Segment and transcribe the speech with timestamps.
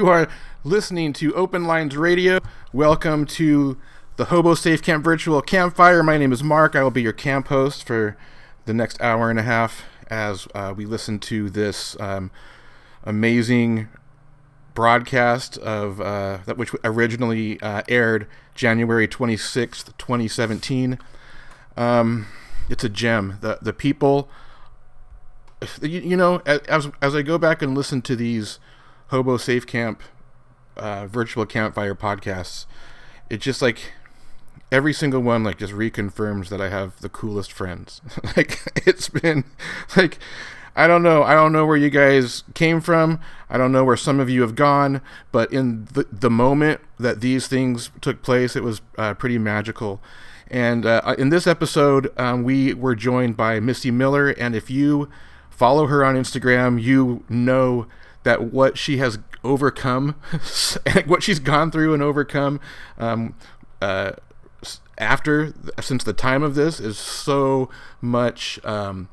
[0.00, 0.30] You are
[0.64, 2.38] listening to Open Lines Radio.
[2.72, 3.76] Welcome to
[4.16, 6.02] the Hobo Safe Camp Virtual Campfire.
[6.02, 6.74] My name is Mark.
[6.74, 8.16] I will be your camp host for
[8.64, 12.30] the next hour and a half as uh, we listen to this um,
[13.04, 13.88] amazing
[14.72, 20.98] broadcast of uh, that which originally uh, aired January 26th, 2017.
[21.76, 22.26] Um,
[22.70, 23.36] it's a gem.
[23.42, 24.30] The the people
[25.82, 28.58] you, you know as as I go back and listen to these
[29.10, 30.02] Hobo Safe Camp
[30.76, 32.66] uh, virtual campfire podcasts,
[33.28, 33.92] it just like
[34.72, 38.00] every single one like just reconfirms that I have the coolest friends.
[38.36, 39.44] like it's been
[39.96, 40.18] like
[40.76, 41.24] I don't know.
[41.24, 43.20] I don't know where you guys came from.
[43.48, 45.00] I don't know where some of you have gone,
[45.32, 50.00] but in the the moment that these things took place, it was uh, pretty magical.
[50.48, 55.08] And uh, in this episode, um, we were joined by Missy Miller, and if you
[55.48, 57.86] follow her on Instagram, you know
[58.22, 60.14] that what she has overcome,
[61.06, 62.60] what she's gone through and overcome
[62.98, 63.34] um,
[63.80, 64.12] uh,
[64.98, 67.70] after, since the time of this, is so
[68.00, 69.08] much, um,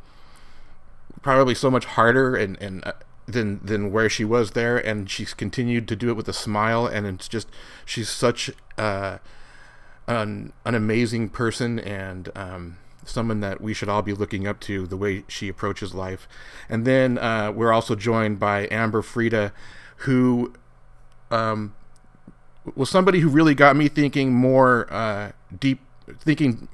[1.21, 2.93] probably so much harder and, and uh,
[3.27, 6.85] than than where she was there, and she's continued to do it with a smile,
[6.85, 7.49] and it's just
[7.85, 9.17] she's such uh,
[10.07, 12.77] an an amazing person, and um,
[13.07, 16.27] someone that we should all be looking up to the way she approaches life.
[16.69, 19.51] And then uh, we're also joined by Amber Freda,
[19.97, 20.53] who
[21.31, 21.75] um,
[22.75, 25.79] was somebody who really got me thinking more uh, deep,
[26.19, 26.67] thinking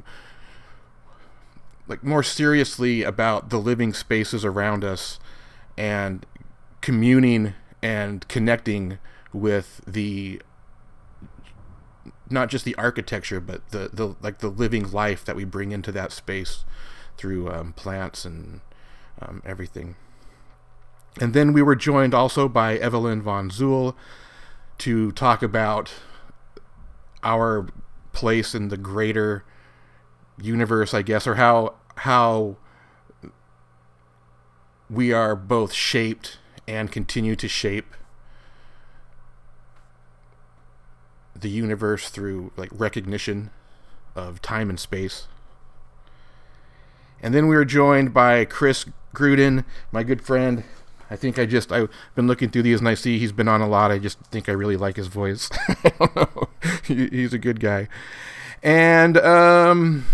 [1.88, 5.20] like more seriously about the living spaces around us
[5.78, 6.26] and
[6.82, 8.98] communing and connecting
[9.34, 10.42] with the
[12.34, 15.92] not just the architecture, but the, the like the living life that we bring into
[15.92, 16.66] that space
[17.18, 18.62] through um, plants and
[19.22, 19.96] um, everything.
[21.22, 23.96] And then we were joined also by Evelyn von Zuel
[24.80, 25.94] to talk about
[27.22, 27.68] our
[28.12, 29.46] place in the greater
[30.42, 32.58] universe, I guess, or how how
[34.90, 37.94] we are both shaped and continue to shape
[41.36, 43.50] the universe through like recognition
[44.16, 45.28] of time and space.
[47.22, 48.86] And then we were joined by Chris
[49.16, 50.64] Gruden, my good friend.
[51.10, 53.62] I think I just I've been looking through these and I see he's been on
[53.62, 53.92] a lot.
[53.92, 55.50] I just think I really like his voice.
[55.68, 56.50] I don't know.
[56.86, 57.88] He, he's a good guy.
[58.62, 60.06] And um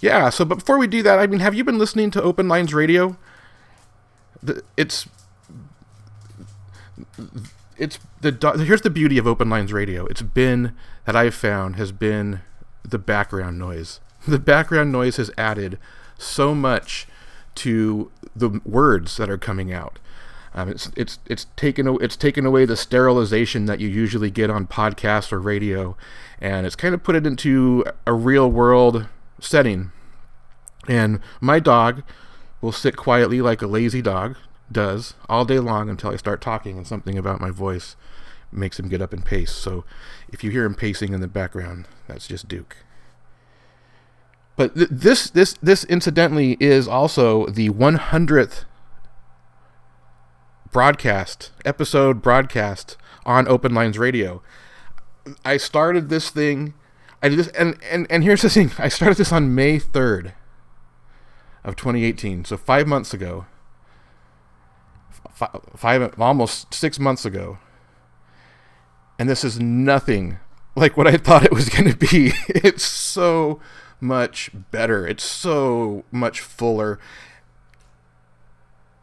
[0.00, 2.48] yeah, so but before we do that, I mean, have you been listening to Open
[2.48, 3.16] Lines Radio?
[4.42, 5.08] The, it's
[7.78, 10.06] it's the here's the beauty of open lines radio.
[10.06, 10.74] It's been
[11.04, 12.40] that I've found has been
[12.82, 14.00] the background noise.
[14.24, 15.80] The background noise has added
[16.16, 17.08] so much
[17.56, 19.98] to the words that are coming out.
[20.54, 24.68] Um, it's it's it's taken it's taken away the sterilization that you usually get on
[24.68, 25.96] podcasts or radio,
[26.40, 29.08] and it's kind of put it into a real world
[29.40, 29.90] setting.
[30.86, 32.04] And my dog
[32.60, 34.36] will sit quietly like a lazy dog,
[34.70, 37.96] does all day long until I start talking and something about my voice
[38.52, 39.52] makes him get up and pace.
[39.52, 39.84] So
[40.28, 42.76] if you hear him pacing in the background, that's just Duke.
[44.56, 48.64] But th- this this this incidentally is also the 100th
[50.70, 54.42] broadcast episode broadcast on Open Lines Radio.
[55.44, 56.74] I started this thing
[57.22, 58.72] I did this and and and here's the thing.
[58.78, 60.32] I started this on May 3rd
[61.64, 62.44] of 2018.
[62.44, 63.46] So 5 months ago
[65.76, 67.58] five, almost six months ago,
[69.22, 70.40] and this is nothing
[70.74, 72.32] like what I thought it was going to be.
[72.48, 73.60] It's so
[74.00, 75.06] much better.
[75.06, 76.98] It's so much fuller.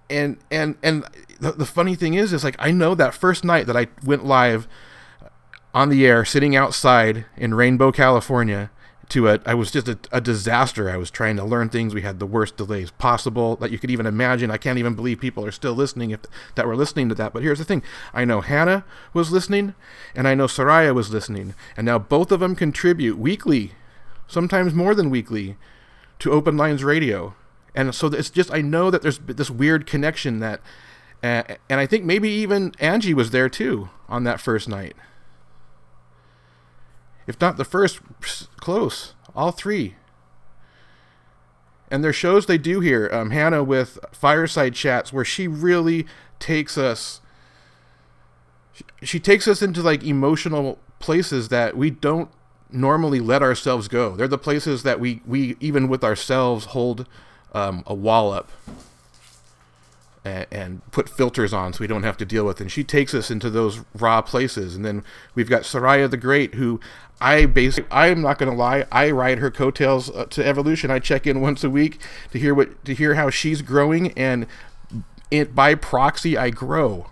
[0.10, 1.06] And and and
[1.39, 4.25] the, the funny thing is, is like I know that first night that I went
[4.25, 4.67] live
[5.74, 8.72] on the air, sitting outside in Rainbow, California,
[9.10, 10.89] to a I was just a, a, disaster.
[10.89, 11.94] I was trying to learn things.
[11.94, 14.51] We had the worst delays possible that you could even imagine.
[14.51, 16.22] I can't even believe people are still listening if
[16.56, 17.34] that were listening to that.
[17.34, 19.74] But here's the thing: I know Hannah was listening,
[20.16, 23.74] and I know Soraya was listening, and now both of them contribute weekly,
[24.28, 25.58] sometimes more than weekly,
[26.20, 27.36] to Open Lines Radio.
[27.75, 30.62] And so it's just I know that there's this weird connection that,
[31.24, 34.96] uh, and I think maybe even Angie was there too on that first night
[37.29, 38.00] if not the first,
[38.57, 39.13] close.
[39.36, 39.95] All three.
[41.91, 43.07] And there's shows they do here.
[43.13, 46.07] Um, Hannah with Fireside Chats, where she really
[46.39, 47.21] takes us.
[48.74, 52.31] She, she takes us into like emotional places that we don't
[52.71, 54.15] normally let ourselves go.
[54.15, 57.07] They're the places that we, we even with ourselves hold
[57.53, 58.50] um, a wall up
[60.25, 62.59] and, put filters on so we don't have to deal with.
[62.59, 64.75] And she takes us into those raw places.
[64.75, 65.03] And then
[65.35, 66.79] we've got Saraya the Great, who
[67.21, 70.89] I basically, I'm not going to lie, I ride her coattails uh, to evolution.
[70.89, 71.99] I check in once a week
[72.31, 74.47] to hear what to hear how she's growing, and
[75.29, 77.07] it by proxy I grow.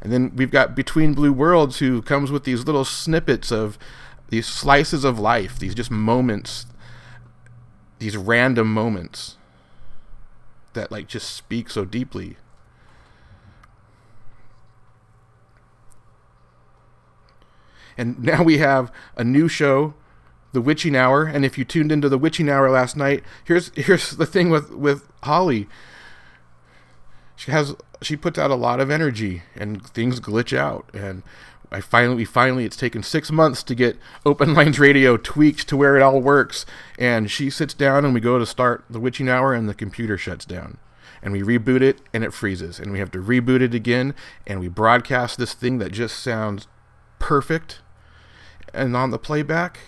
[0.00, 3.78] And then we've got Between Blue Worlds, who comes with these little snippets of
[4.28, 6.66] these slices of life, these just moments,
[7.98, 9.36] these random moments
[10.74, 12.36] that like just speak so deeply.
[17.96, 19.94] And now we have a new show,
[20.52, 21.24] The Witching Hour.
[21.24, 24.70] And if you tuned into The Witching Hour last night, here's here's the thing with
[24.70, 25.68] with Holly.
[27.36, 31.22] She has she puts out a lot of energy and things glitch out and
[31.70, 35.76] I finally we finally it's taken 6 months to get Open Lines Radio tweaked to
[35.76, 36.64] where it all works.
[36.98, 40.16] And she sits down and we go to start the witching hour and the computer
[40.16, 40.78] shuts down.
[41.22, 42.78] And we reboot it and it freezes.
[42.78, 44.14] And we have to reboot it again.
[44.46, 46.68] And we broadcast this thing that just sounds
[47.18, 47.80] perfect.
[48.72, 49.80] And on the playback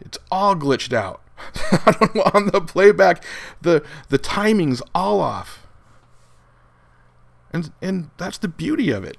[0.00, 1.20] it's all glitched out.
[2.34, 3.24] On the playback
[3.60, 5.66] the the timing's all off.
[7.52, 9.16] And and that's the beauty of it.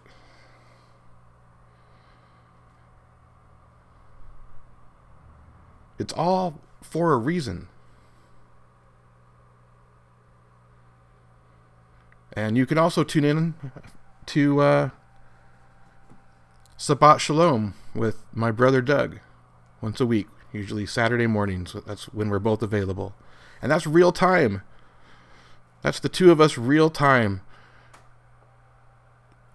[5.98, 7.68] It's all for a reason.
[12.34, 13.54] And you can also tune in
[14.28, 14.90] to uh,
[16.76, 19.20] Sabbat Shalom with my brother Doug
[19.82, 21.76] once a week, usually Saturday mornings.
[21.86, 23.16] That's when we're both available.
[23.62, 24.64] And that's real time.
[25.82, 27.42] That's the two of us real time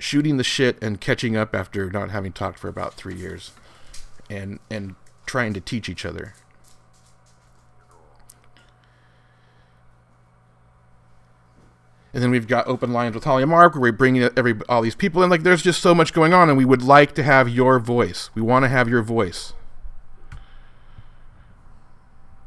[0.01, 3.53] shooting the shit and catching up after not having talked for about three years,
[4.29, 4.95] and and
[5.31, 6.35] trying to teach each other.
[12.13, 14.83] And then we've got open lines with Holly and Mark, where we bring every all
[14.83, 15.31] these people in.
[15.31, 18.31] Like, there's just so much going on, and we would like to have your voice.
[18.35, 19.53] We want to have your voice.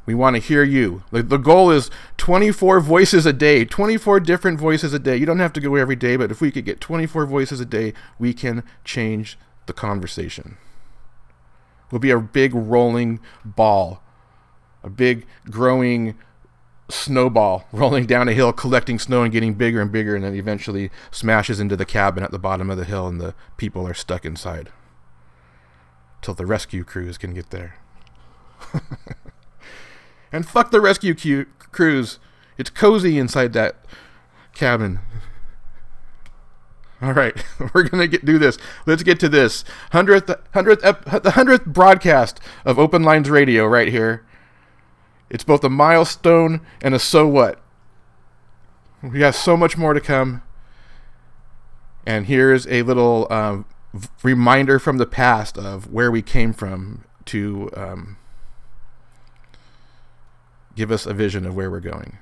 [0.06, 1.06] We want to hear you.
[1.12, 5.16] The, the goal is 24 voices a day, 24 different voices a day.
[5.16, 7.66] You don't have to go every day, but if we could get 24 voices a
[7.66, 10.58] day, we can change the conversation.
[11.92, 14.02] We'll be a big rolling ball,
[14.84, 16.18] a big growing
[16.90, 20.90] snowball rolling down a hill, collecting snow and getting bigger and bigger, and then eventually
[21.12, 24.26] smashes into the cabin at the bottom of the hill, and the people are stuck
[24.26, 24.70] inside
[26.22, 27.76] till the rescue crews can get there.
[30.34, 32.18] And fuck the rescue cu- crews.
[32.58, 33.86] It's cozy inside that
[34.56, 35.00] cabin.
[37.04, 37.36] All right,
[37.74, 38.58] we're gonna get do this.
[38.86, 40.82] Let's get to this hundredth hundredth
[41.22, 44.26] the hundredth broadcast of Open Lines Radio right here.
[45.30, 47.60] It's both a milestone and a so what.
[49.02, 50.44] We got so much more to come.
[52.06, 53.66] And here's a little um,
[54.22, 58.18] reminder from the past of where we came from to um,
[60.76, 62.18] give us a vision of where we're going.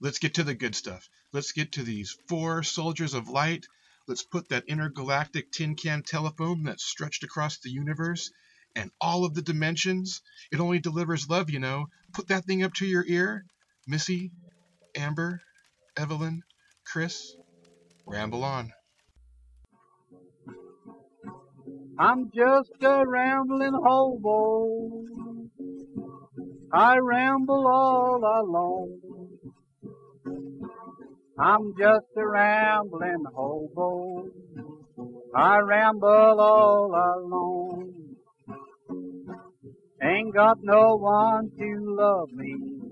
[0.00, 1.08] Let's get to the good stuff.
[1.32, 3.66] Let's get to these four soldiers of light.
[4.06, 8.30] Let's put that intergalactic tin can telephone that's stretched across the universe
[8.76, 10.22] and all of the dimensions.
[10.52, 11.86] It only delivers love, you know.
[12.14, 13.44] Put that thing up to your ear.
[13.86, 14.30] Missy,
[14.96, 15.40] Amber,
[15.96, 16.42] Evelyn,
[16.86, 17.34] Chris,
[18.06, 18.72] ramble on.
[21.98, 25.04] I'm just a rambling hobo.
[26.72, 29.00] I ramble all alone.
[31.38, 34.30] I'm just a rambling hobo.
[35.34, 38.16] I ramble all alone.
[40.02, 42.88] Ain't got no one to love me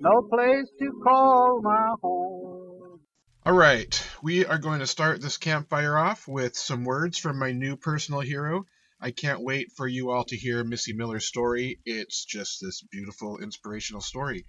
[0.00, 3.00] no place to call my home.
[3.44, 7.52] All right, we are going to start this campfire off with some words from my
[7.52, 8.64] new personal hero.
[9.00, 11.80] I can't wait for you all to hear Missy Miller's story.
[11.84, 14.46] It's just this beautiful, inspirational story.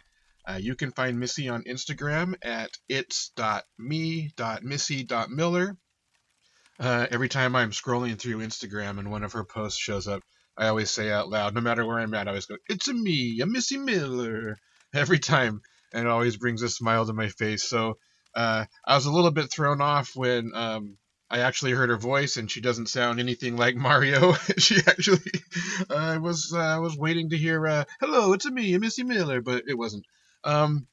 [0.48, 5.77] Uh, you can find Missy on Instagram at its.me.missy.miller.
[6.80, 10.22] Uh, every time I'm scrolling through Instagram and one of her posts shows up,
[10.58, 12.94] I always say out loud, no matter where I'm at, I always go, It's a
[12.94, 14.58] me, a Missy Miller
[14.94, 15.62] every time,
[15.94, 17.68] and it always brings a smile to my face.
[17.68, 17.98] So
[18.36, 20.98] uh, I was a little bit thrown off when um,
[21.30, 24.34] I actually heard her voice, and she doesn't sound anything like Mario.
[24.58, 25.20] she actually,
[25.89, 29.04] I uh, was uh, was waiting to hear, uh, "Hello, it's a me, a Missy
[29.04, 30.06] Miller," but it wasn't.
[30.44, 30.88] Um,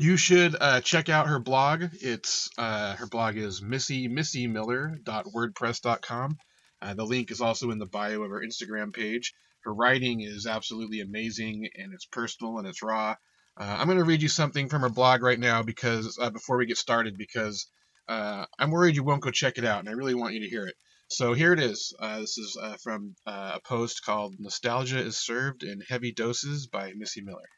[0.00, 1.84] you should uh, check out her blog.
[2.00, 6.36] It's uh, her blog is Missy Missy Miller missymissymiller.wordpress.com.
[6.82, 9.32] Uh, the link is also in the bio of her Instagram page.
[9.62, 13.14] Her writing is absolutely amazing and it's personal and it's raw.
[13.56, 16.58] Uh, I'm going to read you something from her blog right now because uh, before
[16.58, 17.70] we get started because
[18.08, 20.48] uh, I'm worried you won't go check it out and I really want you to
[20.48, 20.74] hear it.
[21.08, 21.94] So here it is.
[22.00, 27.20] Uh, this is from a post called "Nostalgia is Served in Heavy Doses" by Missy
[27.20, 27.48] Miller.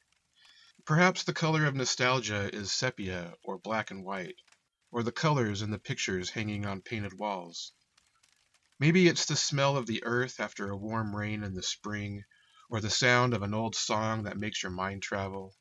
[0.86, 4.36] Perhaps the color of nostalgia is sepia or black and white,
[4.92, 7.72] or the colors in the pictures hanging on painted walls.
[8.78, 12.22] Maybe it's the smell of the earth after a warm rain in the spring,
[12.70, 15.56] or the sound of an old song that makes your mind travel,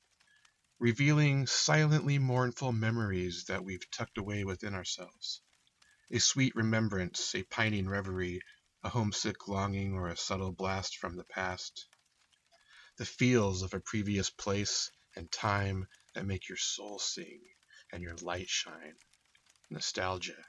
[0.78, 5.42] revealing silently mournful memories that we've tucked away within ourselves.
[6.12, 8.42] A sweet remembrance, a pining reverie,
[8.84, 11.88] a homesick longing, or a subtle blast from the past.
[12.98, 17.42] The feels of a previous place and time that make your soul sing
[17.92, 18.96] and your light shine.
[19.70, 20.46] Nostalgia.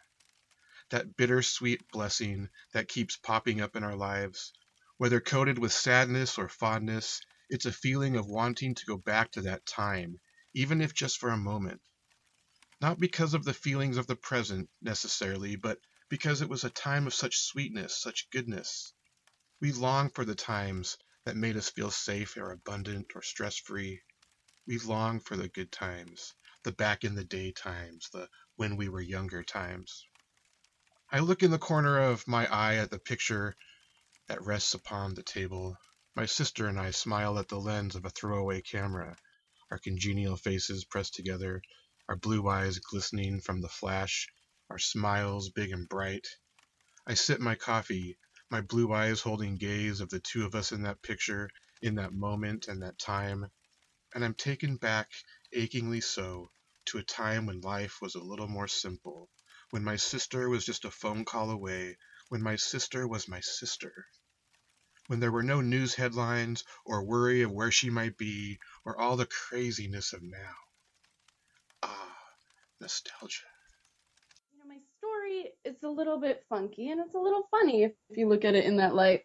[0.91, 4.53] That bittersweet blessing that keeps popping up in our lives.
[4.99, 9.43] Whether coated with sadness or fondness, it's a feeling of wanting to go back to
[9.43, 10.21] that time,
[10.55, 11.81] even if just for a moment.
[12.81, 17.07] Not because of the feelings of the present, necessarily, but because it was a time
[17.07, 18.93] of such sweetness, such goodness.
[19.61, 24.03] We long for the times that made us feel safe or abundant or stress free.
[24.69, 28.89] We long for the good times, the back in the day times, the when we
[28.89, 30.05] were younger times.
[31.09, 33.55] I look in the corner of my eye at the picture
[34.27, 35.77] that rests upon the table.
[36.17, 39.17] My sister and I smile at the lens of a throwaway camera,
[39.71, 41.63] our congenial faces pressed together,
[42.09, 44.27] our blue eyes glistening from the flash,
[44.69, 46.27] our smiles big and bright.
[47.07, 48.19] I sip my coffee,
[48.51, 51.51] my blue eyes holding gaze of the two of us in that picture,
[51.83, 53.49] in that moment and that time
[54.15, 55.11] and I'm taken back,
[55.53, 56.51] achingly so,
[56.87, 59.29] to a time when life was a little more simple,
[59.71, 61.97] when my sister was just a phone call away,
[62.29, 64.07] when my sister was my sister.
[65.09, 69.17] When there were no news headlines or worry of where she might be or all
[69.17, 70.55] the craziness of now.
[71.83, 72.17] Ah,
[72.81, 73.47] nostalgia.
[74.53, 77.93] You know, my story is a little bit funky and it's a little funny if,
[78.09, 79.25] if you look at it in that light.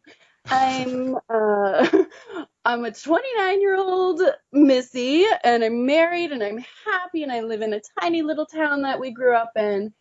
[0.49, 1.87] I'm uh,
[2.65, 4.21] I'm a 29 year old
[4.51, 8.83] Missy, and I'm married, and I'm happy, and I live in a tiny little town
[8.83, 9.93] that we grew up in.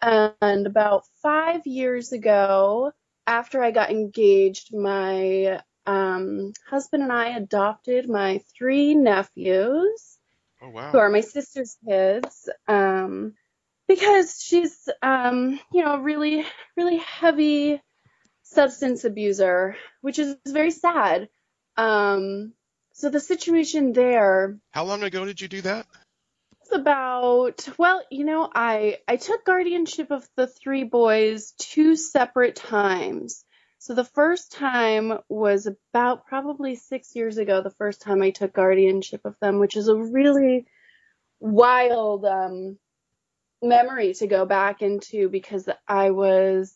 [0.00, 2.92] And about five years ago,
[3.26, 10.18] after I got engaged, my um, husband and I adopted my three nephews,
[10.60, 10.92] Oh wow.
[10.92, 13.34] who are my sister's kids, um,
[13.88, 16.44] because she's, um, you know, really,
[16.76, 17.80] really heavy
[18.52, 21.28] substance abuser, which is very sad.
[21.76, 22.52] Um,
[22.92, 25.86] so the situation there How long ago did you do that?
[26.60, 32.56] was about, well, you know, I I took guardianship of the three boys two separate
[32.56, 33.44] times.
[33.78, 38.52] So the first time was about probably six years ago, the first time I took
[38.52, 40.66] guardianship of them, which is a really
[41.38, 42.76] wild um,
[43.62, 46.74] memory to go back into because I was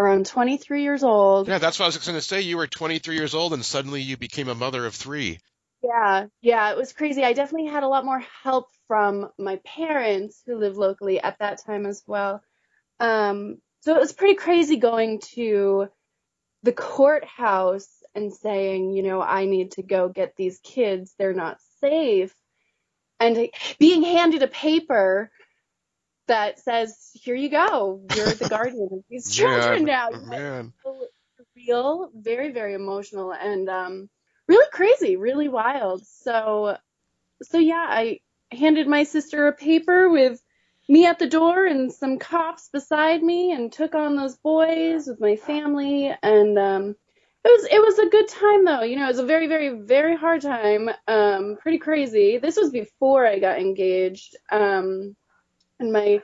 [0.00, 1.48] around 23 years old.
[1.48, 2.40] Yeah, that's what I was going to say.
[2.40, 5.38] You were 23 years old and suddenly you became a mother of three.
[5.82, 7.24] Yeah, yeah, it was crazy.
[7.24, 11.64] I definitely had a lot more help from my parents who live locally at that
[11.64, 12.42] time as well.
[12.98, 15.88] Um, so it was pretty crazy going to
[16.62, 21.14] the courthouse and saying, you know, I need to go get these kids.
[21.18, 22.34] They're not safe.
[23.18, 25.30] And being handed a paper
[26.30, 28.00] that says, here you go.
[28.14, 30.10] You're the guardian of these children now.
[30.10, 30.72] Man.
[31.56, 34.08] real, very, very emotional and um,
[34.46, 36.06] really crazy, really wild.
[36.06, 36.76] So,
[37.42, 38.20] so yeah, I
[38.52, 40.40] handed my sister a paper with
[40.88, 45.20] me at the door and some cops beside me and took on those boys with
[45.20, 46.96] my family and um,
[47.44, 48.82] it was it was a good time though.
[48.82, 50.90] You know, it was a very, very, very hard time.
[51.08, 52.38] Um, pretty crazy.
[52.38, 54.36] This was before I got engaged.
[54.50, 55.16] Um,
[55.80, 56.22] and my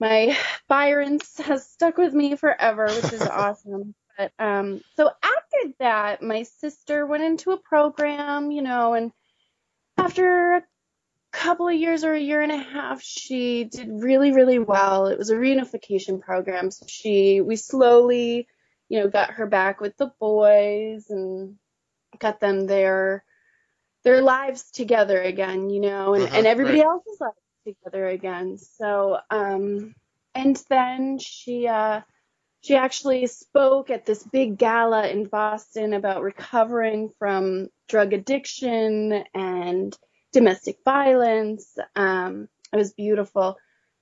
[0.00, 0.36] my
[0.68, 3.94] Byron has stuck with me forever, which is awesome.
[4.18, 9.12] But um, so after that, my sister went into a program, you know, and
[9.96, 10.62] after a
[11.32, 15.08] couple of years or a year and a half, she did really, really well.
[15.08, 18.46] It was a reunification program, so she we slowly,
[18.88, 21.56] you know, got her back with the boys and
[22.20, 23.24] got them their
[24.04, 26.86] their lives together again, you know, and, Uh-huh, and everybody right.
[26.86, 28.58] else's lives together again.
[28.58, 29.94] So, um,
[30.34, 32.02] and then she, uh,
[32.60, 39.96] she actually spoke at this big gala in Boston about recovering from drug addiction and
[40.32, 41.76] domestic violence.
[41.94, 43.56] Um, it was beautiful.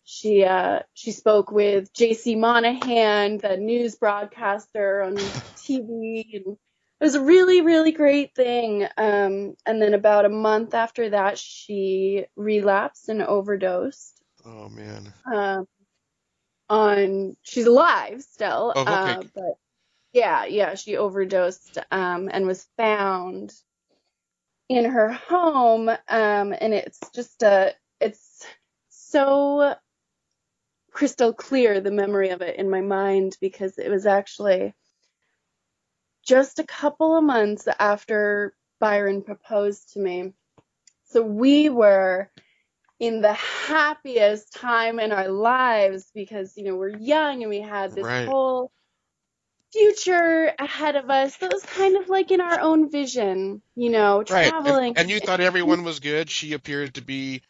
[0.04, 2.34] She uh, she spoke with J.C.
[2.34, 6.56] Monahan, the news broadcaster on TV, and
[7.02, 8.84] it was a really really great thing.
[8.96, 14.22] Um, and then about a month after that, she relapsed and overdosed.
[14.46, 15.12] Oh man.
[15.26, 15.66] Um,
[16.70, 18.92] on she's alive still, Oh, okay.
[18.92, 19.54] uh, but
[20.12, 23.52] yeah, yeah, she overdosed um, and was found
[24.68, 25.98] in her home, um,
[26.56, 28.46] and it's just a it's
[28.90, 29.74] so
[30.92, 34.72] crystal clear the memory of it in my mind because it was actually
[36.26, 40.32] just a couple of months after Byron proposed to me.
[41.06, 42.30] So we were
[43.00, 47.94] in the happiest time in our lives because, you know, we're young and we had
[47.94, 48.26] this Right.
[48.26, 48.70] whole
[49.72, 54.22] future ahead of us that was kind of like in our own vision, you know,
[54.28, 54.46] Right.
[54.46, 54.96] And, traveling.
[54.96, 56.30] and you thought everyone was good.
[56.30, 57.42] She appeared to be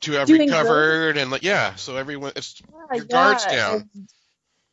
[0.00, 0.48] to have Doing good.
[0.50, 3.90] recovered and like yeah, so everyone it's Yeah, your guard's yeah, down.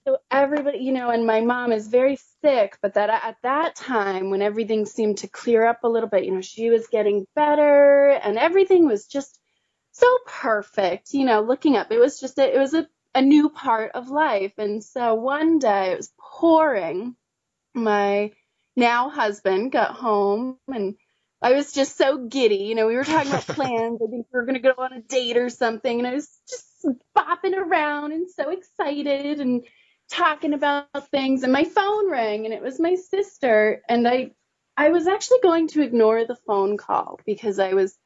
[0.08, 4.30] So everybody, you know, and my mom is very sick, but that at that time
[4.30, 8.12] when everything seemed to clear up a little bit, you know, she was getting better
[8.12, 9.38] and everything was just
[9.92, 11.92] so perfect, you know, looking up.
[11.92, 14.54] It was just a, it was a, a new part of life.
[14.58, 17.18] And so one day it was pouring.
[17.74, 18.32] My
[18.78, 20.96] now husband got home and
[21.42, 22.64] I was just so giddy.
[22.64, 24.00] You know, we were talking about plans.
[24.02, 26.00] I think we were going to go on a date or something.
[26.00, 29.66] And I was just bopping around and so excited and
[30.12, 31.44] talking about things.
[31.44, 33.82] And my phone rang and it was my sister.
[33.88, 34.32] And I,
[34.76, 37.98] I was actually going to ignore the phone call because I was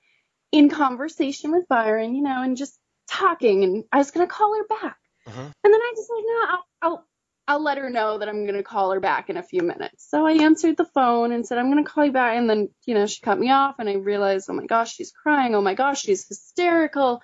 [0.51, 2.77] in conversation with Byron, you know, and just
[3.09, 3.63] talking.
[3.63, 4.97] And I was going to call her back.
[5.27, 5.41] Uh-huh.
[5.41, 7.07] And then I just like, no, I'll, I'll,
[7.47, 10.07] I'll let her know that I'm going to call her back in a few minutes.
[10.09, 12.37] So I answered the phone and said, I'm going to call you back.
[12.37, 15.11] And then, you know, she cut me off and I realized, oh my gosh, she's
[15.11, 15.53] crying.
[15.53, 17.21] Oh my gosh, she's hysterical.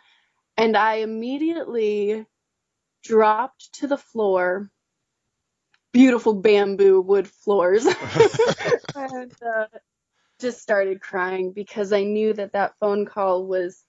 [0.58, 2.26] And I immediately
[3.04, 4.70] dropped to the floor.
[5.92, 7.86] Beautiful bamboo wood floors.
[8.96, 9.66] and uh,
[10.40, 13.84] just started crying because I knew that that phone call was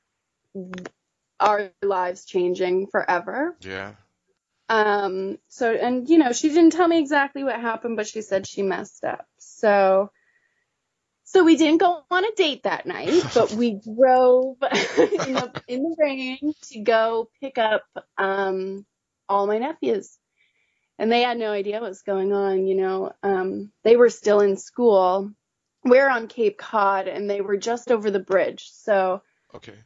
[1.40, 3.56] our lives changing forever.
[3.60, 3.92] Yeah.
[4.68, 8.46] Um, so, and you know, she didn't tell me exactly what happened, but she said
[8.46, 9.26] she messed up.
[9.38, 10.10] So,
[11.24, 15.82] so we didn't go on a date that night, but we drove in the, in
[15.82, 17.84] the rain to go pick up,
[18.18, 18.84] um,
[19.28, 20.18] all my nephews.
[20.98, 23.12] And they had no idea what was going on, you know.
[23.22, 25.30] Um, they were still in school.
[25.84, 28.70] We're on Cape Cod and they were just over the bridge.
[28.72, 29.22] So,
[29.54, 29.76] Okay.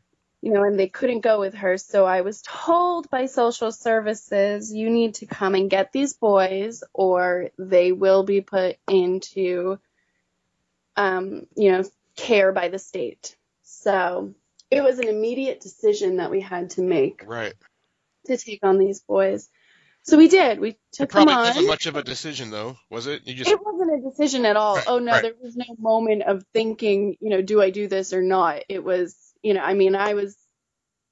[0.40, 1.76] you know, and they couldn't go with her.
[1.76, 6.82] So I was told by social services, you need to come and get these boys
[6.94, 9.78] or they will be put into,
[10.96, 11.84] um, you know,
[12.16, 13.36] care by the state.
[13.62, 14.34] So
[14.70, 17.54] it was an immediate decision that we had to make Right.
[18.26, 19.48] To take on these boys.
[20.04, 20.60] So we did.
[20.60, 21.46] We It took them probably on.
[21.46, 23.26] wasn't much of a decision though, was it?
[23.26, 24.76] You just It wasn't a decision at all.
[24.76, 25.22] Right, Oh no, right.
[25.22, 28.64] there was no moment of thinking, you know, do I do this or not?
[28.68, 30.36] It was, you know, I mean, I was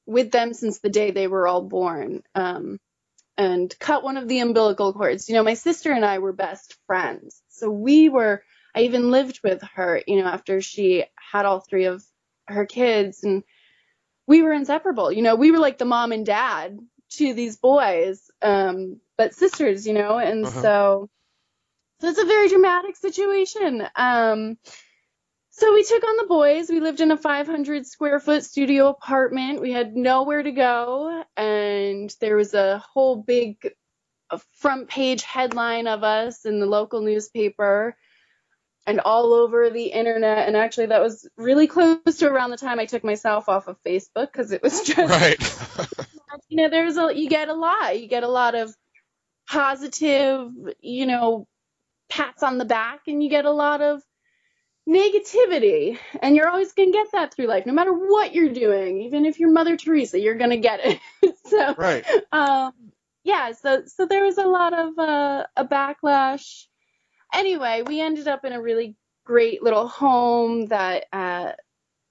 [0.07, 2.23] with them since the day they were all born.
[2.35, 2.79] Um,
[3.37, 5.29] and cut one of the umbilical cords.
[5.29, 7.43] You know, my sister and I were best friends.
[7.49, 8.43] So we were,
[8.75, 12.05] I even lived with her, you know, after she had all three of
[12.47, 13.43] her kids and
[14.27, 15.11] we were inseparable.
[15.11, 16.79] You know, we were like the mom and dad
[17.11, 20.63] to these boys, um, but sisters, you know, and Uh-huh.
[20.63, 21.11] so,
[22.01, 23.87] so it's a very dramatic situation.
[23.97, 24.59] Um,
[25.51, 26.71] so we took on the boys.
[26.71, 29.61] We lived in a 500 square foot studio apartment.
[29.61, 33.73] We had nowhere to go, and there was a whole big
[34.53, 37.97] front page headline of us in the local newspaper
[38.87, 40.47] and all over the internet.
[40.49, 43.83] And actually, that was really close to around the time I took myself off of
[43.85, 45.39] Facebook because it was just right.
[46.51, 47.99] you know, there's a you get a lot.
[47.99, 48.75] You get a lot of
[49.49, 51.47] positive, you know,
[52.11, 54.03] pats on the back, and you get a lot of
[54.89, 55.97] negativity.
[56.21, 59.03] And you're always gonna get that through life, no matter what you're doing.
[59.03, 61.01] Even if you're Mother Teresa, you're gonna get it.
[61.47, 62.05] so, right.
[62.33, 62.73] um,
[63.23, 63.53] yeah.
[63.53, 66.67] So, so there was a lot of uh, a backlash.
[67.33, 71.53] Anyway, we ended up in a really great little home that uh,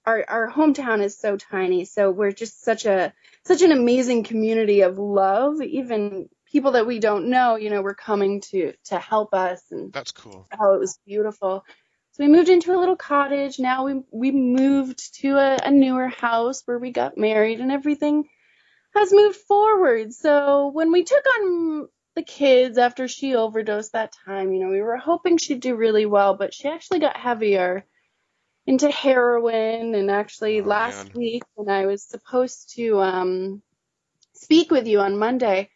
[0.06, 3.12] our our hometown is so tiny, so we're just such a
[3.44, 5.60] such an amazing community of love.
[5.62, 9.92] Even people that we don't know, you know, were coming to to help us, and
[9.92, 10.46] That's cool.
[10.58, 11.64] oh, it was beautiful.
[12.12, 13.58] So we moved into a little cottage.
[13.58, 18.28] Now we we moved to a, a newer house where we got married, and everything
[18.94, 20.12] has moved forward.
[20.12, 24.82] So when we took on the kids after she overdosed that time, you know, we
[24.82, 27.86] were hoping she'd do really well, but she actually got heavier
[28.70, 29.96] into heroin.
[29.96, 31.12] And actually, Oh, last man.
[31.12, 33.62] week when I was supposed to um,
[34.34, 35.70] speak with you on Monday,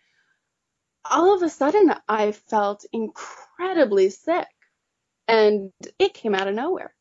[1.05, 4.47] all of a sudden I felt incredibly sick,
[5.27, 6.95] and it came out of nowhere.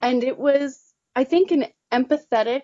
[0.00, 0.80] And it was,
[1.14, 2.62] I think, an empathetic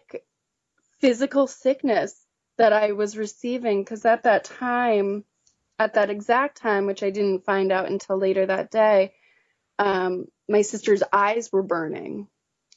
[1.01, 2.21] physical sickness
[2.59, 5.25] that I was receiving because at that time,
[5.79, 9.15] at that exact time, which I didn't find out until later that day,
[9.79, 12.27] um, my sister's eyes were burning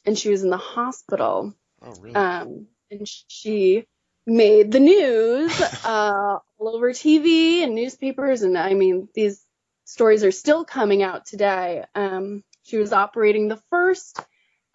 [0.05, 1.53] and she was in the hospital.
[1.81, 2.15] Oh, really?
[2.15, 3.85] Um, and she
[4.25, 8.41] made the news uh, all over TV and newspapers.
[8.41, 9.43] And I mean, these
[9.85, 11.83] stories are still coming out today.
[11.95, 14.19] Um, she was operating the first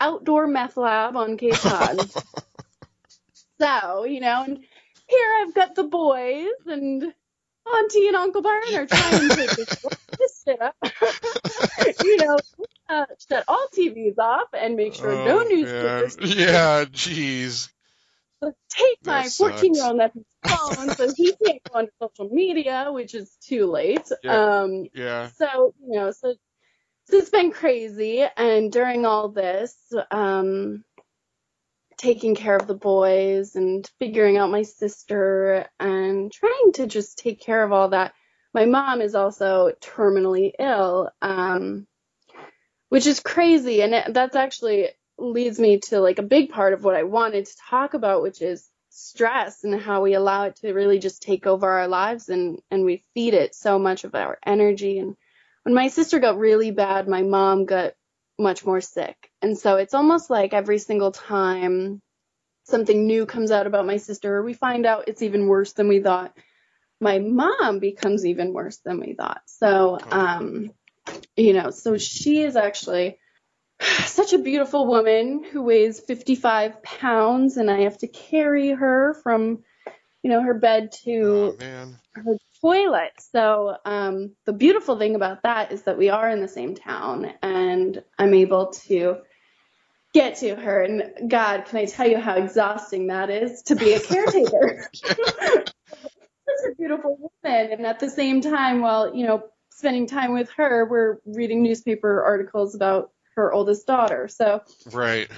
[0.01, 2.11] outdoor meth lab on Cape Cod.
[3.59, 4.59] So, you know, and
[5.09, 7.15] here I've got the boys and
[7.74, 9.68] Auntie and Uncle Byron are trying to this,
[10.18, 10.76] this shit up.
[12.02, 12.38] you know,
[12.88, 16.29] uh, shut all TVs off and make sure no Oh, newspapers man.
[16.38, 17.68] Yeah, jeez.
[18.70, 23.14] take my 14 year old nephew's phone so he can't go on social media, which
[23.14, 24.09] is too late.
[24.22, 24.61] Yeah.
[24.62, 25.29] Um, Yeah.
[25.37, 26.35] so you know so
[27.09, 29.74] so it's been crazy and during all this
[30.11, 30.85] um
[31.96, 37.40] taking care of the boys and figuring out my sister and trying to just take
[37.40, 38.12] care of all that.
[38.54, 41.87] My mom is also terminally ill um
[42.88, 43.82] which is crazy.
[43.82, 47.46] And it, that's actually leads me to like a big part of what I wanted
[47.46, 51.46] to talk about which is stress and how we allow it to really just take
[51.46, 54.98] over our lives and and we feed it so much of our energy.
[54.98, 55.16] And
[55.64, 57.94] when my sister got really bad my mom got
[58.38, 59.31] much more sick.
[59.42, 62.01] And so it's almost like every single time
[62.64, 65.88] something new comes out about my sister or we find out it's even worse than
[65.88, 66.37] we thought.
[67.01, 69.42] My mom becomes even worse than we thought.
[69.46, 70.70] So um
[71.37, 73.18] you know so she is actually
[74.05, 79.62] such a beautiful woman who weighs 55 pounds and i have to carry her from
[80.22, 81.99] you know her bed to Oh, man.
[82.61, 83.12] Toilet.
[83.19, 87.33] So um, the beautiful thing about that is that we are in the same town,
[87.42, 89.19] and I'm able to
[90.14, 90.83] get to her.
[90.83, 94.88] And God, can I tell you how exhausting that is to be a caretaker?
[94.95, 100.51] Such a beautiful woman, and at the same time, while you know spending time with
[100.57, 104.29] her, we're reading newspaper articles about her oldest daughter.
[104.29, 105.29] So Right.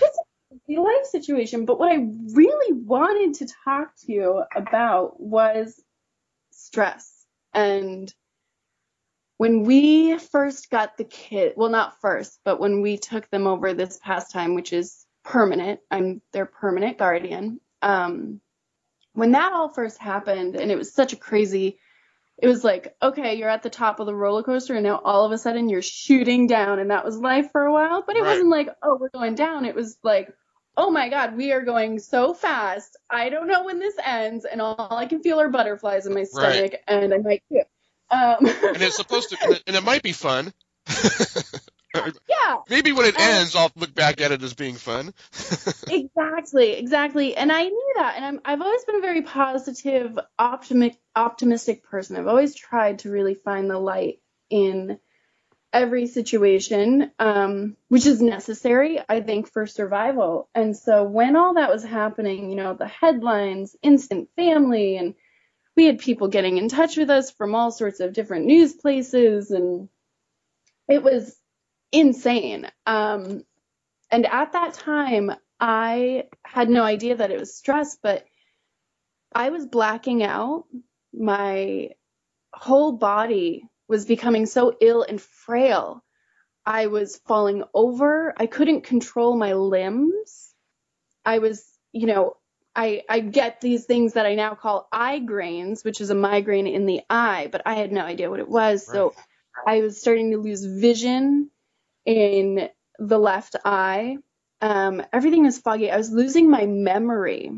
[0.66, 1.64] the life situation.
[1.64, 5.82] But what I really wanted to talk to you about was
[6.68, 7.10] stress.
[7.54, 8.12] And
[9.38, 13.72] when we first got the kid, well, not first, but when we took them over
[13.72, 17.60] this past time, which is permanent, I'm their permanent guardian.
[17.80, 18.40] Um,
[19.14, 21.78] when that all first happened, and it was such a crazy,
[22.36, 25.24] it was like, okay, you're at the top of the roller coaster, and now all
[25.24, 28.04] of a sudden you're shooting down, and that was life for a while.
[28.06, 28.30] But it Right.
[28.32, 29.64] wasn't like, oh, we're going down.
[29.64, 30.34] It was like,
[30.78, 32.96] oh my God, we are going so fast.
[33.10, 36.22] I don't know when this ends, and all I can feel are butterflies in my
[36.22, 37.66] stomach, and I might puke.
[38.10, 40.54] Um, And it's supposed to, and it might be fun.
[41.94, 45.12] yeah, Maybe when it Um, ends, I'll look back at it as being fun.
[45.90, 47.36] exactly, exactly.
[47.36, 52.16] And I knew that, and I'm, I've always been a very positive, optimistic, optimistic person.
[52.16, 55.00] I've always tried to really find the light in
[55.72, 60.48] every situation, um, which is necessary, I think, for survival.
[60.54, 65.14] And so when all that was happening, you know, the headlines, instant family, and
[65.76, 69.50] we had people getting in touch with us from all sorts of different news places,
[69.50, 69.88] and
[70.88, 71.36] it was
[71.92, 72.66] insane.
[72.86, 73.44] Um,
[74.10, 78.24] and at that time, I had no idea that it was stress, but
[79.34, 80.64] I was blacking out.
[81.12, 81.90] My
[82.52, 86.04] whole body was becoming so ill and frail.
[86.64, 88.34] I was falling over.
[88.36, 90.54] I couldn't control my limbs.
[91.24, 92.36] I was, you know,
[92.76, 96.66] I, I get these things that I now call eye grains, which is a migraine
[96.66, 98.86] in the eye, but I had no idea what it was.
[98.86, 99.14] So
[99.66, 101.50] I was starting to lose vision
[102.04, 104.18] in the left eye.
[104.60, 105.90] Um, everything was foggy.
[105.90, 107.50] I was losing my memory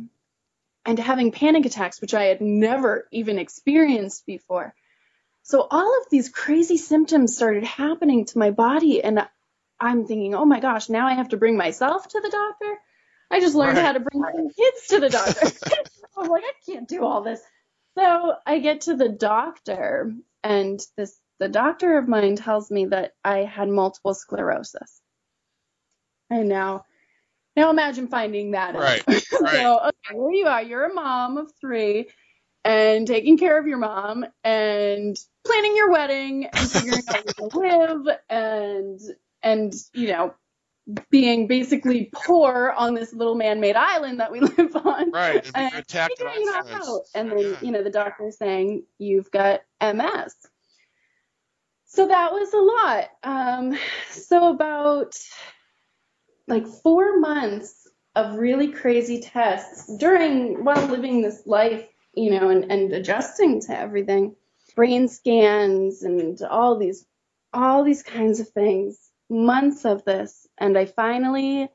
[0.87, 4.75] and having panic attacks, which I had never even experienced before.
[5.43, 9.27] So all of these crazy symptoms started happening to my body, and
[9.81, 12.79] I'm thinking, oh my gosh, now I have to bring myself to the doctor.
[13.31, 13.87] I just learned Right.
[13.87, 15.53] how to bring my kids to the doctor.
[16.19, 17.41] I'm like, I can't do all this.
[17.99, 20.13] So I get to the doctor,
[20.45, 25.01] and this the doctor of mine tells me that I had multiple sclerosis.
[26.31, 26.85] And now,
[27.57, 28.83] now imagine finding that out.
[28.83, 29.05] Right,
[29.41, 29.53] right.
[29.53, 30.63] so okay, here you are.
[30.63, 32.09] You're a mom of three,
[32.65, 37.95] and taking care of your mom, and planning your wedding, and figuring out where to
[37.95, 39.01] live, and
[39.43, 40.35] and you know
[41.11, 45.11] being basically poor on this little man-made island that we live on.
[45.13, 45.45] Right.
[45.55, 47.03] And And figuring it out.
[47.15, 47.57] And then, Yeah.
[47.61, 50.35] you know, the doctor saying, you've got MS.
[51.87, 53.09] So that was a lot.
[53.23, 53.79] Um,
[54.11, 55.19] so about
[56.49, 62.71] like four months of really crazy tests during while living this life, you know, and,
[62.71, 64.35] and adjusting to everything.
[64.77, 67.05] Brain scans and all these
[67.53, 68.99] all these kinds of things.
[69.29, 70.47] Months of this.
[70.59, 71.69] And I finally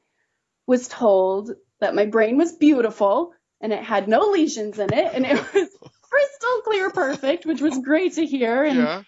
[0.67, 5.25] was told that my brain was beautiful and it had no lesions in it and
[5.25, 5.69] it was
[6.01, 8.63] crystal clear perfect, which was great to hear.
[8.63, 9.03] And Yeah.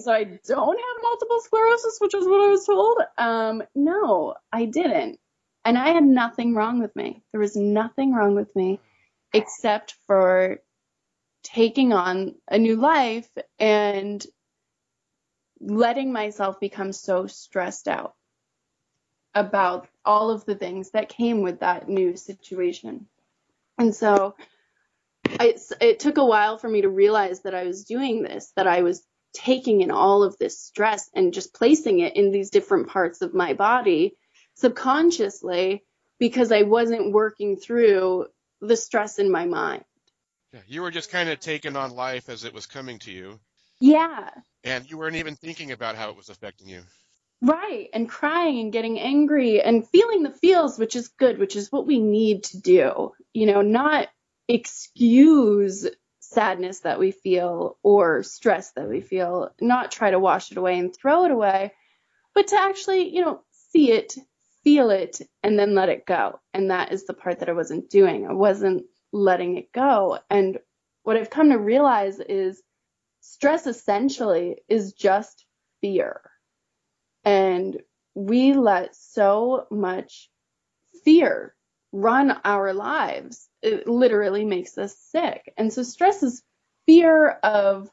[0.00, 2.98] so I don't have multiple sclerosis, which is what I was told.
[3.18, 5.18] Um, no, I didn't.
[5.64, 7.22] And I had nothing wrong with me.
[7.32, 8.80] There was nothing wrong with me
[9.32, 10.58] except for
[11.42, 14.24] taking on a new life and
[15.60, 18.14] letting myself become so stressed out
[19.34, 23.06] about all of the things that came with that new situation.
[23.78, 24.34] And so
[25.40, 28.82] it took a while for me to realize that I was doing this, that I
[28.82, 33.22] was taking in all of this stress and just placing it in these different parts
[33.22, 34.16] of my body
[34.54, 35.84] subconsciously
[36.18, 38.26] because I wasn't working through
[38.62, 39.84] the stress in my mind.
[40.54, 40.60] Yeah.
[40.66, 43.40] You were just kind of taking on life as it was coming to you,
[43.80, 44.30] Yeah,
[44.64, 46.82] and you weren't even thinking about how it was affecting you.
[47.40, 47.88] right.
[47.92, 51.86] And crying and getting angry and feeling the feels, which is good, which is what
[51.86, 53.12] we need to do.
[53.34, 54.08] You know, not
[54.48, 55.86] excuse
[56.20, 60.78] sadness that we feel or stress that we feel, not try to wash it away
[60.78, 61.72] and throw it away,
[62.34, 64.14] but to actually, you know, see it,
[64.64, 66.40] feel it, and then let it go.
[66.54, 68.26] And that is the part that I wasn't doing.
[68.26, 70.18] I wasn't letting it go.
[70.30, 70.58] And
[71.02, 72.62] what I've come to realize is
[73.20, 75.44] stress essentially is just
[75.80, 76.20] fear.
[77.24, 77.80] And
[78.14, 80.30] we let so much
[81.04, 81.54] fear
[81.92, 83.48] run our lives.
[83.62, 85.52] It literally makes us sick.
[85.56, 86.42] And so stress is
[86.86, 87.90] fear of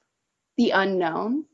[0.57, 1.45] the unknown,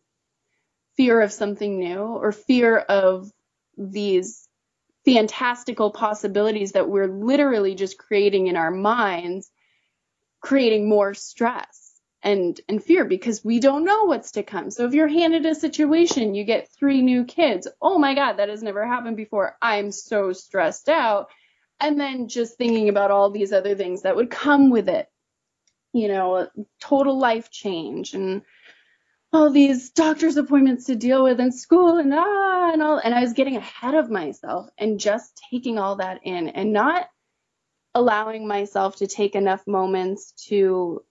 [0.95, 3.32] fear of something new, or fear of
[3.78, 4.47] these
[5.06, 9.50] fantastical possibilities that we're literally just creating in our minds,
[10.41, 14.72] creating more stress and and fear because we don't know what's to come.
[14.72, 17.68] So if you're handed a situation, you get three new kids.
[17.82, 19.56] Oh my god, that has never happened before.
[19.62, 21.28] I'm so stressed out.
[21.80, 25.08] And then just thinking about all these other things that would come with it.
[25.94, 26.50] You know,
[26.82, 28.41] total life change and
[29.36, 33.21] all these doctor's appointments to deal with and school and ah and all and I
[33.21, 37.08] was getting ahead of myself and just taking all that in and not
[37.93, 41.04] allowing myself to take enough moments to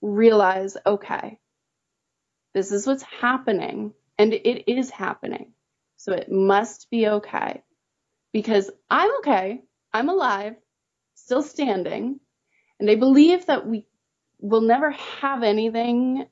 [0.00, 1.38] realize okay
[2.54, 5.52] this is what's happening and it is happening.
[5.96, 7.62] So it must be okay
[8.32, 9.62] because I'm okay.
[9.92, 10.54] I'm alive
[11.14, 12.20] still standing
[12.78, 13.86] and I believe that we
[14.38, 16.26] will never have anything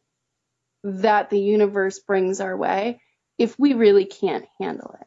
[0.84, 3.00] that the universe brings our way
[3.38, 5.06] if we really can't handle it.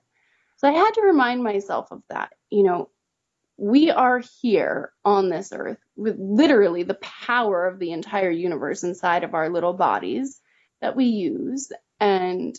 [0.58, 2.32] So I had to remind myself of that.
[2.50, 2.90] You know,
[3.58, 9.24] we are here on this earth with literally the power of the entire universe inside
[9.24, 10.40] of our little bodies
[10.82, 11.72] that we use.
[12.00, 12.58] And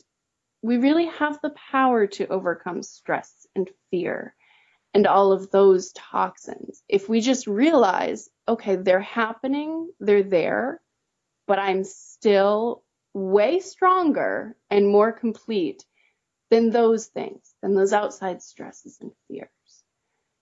[0.63, 4.35] we really have the power to overcome stress and fear
[4.95, 6.83] and all of those toxins.
[6.89, 10.81] If we just realize, okay, they're happening, they're there,
[11.47, 12.83] but I'm still
[13.17, 15.85] way stronger and more complete
[16.51, 19.49] than those things, than those outside stresses and fears.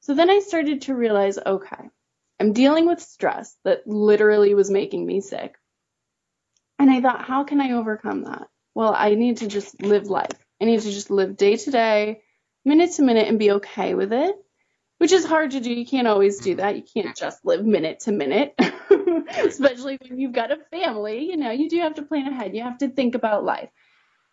[0.01, 1.89] So then I started to realize, okay,
[2.41, 5.55] I'm dealing with stress that literally was making me sick.
[6.79, 8.49] And I thought, how can I overcome that?
[8.75, 10.37] Well, I need to just live life.
[10.61, 12.23] I need to just live day to day,
[12.65, 14.35] minute to minute, and be okay with it,
[14.99, 15.73] which is hard to do.
[15.73, 16.75] You can't always do that.
[16.75, 18.55] You can't just live minute to minute,
[19.29, 21.25] especially when you've got a family.
[21.25, 22.55] You know, you do have to plan ahead.
[22.55, 23.71] You have to think about life.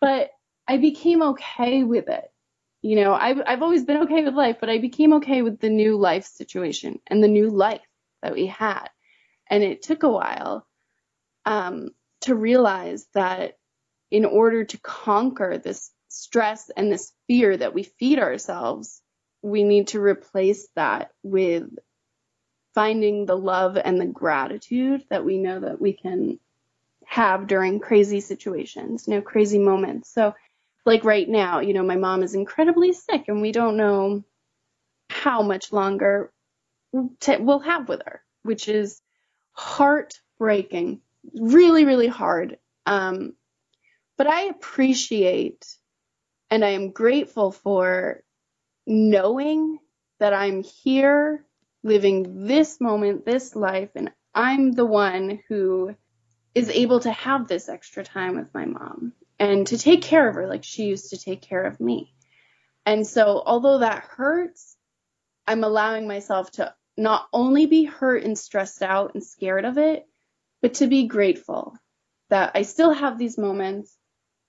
[0.00, 0.30] But
[0.66, 2.24] I became okay with it.
[2.82, 5.70] You know, I've, I've always been okay with life, but I became okay with the
[5.70, 7.80] new life situation and the new life
[8.22, 8.88] that we had.
[9.48, 10.66] And it took a while
[11.44, 11.90] um,
[12.22, 13.58] to realize that
[14.10, 19.00] in order to conquer this stress and this fear that we feed ourselves,
[19.42, 21.64] we need to replace that with
[22.74, 26.38] finding the love and the gratitude that we know that we can
[27.04, 30.12] have during crazy situations, you know, crazy moments.
[30.12, 30.34] So,
[30.84, 34.24] like right now, you know, my mom is incredibly sick and we don't know
[35.10, 36.32] how much longer
[36.92, 39.00] we'll have with her, which is
[39.52, 41.00] heartbreaking,
[41.34, 42.58] really, really hard.
[42.86, 43.34] Um,
[44.16, 45.66] but I appreciate
[46.50, 48.22] and I am grateful for
[48.86, 49.78] knowing
[50.20, 51.44] that I'm here
[51.82, 55.94] living this moment, this life, and I'm the one who
[56.54, 60.34] is able to have this extra time with my mom and to take care of
[60.34, 62.14] her like she used to take care of me.
[62.84, 64.76] And so, although that hurts,
[65.46, 70.06] I'm allowing myself to not only be hurt and stressed out and scared of it,
[70.60, 71.76] but to be grateful
[72.28, 73.96] that I still have these moments.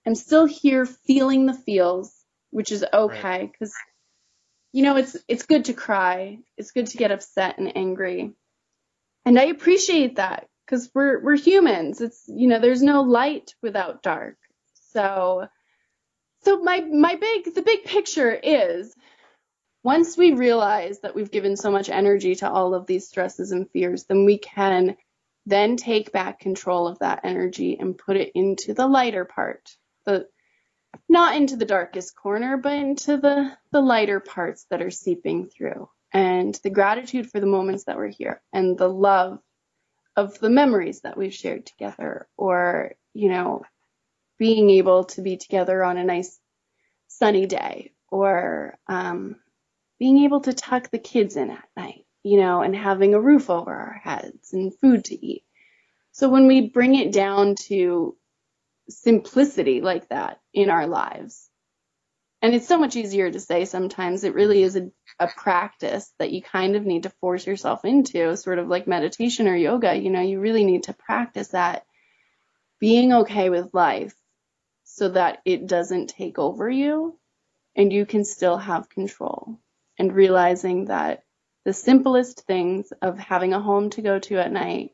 [0.06, 2.14] I'm still here feeling the feels,
[2.50, 3.93] which is okay because right.
[4.74, 6.40] You know it's it's good to cry.
[6.56, 8.32] It's good to get upset and angry.
[9.24, 12.00] And I appreciate that because we're we're humans.
[12.00, 14.36] It's you know there's no light without dark.
[14.90, 15.46] So
[16.42, 18.92] so my my big the big picture is
[19.84, 23.70] once we realize that we've given so much energy to all of these stresses and
[23.70, 24.96] fears, then we can
[25.46, 29.76] then take back control of that energy and put it into the lighter part.
[30.04, 30.26] The
[31.08, 35.88] not into the darkest corner, but into the the lighter parts that are seeping through.
[36.12, 39.40] And the gratitude for the moments that we're here and the love
[40.16, 43.64] of the memories that we've shared together or, you know,
[44.38, 46.38] being able to be together on a nice
[47.08, 49.36] sunny day or um,
[49.98, 53.50] being able to tuck the kids in at night, you know, and having a roof
[53.50, 55.44] over our heads and food to eat.
[56.12, 58.16] So when we bring it down to
[58.88, 61.50] simplicity like that in our lives,
[62.44, 66.30] and it's so much easier to say sometimes, it really is a, a practice that
[66.30, 69.94] you kind of need to force yourself into, sort of like meditation or yoga.
[69.94, 71.86] You know, you really need to practice that
[72.78, 74.14] being okay with life
[74.82, 77.18] so that it doesn't take over you
[77.74, 79.58] and you can still have control.
[79.98, 81.22] And realizing that
[81.64, 84.90] the simplest things of having a home to go to at night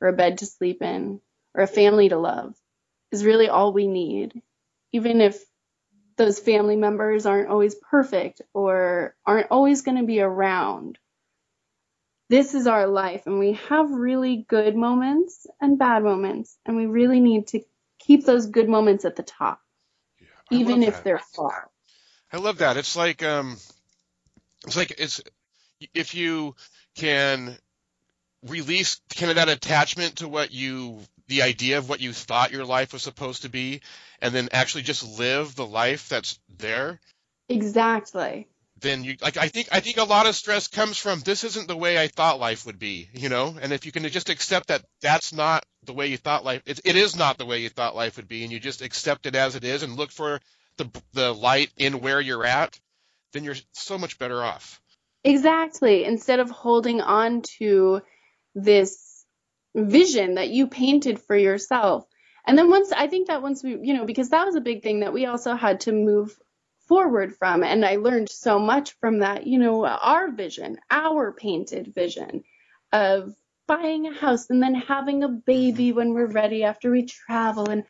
[0.00, 1.20] or a bed to sleep in
[1.54, 2.56] or a family to love
[3.10, 4.42] is really all we need,
[4.92, 5.42] even if
[6.16, 10.98] those family members aren't always perfect or aren't always going to be around.
[12.28, 16.84] This is our life, and we have really good moments and bad moments, and we
[16.84, 17.60] really need to
[17.98, 19.60] keep those good moments at the top,
[20.20, 21.70] yeah, even if they're far.
[22.30, 22.76] I love that.
[22.76, 23.56] It's like um,
[24.66, 25.22] it's like it's
[25.94, 26.54] if you
[26.96, 27.56] can
[28.46, 32.64] release kind of that attachment to what you the idea of what you thought your
[32.64, 33.80] life was supposed to be
[34.20, 37.00] and then actually just live the life that's there
[37.48, 38.46] exactly
[38.80, 41.68] then you like i think i think a lot of stress comes from this isn't
[41.68, 44.68] the way i thought life would be you know and if you can just accept
[44.68, 47.68] that that's not the way you thought life it, it is not the way you
[47.68, 50.40] thought life would be and you just accept it as it is and look for
[50.76, 52.78] the the light in where you're at
[53.32, 54.80] then you're so much better off.
[55.24, 56.04] Exactly.
[56.04, 58.00] Instead of holding on to
[58.54, 59.07] this
[59.86, 62.06] vision that you painted for yourself.
[62.46, 64.82] And then once I think that once we, you know, because that was a big
[64.82, 66.36] thing that we also had to move
[66.88, 67.62] forward from.
[67.62, 72.44] And I learned so much from that, you know, our vision, our painted vision
[72.92, 73.34] of
[73.66, 77.84] buying a house and then having a baby when we're ready after we travel and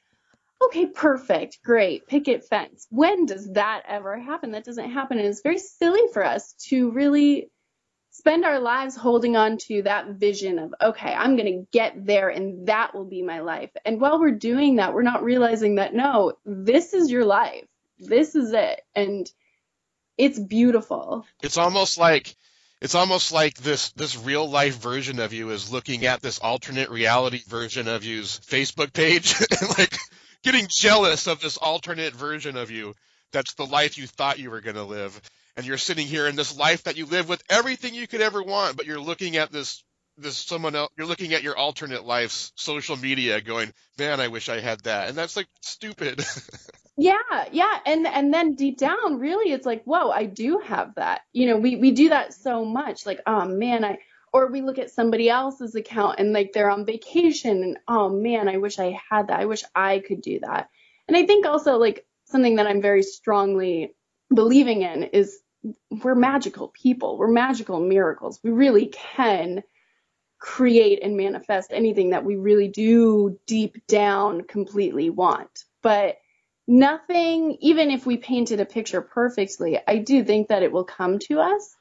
[0.61, 2.86] Okay, perfect, great, picket fence.
[2.91, 4.51] When does that ever happen?
[4.51, 5.18] That doesn't happen.
[5.18, 7.49] And it's very silly for us to really
[8.19, 12.29] spend our lives holding on to that vision of, okay, I'm going to get there
[12.29, 13.71] and that will be my life.
[13.85, 17.64] And while we're doing that, we're not realizing that no, this is your life.
[18.01, 18.83] This is it.
[18.97, 19.31] And
[20.16, 21.27] it's beautiful.
[21.43, 22.35] It's almost like
[22.81, 26.91] it's almost like this this real life version of you is looking at this alternate
[26.91, 29.97] reality version of you's Facebook page and like
[30.43, 32.95] getting jealous of this alternate version of you
[33.33, 35.21] that's the life you thought you were going to live
[35.59, 38.42] and you're sitting here in this life that you live with everything you could ever
[38.42, 39.84] want but you're looking at this
[40.16, 44.48] this someone else you're looking at your alternate life's social media going man i wish
[44.48, 45.09] i had that.
[45.09, 46.24] And that's like stupid.
[47.00, 47.78] Yeah yeah.
[47.86, 51.20] And and then deep down really it's like whoa i do have that.
[51.32, 53.06] You know we we do that so much.
[53.06, 53.98] Like oh man i
[54.32, 58.48] or we look at somebody else's account and like they're on vacation and oh man,
[58.48, 59.38] I wish I had that.
[59.38, 60.68] I wish I could do that.
[61.06, 63.94] And I think also like something that I'm very strongly
[64.34, 65.38] believing in is
[65.90, 67.18] we're magical people.
[67.18, 68.40] We're magical miracles.
[68.42, 69.62] We really can
[70.38, 75.64] create and manifest anything that we really do deep down completely want.
[75.82, 76.18] But
[76.66, 81.18] nothing, even if we painted a picture perfectly, I do think that it will come
[81.20, 81.74] to us.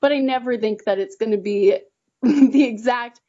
[0.00, 1.78] But I never think that it's going to be
[2.22, 3.20] the exact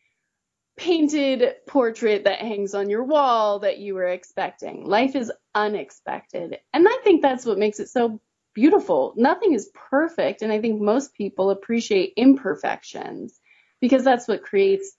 [0.76, 4.86] painted portrait that hangs on your wall that you were expecting.
[4.86, 6.58] Life is unexpected.
[6.74, 8.20] And I think that's what makes it so
[8.54, 9.14] beautiful.
[9.18, 10.42] Nothing is perfect.
[10.42, 13.40] And I think most people appreciate imperfections
[13.82, 14.96] because that's what creates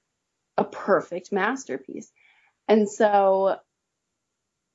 [0.57, 2.11] a perfect masterpiece.
[2.69, 3.57] And so,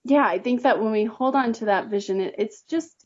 [0.03, 3.05] yeah, I think that when we hold on to that vision, it, it's just,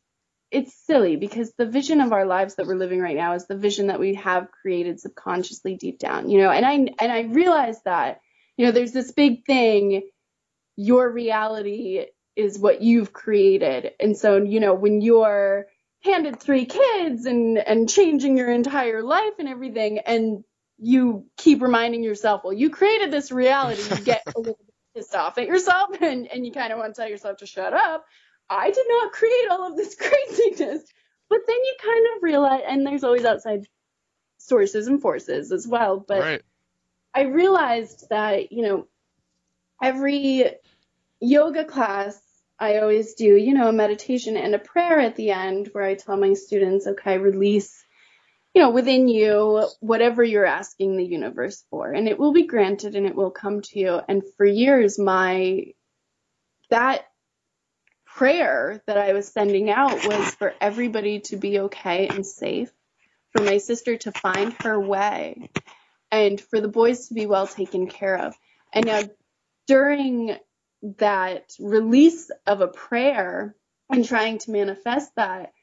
[0.52, 3.58] it's silly because the vision of our lives that we're living right now is the
[3.58, 6.52] vision that we have created subconsciously deep down, you know.
[6.52, 8.20] And I and I realized that,
[8.56, 10.04] you know, there's this big thing
[10.76, 12.06] your reality
[12.36, 13.92] is what you've created.
[14.00, 15.68] And so, you know, when you're
[16.04, 20.44] handed three kids and and changing your entire life and everything and
[20.78, 25.16] you keep reminding yourself, well, you created this reality, you get a little bit pissed
[25.16, 28.06] off at yourself and, and you kind of want to tell yourself to shut up.
[28.50, 30.84] I did not create all of this craziness.
[31.30, 33.66] But then you kind of realize, and there's always outside
[34.38, 36.04] sources and forces as well.
[36.06, 36.42] But Right.
[37.16, 38.88] I realized that, you know,
[39.82, 40.46] every
[41.24, 42.20] yoga class,
[42.60, 45.96] I always do, you know, a meditation and a prayer at the end where I
[45.96, 47.84] tell my students, okay, release,
[48.54, 52.96] you know, within you whatever you're asking the universe for, and it will be granted
[52.96, 54.00] and it will come to you.
[54.08, 55.74] And for years, my,
[56.70, 57.06] that
[58.06, 62.72] prayer that I was sending out was for everybody to be okay and safe,
[63.32, 65.50] for my sister to find her way,
[66.12, 68.36] and for the boys to be well taken care of.
[68.72, 69.02] And now,
[69.66, 70.38] during
[71.00, 73.56] that release of a prayer
[73.90, 75.54] and trying to manifest that,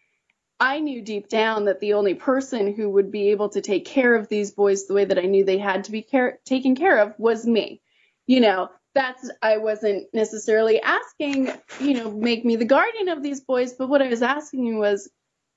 [0.59, 4.15] I knew deep down that the only person who would be able to take care
[4.15, 7.01] of these boys the way that I knew they had to be care- taken care
[7.01, 7.81] of was me.
[8.27, 11.51] You know, that's, I wasn't necessarily asking,
[11.81, 15.09] you know, make me the guardian of these boys, but what I was asking was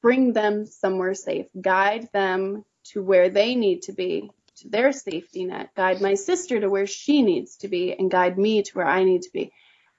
[0.01, 4.31] bring them somewhere safe, guide them to where they need to be,
[4.63, 8.39] to their safety net, guide my sister to where she needs to be, and guide
[8.39, 9.53] me to where I need to be.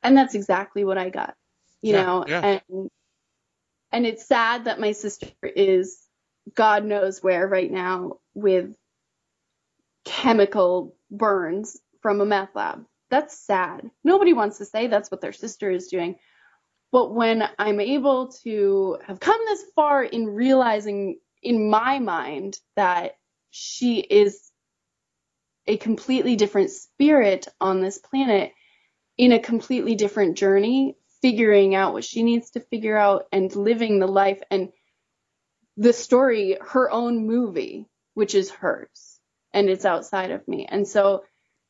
[0.04, 1.36] And that's exactly what I got,
[1.82, 2.42] you Yeah, know, yeah.
[2.42, 2.62] and
[3.92, 6.00] and it's sad that my sister is
[6.54, 8.74] God knows where right now with
[10.04, 12.86] chemical burns from a meth lab.
[13.10, 13.90] That's sad.
[14.04, 16.16] Nobody wants to say that's what their sister is doing.
[16.92, 23.12] But when I'm able to have come this far in realizing in my mind that
[23.50, 24.43] she is
[25.66, 28.52] a completely different spirit on this planet
[29.16, 33.98] in a completely different journey, figuring out what she needs to figure out and living
[33.98, 34.72] the life and
[35.76, 39.20] the story, her own movie, which is hers
[39.52, 40.66] and it's outside of me.
[40.66, 41.24] And so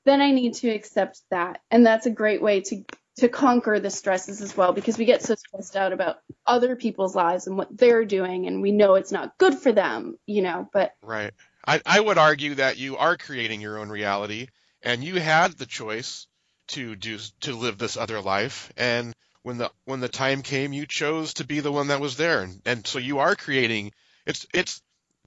[0.05, 1.61] then I need to accept that.
[1.71, 2.85] And that's a great way to
[3.19, 7.15] to conquer the stresses as well because we get so stressed out about other people's
[7.15, 10.69] lives and what they're doing and we know it's not good for them, you know,
[10.73, 11.33] but Right.
[11.67, 14.49] I, I would argue that you are creating your own reality
[14.83, 16.27] and you had the choice
[16.69, 19.12] to do to live this other life and
[19.43, 22.41] when the when the time came you chose to be the one that was there
[22.43, 23.93] and, and so you are creating
[24.27, 24.81] it's it's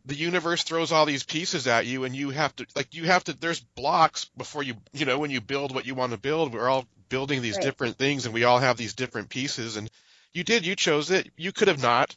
[0.05, 3.23] the universe throws all these pieces at you and you have to like you have
[3.23, 6.53] to there's blocks before you you know when you build what you want to build
[6.53, 7.63] we're all building these Right.
[7.63, 9.89] different things and we all have these different pieces and
[10.33, 12.15] you did you chose it you could have not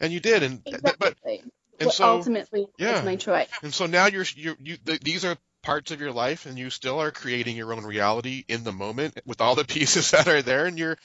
[0.00, 0.62] and you did and
[0.98, 1.42] but exactly.
[1.80, 2.96] And so ultimately yeah.
[2.96, 3.48] it's my choice.
[3.62, 6.70] and so now you're you you th- these are parts of your life and you
[6.70, 10.42] still are creating your own reality in the moment with all the pieces that are
[10.42, 10.96] there and you're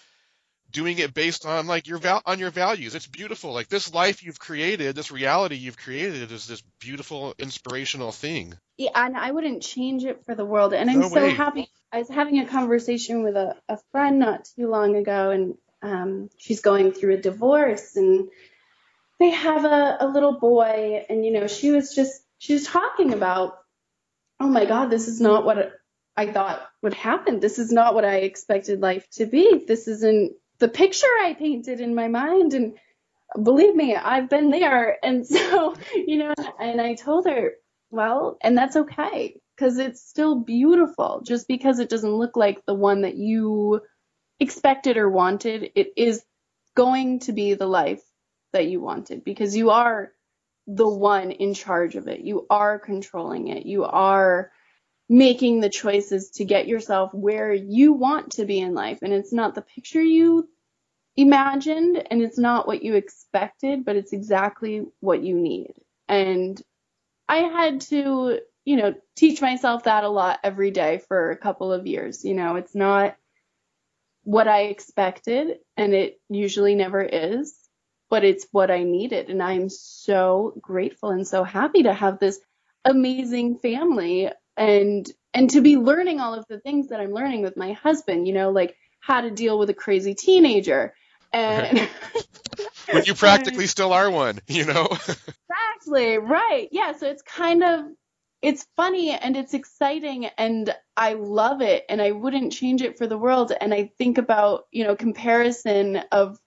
[0.72, 2.96] doing it based on like your val- on your values.
[2.96, 3.54] It's beautiful.
[3.54, 8.54] Like this life you've created, this reality you've created is this beautiful inspirational thing.
[8.78, 10.74] Yeah, and I wouldn't change it for the world.
[10.74, 11.30] And I'm No so way.
[11.30, 11.70] happy.
[11.92, 16.30] I was having a conversation with a, a friend not too long ago, and um,
[16.38, 18.28] she's going through a divorce, and
[19.20, 23.14] they have a, a little boy, and you know, she was just she was talking
[23.14, 23.58] about,
[24.40, 25.74] oh my God, this is not what
[26.16, 27.40] I thought would happen.
[27.40, 29.64] This is not what I expected life to be.
[29.68, 32.78] This isn't the picture I painted in my mind, and
[33.42, 34.98] believe me, I've been there.
[35.04, 37.54] And so, you know, and I told her,
[37.90, 41.22] well, and that's okay because it's still beautiful.
[41.26, 43.82] Just because it doesn't look like the one that you
[44.40, 46.24] expected or wanted, it is
[46.76, 48.04] going to be the life
[48.54, 50.12] that you wanted because you are
[50.68, 52.22] the one in charge of it.
[52.22, 53.66] You are controlling it.
[53.66, 54.52] You are
[55.10, 59.00] making the choices to get yourself where you want to be in life.
[59.02, 60.50] And it's not the picture you
[61.16, 65.74] imagined and it's not what you expected, but it's exactly what you need.
[66.08, 66.62] And
[67.28, 71.74] I had to, you know, teach myself that a lot every day for a couple
[71.74, 72.24] of years.
[72.24, 73.16] You know, it's not
[74.24, 77.56] what I expected, and it usually never is,
[78.10, 79.30] but it's what I needed.
[79.30, 82.40] And I'm so grateful and so happy to have this
[82.86, 87.58] amazing family and and to be learning all of the things that I'm learning with
[87.58, 90.94] my husband, you know, like how to deal with a crazy teenager.
[91.32, 91.88] And
[92.92, 94.88] When you practically still are one, you know?
[94.92, 96.70] Exactly, right.
[96.72, 97.86] Yeah, so it's kind of
[98.42, 103.08] it's funny and it's exciting and I love it and I wouldn't change it for
[103.08, 106.38] the world and I think about, you know, comparison of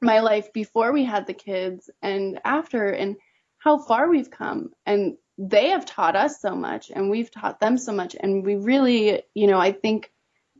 [0.00, 3.16] my life before we had the kids and after and
[3.58, 4.70] how far we've come.
[4.86, 8.56] And they have taught us so much and we've taught them so much and we
[8.56, 10.10] really you know i think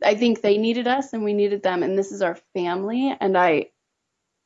[0.04, 3.36] i think they needed us and we needed them and this is our family and
[3.36, 3.66] i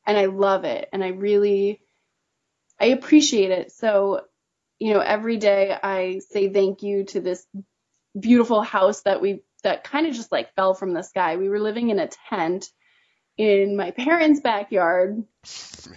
[0.07, 1.83] and i love it and i really
[2.81, 3.73] i appreciate it.
[3.73, 4.23] So
[4.79, 7.47] you know every day i say thank you to this
[8.19, 11.37] beautiful house that we that kind of just like fell from the sky.
[11.37, 12.69] We were living in a tent
[13.37, 15.25] in my parents' backyard.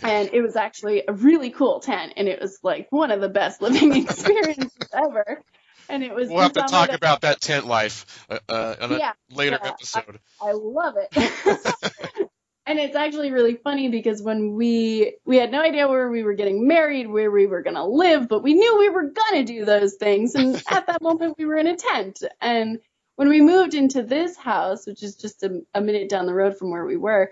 [0.02, 3.30] And it was actually a really cool tent, and it was like one of the
[3.30, 5.44] best living experiences ever.
[5.88, 6.30] And it was.
[6.30, 9.60] We'll have to talk that, about that tent life uh, uh, on a yeah, later
[9.62, 10.20] yeah, episode.
[10.42, 12.30] I, I love it.
[12.66, 16.34] and it's actually really funny because when we we had no idea where we were
[16.34, 19.96] getting married, where we were gonna live, but we knew we were gonna do those
[19.96, 20.34] things.
[20.34, 22.80] And at that moment, we were in a tent, and
[23.16, 26.58] when we moved into this house, which is just a, a minute down the road
[26.58, 27.32] from where we were,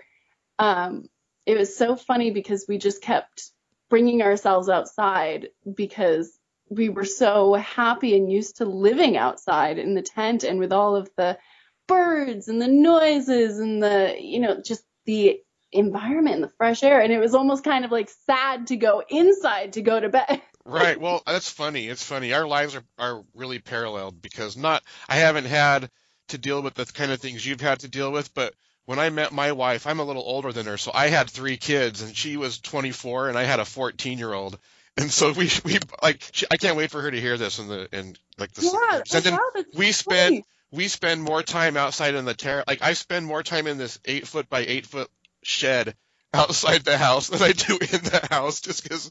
[0.58, 1.08] um,
[1.46, 3.50] it was so funny because we just kept
[3.90, 6.38] bringing ourselves outside because
[6.70, 10.96] we were so happy and used to living outside in the tent and with all
[10.96, 11.38] of the
[11.86, 17.00] birds and the noises and the, you know, just the environment and the fresh air.
[17.00, 20.40] And it was almost kind of like sad to go inside to go to bed.
[20.64, 21.00] right.
[21.00, 21.88] Well, that's funny.
[21.88, 22.32] It's funny.
[22.32, 25.90] Our lives are, are really paralleled because not, I haven't had
[26.28, 28.54] to deal with the kind of things you've had to deal with, but
[28.86, 31.56] when I met my wife, I'm a little older than her, so I had three
[31.56, 34.58] kids, and she was 24, and I had a 14 year old.
[34.96, 37.68] And so we we like she, I can't wait for her to hear this and
[37.68, 39.36] the and like the yeah, sentence.
[39.36, 42.64] wow, we spend we spend more time outside in the terrace.
[42.68, 45.10] Like I spend more time in this eight foot by eight foot
[45.42, 45.96] shed
[46.32, 49.10] outside the house than I do in the house, just because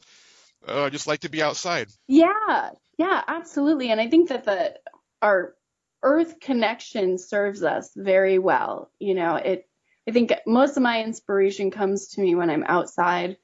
[0.68, 1.88] oh, I just like to be outside.
[2.06, 3.90] Yeah, yeah, absolutely.
[3.90, 4.74] And I think that the
[5.22, 5.54] our
[6.02, 8.90] earth connection serves us very well.
[8.98, 9.66] You know, it
[10.08, 13.36] I think most of my inspiration comes to me when I'm outside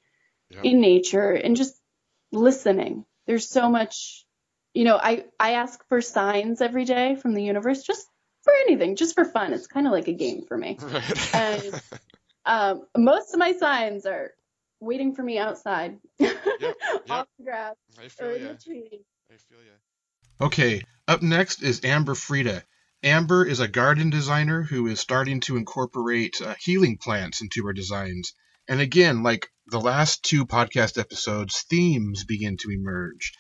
[0.51, 0.63] Yeah.
[0.63, 1.75] in nature and just
[2.33, 3.05] listening.
[3.27, 4.27] There's so much,
[4.75, 8.07] you know, I I ask for signs every day from the universe just
[8.43, 9.53] for anything, just for fun.
[9.53, 10.79] It's kind of like a game for me.
[10.83, 11.35] Right.
[11.35, 11.83] And
[12.45, 14.33] um, most of my signs are
[14.81, 15.99] waiting for me outside
[17.11, 18.49] off the grass I or feel in ya.
[18.53, 19.01] the tree.
[19.31, 20.47] I feel ya.
[20.47, 22.63] Okay, up next is Amber Freda.
[23.03, 27.73] Amber is a garden designer who is starting to incorporate uh, healing plants into her
[27.73, 28.33] designs.
[28.69, 33.33] And again, like the last two podcast episodes, themes begin to emerge.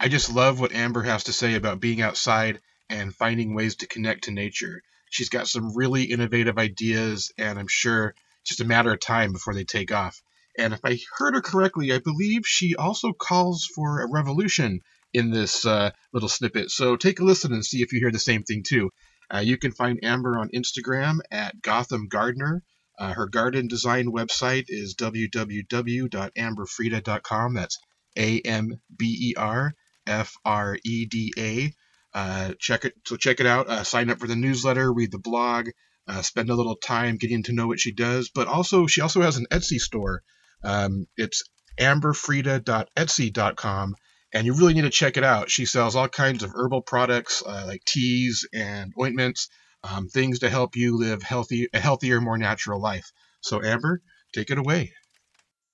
[0.00, 3.86] I just love what Amber has to say about being outside and finding ways to
[3.86, 4.82] connect to nature.
[5.10, 9.32] She's got some really innovative ideas, and I'm sure it's just a matter of time
[9.32, 10.20] before they take off.
[10.58, 14.80] And if I heard her correctly, I believe she also calls for a revolution
[15.12, 16.70] in this uh, little snippet.
[16.70, 18.90] So take a listen and see if you hear the same thing too.
[19.32, 22.62] Uh, you can find Amber on Instagram at Gotham Gardener.
[22.98, 27.54] Uh, her garden design website is www.amberfreda.com.
[27.54, 27.78] That's
[28.16, 29.74] A M B E R
[30.06, 31.72] F R E D A.
[32.16, 32.94] Uh, check it.
[33.04, 33.68] So check it out.
[33.68, 34.92] Uh, sign up for the newsletter.
[34.92, 35.70] Read the blog.
[36.06, 38.30] Uh, spend a little time getting to know what she does.
[38.32, 40.22] But also, she also has an Etsy store.
[40.64, 41.44] Um, it's
[41.78, 43.94] amberfreda.etsy.com
[44.32, 45.50] and you really need to check it out.
[45.50, 49.48] She sells all kinds of herbal products uh, like teas and ointments,
[49.84, 53.12] um, things to help you live healthy, a healthier, more natural life.
[53.40, 54.02] So, Amber,
[54.32, 54.92] take it away.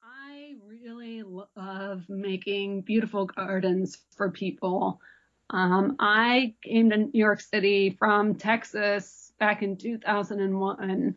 [0.02, 5.00] I really love making beautiful gardens for people.
[5.48, 11.14] Um, I came to New York City from Texas back in 2001,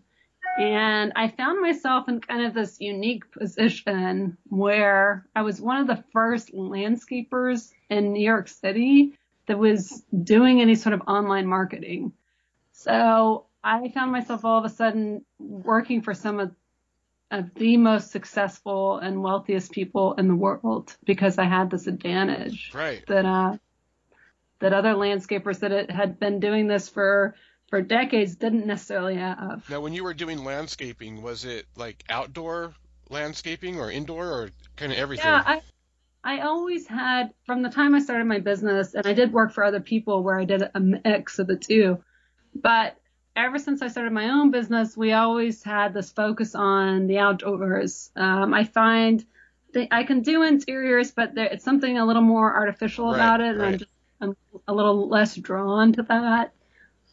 [0.60, 5.88] and I found myself in kind of this unique position where I was one of
[5.88, 9.14] the first landscapers in New York City
[9.47, 12.14] that was doing any sort of online marketing.
[12.72, 16.51] So I found myself all of a sudden working for some of
[17.32, 22.72] of the most successful and wealthiest people in the world because I had this advantage
[22.76, 23.04] Right.
[23.08, 23.58] that uh
[24.60, 27.36] that other landscapers that had been doing this for
[27.74, 29.67] for decades didn't necessarily have.
[29.67, 32.76] Now, when you were doing landscaping, was it like outdoor
[33.09, 35.26] landscaping or indoor or kind of everything?
[35.26, 35.61] Yeah, I
[36.24, 39.63] I always had from the time I started my business and I did work for
[39.63, 41.97] other people where I did a mix of the two.
[42.53, 42.95] But
[43.36, 48.11] ever since I started my own business, we always had this focus on the outdoors.
[48.15, 49.26] Um, I find
[49.74, 53.41] that I can do interiors, but there, it's something a little more artificial Right, about
[53.41, 56.53] it, and I'm just I'm a little less drawn to that.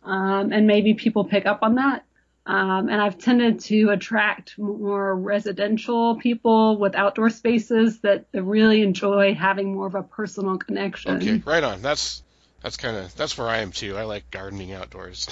[0.02, 2.04] Um, and maybe people pick up on that.
[2.46, 8.82] Um, and I've tended to attract more residential people with outdoor spaces that, that really
[8.82, 11.16] enjoy having more of a personal connection.
[11.18, 11.82] Okay, right on.
[11.82, 12.22] That's
[12.62, 13.96] that's kind of that's where I am too.
[13.96, 15.28] I like gardening outdoors.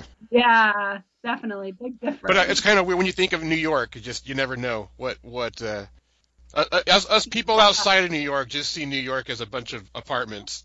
[0.30, 2.20] Yeah, definitely big difference.
[2.22, 3.94] But uh, it's kind of weird when you think of New York.
[3.94, 5.62] You just you never know what what.
[5.62, 5.86] Uh,
[6.54, 9.46] uh, uh, us, us people outside of New York just see New York as a
[9.46, 10.62] bunch of apartments.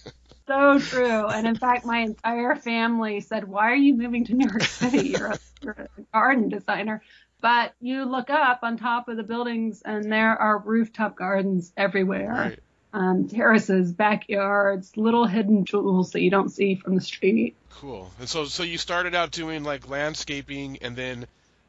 [0.46, 1.26] so true.
[1.26, 5.08] And in fact, my entire family said, "Why are you moving to New York City?
[5.08, 7.02] You're a, you're a garden designer."
[7.40, 12.30] But you look up on top of the buildings, and there are rooftop gardens everywhere.
[12.30, 12.58] right.
[12.92, 17.54] Um, terraces, backyards, little hidden jewels that you don't see from the street.
[17.68, 18.10] Cool.
[18.18, 21.26] And so so you started out doing like landscaping, and then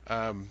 [0.08, 0.50] um,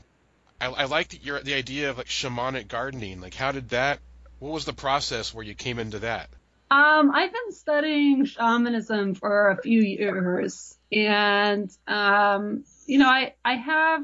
[0.61, 3.21] I, I like the, your the idea of like shamanic gardening.
[3.21, 4.01] Like, how did that?
[4.39, 6.29] What was the process where you came into that?
[6.71, 13.55] Um, I've been studying shamanism for a few years, and um, you know, I I
[13.55, 14.03] have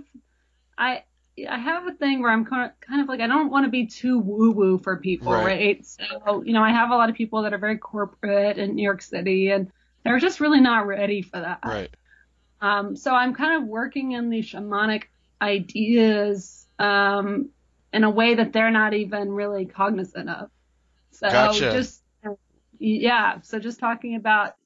[0.78, 1.02] I
[1.48, 3.70] I have a thing where I'm kind of, kind of like I don't want to
[3.70, 5.44] be too woo woo for people, Right.
[5.44, 5.86] right.
[5.86, 8.82] So you know, I have a lot of people that are very corporate in New
[8.84, 9.70] York City, and
[10.04, 11.60] they're just really not ready for that.
[11.64, 11.90] Right.
[12.60, 15.04] Um, so I'm kind of working in these shamanic
[15.40, 17.50] ideas um,
[17.92, 20.48] in a way that they're not even really cognizant of.
[21.12, 21.72] So Gotcha.
[21.72, 22.01] just
[22.82, 24.56] yeah, so just talking about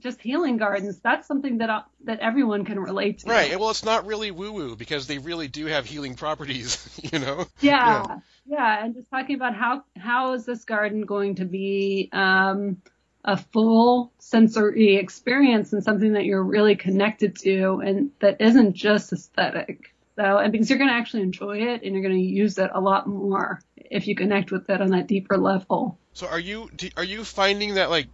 [0.00, 3.28] just healing gardens, that's something that uh, that everyone can relate to.
[3.28, 3.58] Right.
[3.58, 6.86] Well, it's not really woo woo because they really do have healing properties.
[7.12, 7.46] You know.
[7.60, 12.76] Yeah, yeah, and just talking about how how is this garden going to be um,
[13.24, 19.12] a full sensory experience and something that you're really connected to and that isn't just
[19.12, 19.94] aesthetic.
[20.16, 22.70] So, and because you're going to actually enjoy it and you're going to use it
[22.72, 25.98] a lot more if you connect with it on that deeper level.
[26.12, 28.08] So are you do, are you finding that like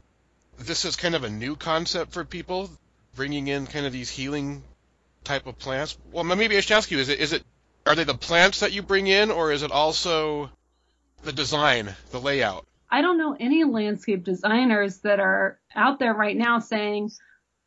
[0.59, 2.71] this is kind of a new concept for people,
[3.15, 4.63] bringing in kind of these healing
[5.25, 5.97] type of plants?
[6.13, 7.43] Well, maybe I should ask you: is it is it
[7.87, 10.51] are they the plants that you bring in, or is it also
[11.23, 12.67] the design, the layout?
[12.91, 17.11] I don't know any landscape designers that are out there right now saying,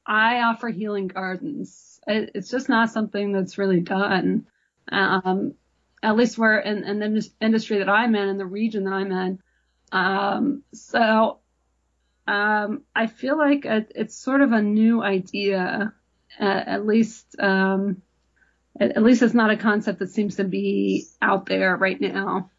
[0.05, 1.99] I offer healing gardens.
[2.07, 4.47] It, it's just not something that's really done.
[4.91, 5.53] Um,
[6.01, 9.11] at least we're in, in the industry that I'm in, in the region that I'm
[9.11, 9.39] in.
[9.91, 11.39] Um, so,
[12.27, 15.93] um, I feel like it, it's sort of a new idea,
[16.39, 18.01] uh, at least, um,
[18.79, 22.51] at, at least it's not a concept that seems to be out there right now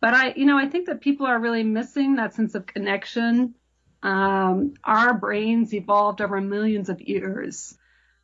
[0.00, 3.54] but I, you know, I think that people are really missing that sense of connection.
[4.02, 7.76] Um, our brains evolved over millions of years,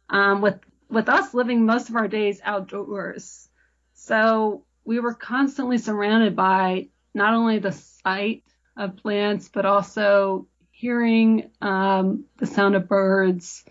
[0.09, 3.49] um, with with us living most of our days outdoors.
[3.95, 8.45] So we were constantly surrounded by not only the sight
[8.77, 13.65] of plants, but also hearing um, the sound of birds,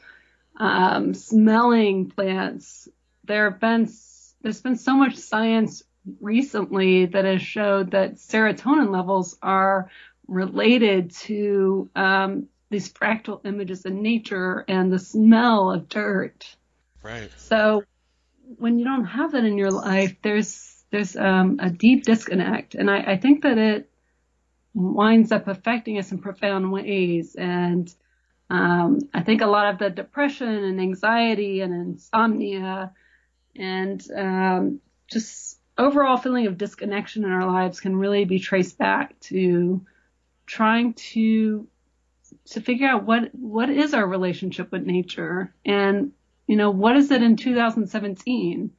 [0.58, 2.88] um, smelling plants.
[3.26, 3.90] There have been
[4.42, 5.84] there's been so much science
[6.20, 9.90] recently that has showed that serotonin levels are
[10.28, 16.56] related to um, these fractal images in nature and the smell of dirt.
[17.04, 17.30] Right.
[17.38, 17.84] So
[18.58, 22.90] when you don't have that in your life, there's there's um, a deep disconnect, and
[22.90, 23.90] I, I think that it
[24.74, 27.36] winds up affecting us in profound ways.
[27.36, 27.94] And
[28.50, 32.94] um, I think a lot of the depression and anxiety and insomnia
[33.56, 39.20] and um, just overall feeling of disconnection in our lives can really be traced back
[39.22, 39.86] to
[40.46, 41.68] trying to
[42.46, 46.12] to figure out what what is our relationship with nature and
[46.48, 48.72] you know what is it in 2017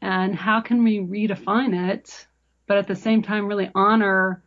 [0.00, 2.26] and how can we redefine it
[2.66, 4.42] but at the same time really honor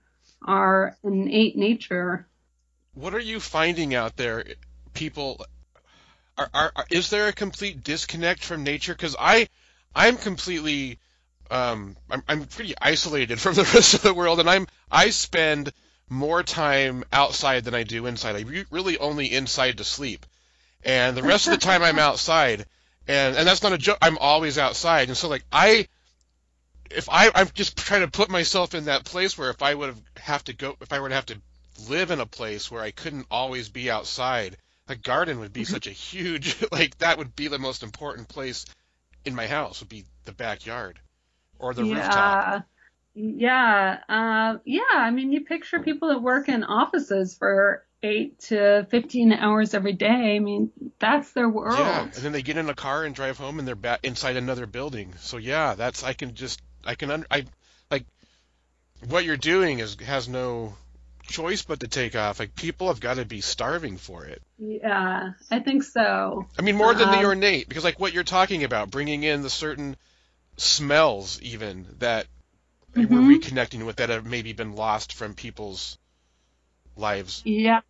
[0.46, 2.28] our innate nature
[2.94, 4.44] What are you finding out there?
[4.94, 5.46] People,
[6.38, 8.94] are, are, are is there a complete disconnect from nature?
[8.94, 9.48] Because I,
[9.96, 11.00] I'm completely,
[11.52, 15.72] um, I'm, I'm pretty isolated from the rest of the world, and I'm I spend
[16.10, 18.36] more time outside than I do inside.
[18.36, 20.26] I re- really only inside to sleep,
[20.84, 22.66] and the rest of the time I'm outside,
[23.08, 23.98] and and that's not a joke.
[24.02, 25.88] I'm always outside, and so like I.
[26.92, 29.90] If I, I'm just trying to put myself in that place where if I would
[29.90, 31.40] have have to go, if I were to have to
[31.88, 34.58] live in a place where I couldn't always be outside,
[34.90, 38.66] a garden would be such a huge like that would be the most important place
[39.24, 41.00] in my house would be the backyard
[41.60, 42.66] or the rooftop.
[43.14, 48.88] yeah uh, yeah i mean you picture people that work in offices for 8 to
[48.90, 52.70] 15 hours every day i mean that's their world Yeah, and then they get in
[52.70, 55.14] a car and drive home and they're back inside another building.
[55.20, 57.46] So yeah, that's I can just I can under I
[57.92, 58.06] like
[59.08, 60.76] what you're doing is has no
[61.24, 62.40] choice but to take off.
[62.40, 64.42] Like people have got to be starving for it.
[64.58, 68.24] yeah i think so I mean, more than the Um, ornate, because like what you're
[68.24, 69.96] talking about, bringing in the certain
[70.58, 72.28] smells even that
[72.96, 73.40] we're Mhm.
[73.40, 75.98] reconnecting with that have maybe been lost from people's
[77.00, 77.42] lives.
[77.46, 77.82] Yeah.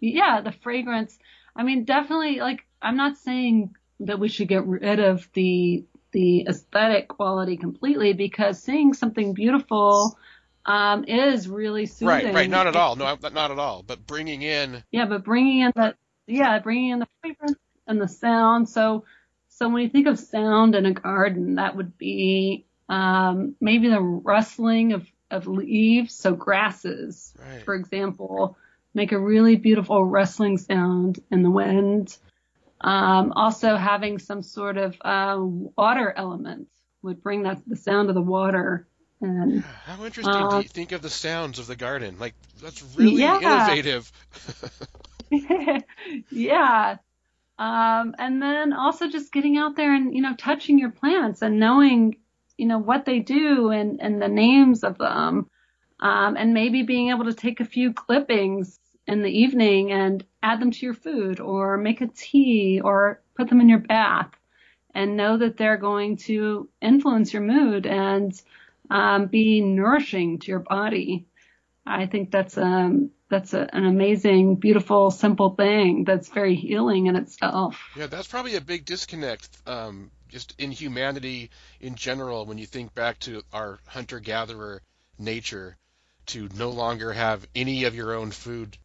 [0.00, 1.18] Yeah, the fragrance.
[1.54, 6.46] I mean, definitely like I'm not saying that we should get rid of the the
[6.48, 10.18] aesthetic quality completely because seeing something beautiful
[10.64, 12.08] um, is really soothing.
[12.08, 12.50] Right, right.
[12.50, 12.96] Not at all.
[12.96, 13.82] No, not at all.
[13.82, 14.82] But bringing in.
[14.90, 15.94] Yeah, but bringing in the
[16.26, 18.68] yeah, bringing in the fragrance and the sound.
[18.68, 19.04] So,
[19.48, 24.00] so when you think of sound in a garden, that would be um, maybe the
[24.00, 26.14] rustling of of leaves.
[26.14, 27.64] So grasses, Right.
[27.64, 28.56] for example,
[28.94, 32.16] make a really beautiful rustling sound in the wind.
[32.80, 36.68] Um, also having some sort of uh, water element
[37.02, 38.86] would bring that the sound of the water
[39.20, 42.16] and How interesting do Um, you think of the sounds of the garden?
[42.18, 43.38] Like that's really Yeah.
[43.40, 44.12] innovative.
[46.30, 46.96] yeah.
[47.58, 51.58] Um, and then also just getting out there and, you know, touching your plants and
[51.58, 52.16] knowing,
[52.56, 55.50] you know, what they do and, and the names of them.
[55.98, 60.60] Um, and maybe being able to take a few clippings in the evening and add
[60.60, 64.30] them to your food or make a tea or put them in your bath
[64.94, 68.40] and know that they're going to influence your mood and
[68.90, 71.26] um, be nourishing to your body.
[71.86, 77.16] I think that's um that's a, an amazing, beautiful, simple thing that's very healing in
[77.16, 77.80] itself.
[77.96, 81.50] Yeah, that's probably a big disconnect, um, just in humanity
[81.80, 84.82] in general, when you think back to our hunter-gatherer
[85.18, 85.76] nature,
[86.26, 88.76] to no longer have any of your own food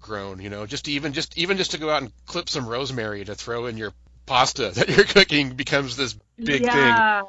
[0.00, 0.40] grown.
[0.40, 3.34] You know, just even just even just to go out and clip some rosemary to
[3.34, 3.92] throw in your
[4.26, 6.64] pasta that you're cooking becomes this big thing.
[6.64, 7.22] yeah.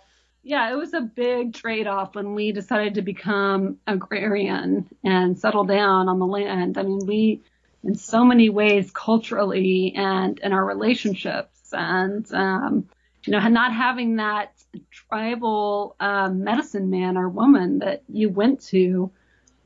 [0.48, 5.64] Yeah, it was a big trade off when we decided to become agrarian and settle
[5.64, 6.78] down on the land.
[6.78, 7.42] I mean, we,
[7.84, 12.88] in so many ways, culturally and in our relationships, and um,
[13.26, 14.54] you know, not having that
[14.92, 19.12] tribal um, medicine man or woman that you went to,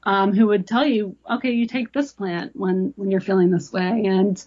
[0.03, 3.71] um, who would tell you, okay, you take this plant when when you're feeling this
[3.71, 4.43] way, and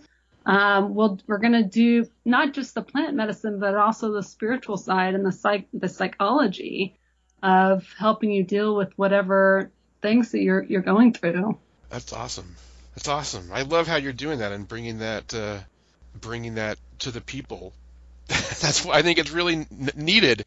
[0.47, 4.77] um, we'll, we're going to do not just the plant medicine, but also the spiritual
[4.77, 6.99] side and the psych, the psychology
[7.43, 11.59] of helping you deal with whatever things that you're, you're going through.
[11.91, 12.57] That's awesome.
[12.95, 13.51] That's awesome.
[13.53, 15.59] I love how you're doing that and bringing that, uh,
[16.21, 17.73] bringing that to the people.
[18.29, 20.45] That's I think it's really needed,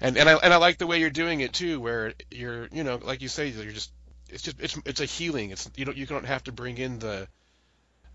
[0.00, 2.84] and and I and I like the way you're doing it too, where you're, you
[2.84, 3.90] know, like you say, you're just,
[4.28, 5.50] it's just, it's it's a healing.
[5.50, 7.28] It's you don't you don't have to bring in the,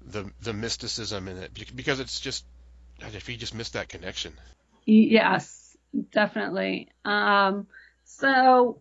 [0.06, 2.46] the the mysticism in it because it's just,
[3.02, 4.34] if you just miss that connection.
[4.86, 5.76] Yes,
[6.12, 6.90] definitely.
[7.06, 7.68] Um,
[8.06, 8.80] so,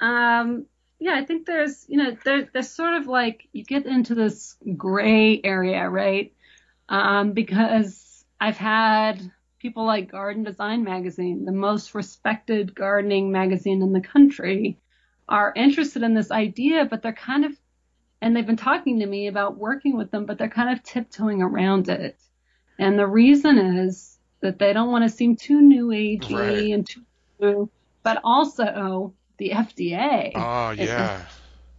[0.00, 0.66] um,
[0.98, 4.56] yeah, I think there's, you know, there, there's sort of like you get into this
[4.76, 6.32] gray area, right?
[6.88, 13.92] Um, because I've had people like Garden Design Magazine, the most respected gardening magazine in
[13.92, 14.78] the country,
[15.28, 17.52] are interested in this idea, but they're kind of,
[18.22, 21.42] and they've been talking to me about working with them, but they're kind of tiptoeing
[21.42, 22.18] around it.
[22.78, 26.72] And the reason is that they don't want to seem too new agey Right.
[26.72, 27.02] and too,
[27.40, 27.70] new,
[28.02, 30.32] but also the FDA.
[30.34, 31.20] Oh ah, yeah,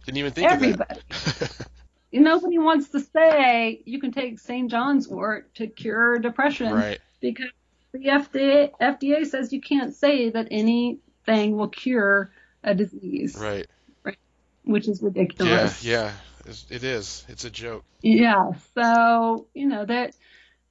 [0.04, 1.00] didn't even think everybody.
[1.00, 1.68] of that.
[2.12, 4.70] Nobody wants to say you can take St.
[4.70, 6.98] John's wort to cure depression right.
[7.20, 7.50] because
[7.92, 12.30] the FDA, FDA says you can't say that anything will cure
[12.62, 13.66] a disease, Right.
[14.04, 14.18] right?
[14.64, 15.84] which is ridiculous.
[15.84, 16.12] Yeah.
[16.46, 17.24] It's, it is.
[17.28, 17.84] It's a joke.
[18.02, 18.52] Yeah.
[18.74, 20.14] So, you know, that,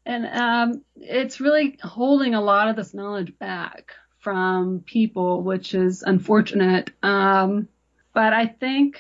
[0.05, 6.01] and um, it's really holding a lot of this knowledge back from people, which is
[6.03, 6.89] unfortunate.
[7.03, 7.67] Um,
[8.13, 8.99] but I think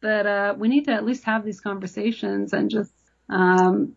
[0.00, 2.92] that uh, we need to at least have these conversations and just
[3.28, 3.96] um,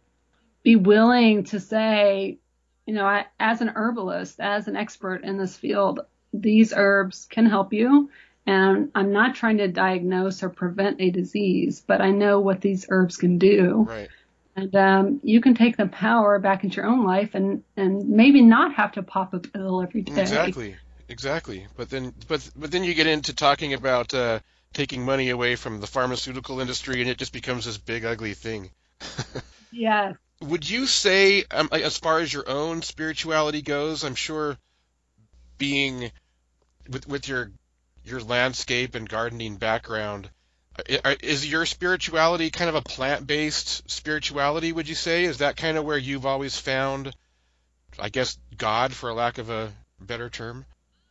[0.64, 2.40] be willing to say,
[2.86, 6.02] you know, I, as an herbalist, as an expert in this field,
[6.34, 8.10] these herbs can help you.
[8.46, 12.86] And I'm not trying to diagnose or prevent a disease, but I know what these
[12.90, 13.86] herbs can do.
[13.88, 14.10] Right.
[14.56, 18.42] And um, you can take the power back into your own life and, and maybe
[18.42, 20.22] not have to pop a pill every day.
[20.22, 20.76] Exactly,
[21.08, 21.68] exactly.
[21.76, 24.42] But then, but but then you get into talking about uh,
[24.74, 28.70] taking money away from the pharmaceutical industry, and it just becomes this big ugly thing.
[29.74, 30.16] Yes.
[30.44, 34.58] Would you say, um, as far as your own spirituality goes, I'm sure
[35.58, 36.12] being
[36.90, 37.52] with with your
[38.06, 40.30] your landscape and gardening background,
[40.90, 44.74] i- is your spirituality kind of a plant-based spirituality?
[44.74, 47.14] Would you say is that kind of where you've always found,
[47.98, 49.72] I guess, God, for a lack of a
[50.02, 50.66] better term?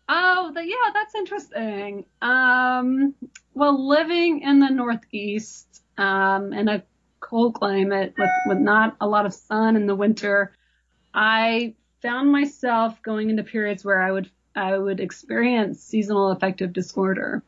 [0.09, 2.05] Oh, the, yeah, that's interesting.
[2.21, 3.15] Um,
[3.55, 6.83] well, living in the Northeast, um, in a
[7.23, 10.53] cold climate with, with not a lot of sun in the winter,
[11.15, 17.43] I found myself going into periods where I would, I would experience seasonal affective disorder.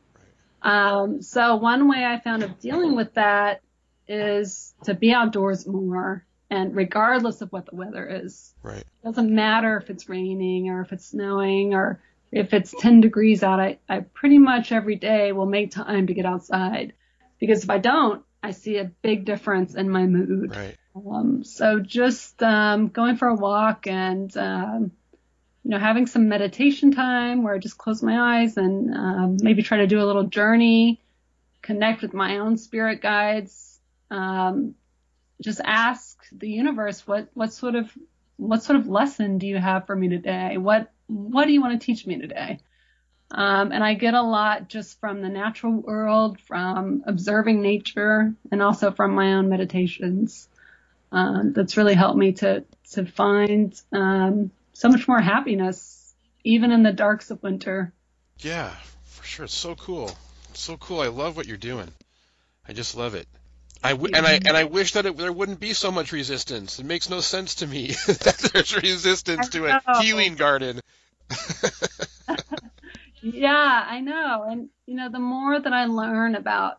[0.62, 3.60] Um, so one way I found of dealing with that
[4.08, 8.54] is to be outdoors more and regardless of what the weather is.
[8.62, 8.78] Right.
[8.78, 12.00] It doesn't matter if it's raining or if it's snowing or
[12.32, 13.60] if it's 10 degrees out.
[13.60, 16.92] I, I pretty much every day will make time to get outside
[17.38, 20.54] because if I don't, I see a big difference in my mood.
[20.54, 20.76] Right.
[20.94, 24.92] Um, so just um, going for a walk and um,
[25.64, 29.62] you know having some meditation time where I just close my eyes and um, maybe
[29.62, 31.00] try to do a little journey,
[31.62, 33.80] connect with my own spirit guides.
[34.10, 34.74] Um,
[35.40, 37.90] just ask the universe what what sort of
[38.36, 40.58] what sort of lesson do you have for me today?
[40.58, 42.58] What what do you want to teach me today?
[43.30, 48.62] Um, and I get a lot just from the natural world, from observing nature, and
[48.62, 50.48] also from my own meditations.
[51.10, 56.14] Um, that's really helped me to to find um, so much more happiness,
[56.44, 57.92] even in the darks of winter.
[58.40, 58.70] Yeah,
[59.04, 59.44] for sure.
[59.44, 60.10] It's so cool.
[60.50, 61.00] It's so cool.
[61.00, 61.90] I love what you're doing.
[62.68, 63.28] I just love it.
[63.82, 66.78] I w- and I and I wish that it, there wouldn't be so much resistance.
[66.78, 70.80] It makes no sense to me that there's resistance to a healing garden.
[73.24, 74.44] Yeah, I know.
[74.48, 76.78] And, you know, the more that I learn about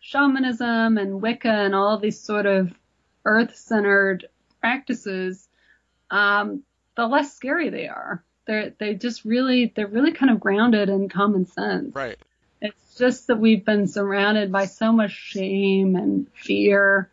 [0.00, 2.72] shamanism and Wicca and all these sort of
[3.24, 4.26] earth centered
[4.60, 5.48] practices,
[6.10, 6.64] um,
[6.96, 8.24] the less scary they are.
[8.46, 11.94] They're, they just really, they're really kind of grounded in common sense.
[11.94, 12.18] right.
[12.60, 17.08] It's just that we've been surrounded by so much shame and fear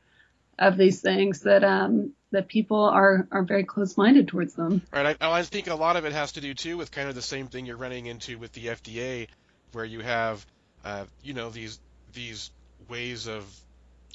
[0.57, 4.81] of these things that, um, that people are, are very close minded towards them.
[4.91, 5.17] Right.
[5.19, 7.21] I, I think a lot of it has to do too with kind of the
[7.21, 9.27] same thing you're running into with the FDA,
[9.73, 10.45] where you have,
[10.83, 11.79] uh, you know, these
[12.13, 12.51] these
[12.89, 13.45] ways of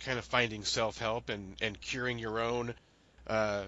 [0.05, 2.75] kind of finding self-help and and curing your own
[3.27, 3.65] uh,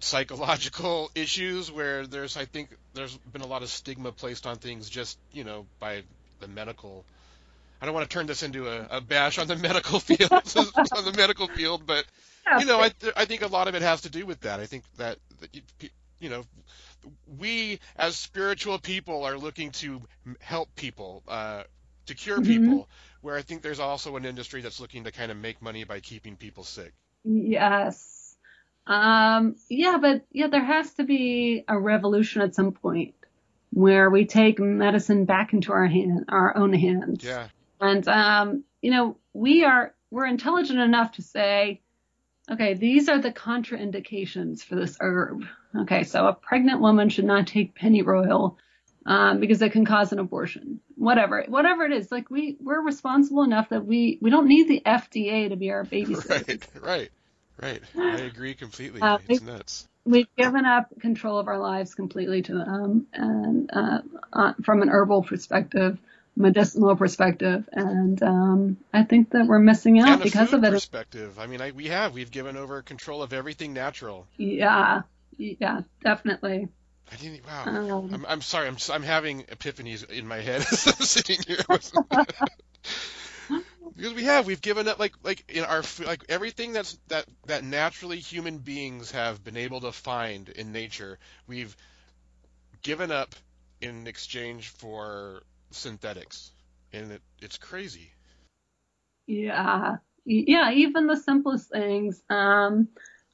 [0.00, 1.70] psychological issues.
[1.70, 5.44] Where there's, I think, there's been a lot of stigma placed on things just, you
[5.44, 6.02] know, by
[6.40, 7.04] the medical.
[7.80, 11.04] I don't want to turn this into a, a bash on the medical field, on
[11.04, 12.04] the medical field, but
[12.58, 14.60] you know, I, th- I think a lot of it has to do with that.
[14.60, 15.62] I think that, that you,
[16.20, 16.44] you know,
[17.38, 20.02] we as spiritual people are looking to
[20.40, 21.64] help people, uh,
[22.06, 22.46] to cure Mhm.
[22.46, 22.88] people,
[23.20, 26.00] where I think there's also an industry that's looking to kind of make money by
[26.00, 26.92] keeping people sick.
[27.24, 28.36] Yes.
[28.86, 33.14] Um, yeah, but yeah, there has to be a revolution at some point
[33.70, 37.24] where we take medicine back into our hand, our own hands.
[37.24, 37.48] Yeah.
[37.80, 41.80] And, um, you know, we are, we're intelligent enough to say,
[42.50, 45.44] okay, these are the contraindications for this herb.
[45.76, 46.04] Okay.
[46.04, 48.58] So a pregnant woman should not take pennyroyal,
[49.06, 50.80] um, because it can cause an abortion.
[50.96, 54.82] Whatever, whatever it is, like we, we're responsible enough that we, we don't need the
[54.84, 56.62] FDA to be our babysitter.
[56.82, 57.10] Right.
[57.60, 57.82] Right.
[57.94, 58.20] Right.
[58.20, 59.00] I agree completely.
[59.00, 59.86] Uh, it's nuts.
[60.04, 63.98] we've given up control of our lives completely to them and uh,
[64.32, 65.98] uh, from an herbal perspective
[66.34, 71.38] medicinal perspective and um, i think that we're missing out And because of it perspective.
[71.38, 72.14] I mean, I, we have.
[72.14, 74.26] We've given over control of everything natural.
[74.36, 75.02] yeah
[75.36, 76.68] yeah definitely
[77.10, 77.44] I didn't.
[77.46, 77.64] Wow.
[77.66, 78.68] um, I'm, I'm sorry.
[78.68, 81.58] I'm I'm having epiphanies in my head as I'm sitting here.
[83.96, 87.64] because we have we've given up like like in our like everything that's that that
[87.64, 91.18] naturally human beings have been able to find in nature.
[91.46, 91.76] We've
[92.82, 93.34] given up
[93.80, 96.52] in exchange for synthetics,
[96.92, 98.12] and it, it's crazy.
[99.26, 99.96] yeah.
[100.24, 102.22] Yeah even the simplest things.
[102.30, 102.88] Um,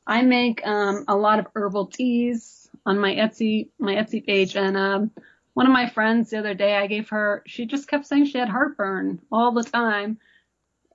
[0.07, 4.76] i make um, a lot of herbal teas on my etsy my etsy page and
[4.76, 5.11] um,
[5.53, 8.39] one of my friends the other day i gave her she just kept saying she
[8.39, 10.18] had heartburn all the time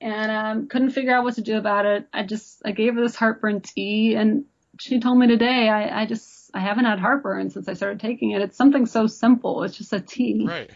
[0.03, 2.07] and um, couldn't figure out what to do about it.
[2.13, 4.45] I just i gave her this heartburn tea and
[4.79, 8.31] she told me today i i just i haven't had heartburn since i started taking
[8.31, 8.41] it.
[8.41, 9.63] It's something so simple.
[9.63, 10.45] It's just a tea.
[10.47, 10.69] Right.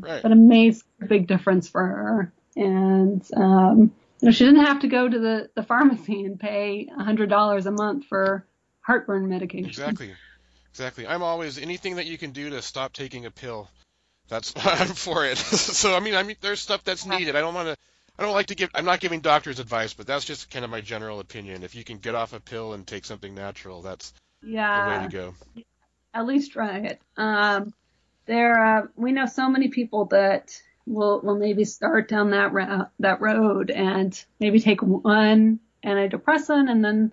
[0.00, 0.22] Right.
[0.22, 2.32] but it made a big difference for her.
[2.56, 6.88] And um, you know, she didn't have to go to the, the pharmacy and pay
[6.96, 8.46] a hundred dollars a month for
[8.80, 9.66] heartburn medication.
[9.66, 10.12] Exactly.
[10.70, 11.06] Exactly.
[11.06, 13.68] I'm always anything that you can do to stop taking a pill.
[14.28, 15.38] That's I'm for it.
[15.38, 17.36] so I mean, I mean, there's stuff that's needed.
[17.36, 17.76] I don't want to.
[18.18, 18.70] I don't like to give.
[18.74, 21.62] I'm not giving doctors advice, but that's just kind of my general opinion.
[21.62, 24.12] If you can get off a pill and take something natural, that's
[24.42, 25.34] the way Yeah, to go.
[26.14, 27.00] at least try it.
[27.16, 27.72] Um,
[28.26, 32.90] there, uh, we know so many people that will will maybe start down that route,
[33.00, 37.12] that road, and maybe take one antidepressant, and then,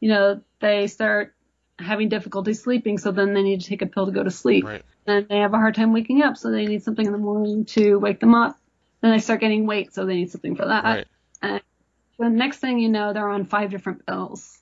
[0.00, 1.34] you know, they start
[1.78, 4.64] having difficulty sleeping, so then they need to take a pill to go to sleep.
[4.64, 4.82] Right.
[5.06, 7.64] and they have a hard time waking up, so they need something in the morning
[7.66, 8.58] to wake them up.
[9.00, 10.84] Then they start getting weight, so they need something for that.
[10.84, 11.06] Right.
[11.42, 11.62] And
[12.18, 14.58] the next thing you know, they're on five different pills.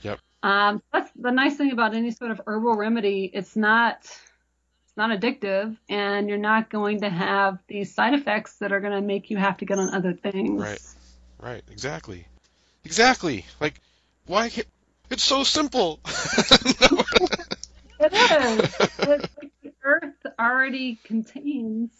[0.00, 0.18] Yep.
[0.42, 3.30] Um, that's the nice thing about any sort of herbal remedy.
[3.32, 4.10] It's not,
[4.92, 8.92] it's not addictive, and you're not going to have these side effects that are going
[8.92, 10.60] to make you have to get on other things.
[10.60, 10.82] Right.
[11.40, 11.62] Right.
[11.70, 12.26] Exactly.
[12.84, 13.46] Exactly.
[13.58, 13.80] Like,
[14.26, 14.50] why?
[14.50, 14.66] Can't,
[15.10, 16.00] It's so simple.
[18.04, 18.74] It is.
[18.98, 21.92] It's like the Earth already contains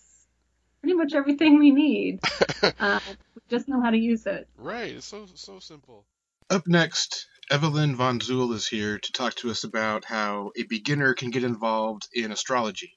[0.81, 2.21] pretty much everything we need.
[2.79, 3.01] Uh,
[3.35, 4.49] we just know how to use it.
[4.57, 4.95] right.
[4.95, 6.05] It's so so simple.
[6.51, 11.13] Up next, Evelyn Von Zuel is here to talk to us about how a beginner
[11.13, 12.95] can get involved in astrology.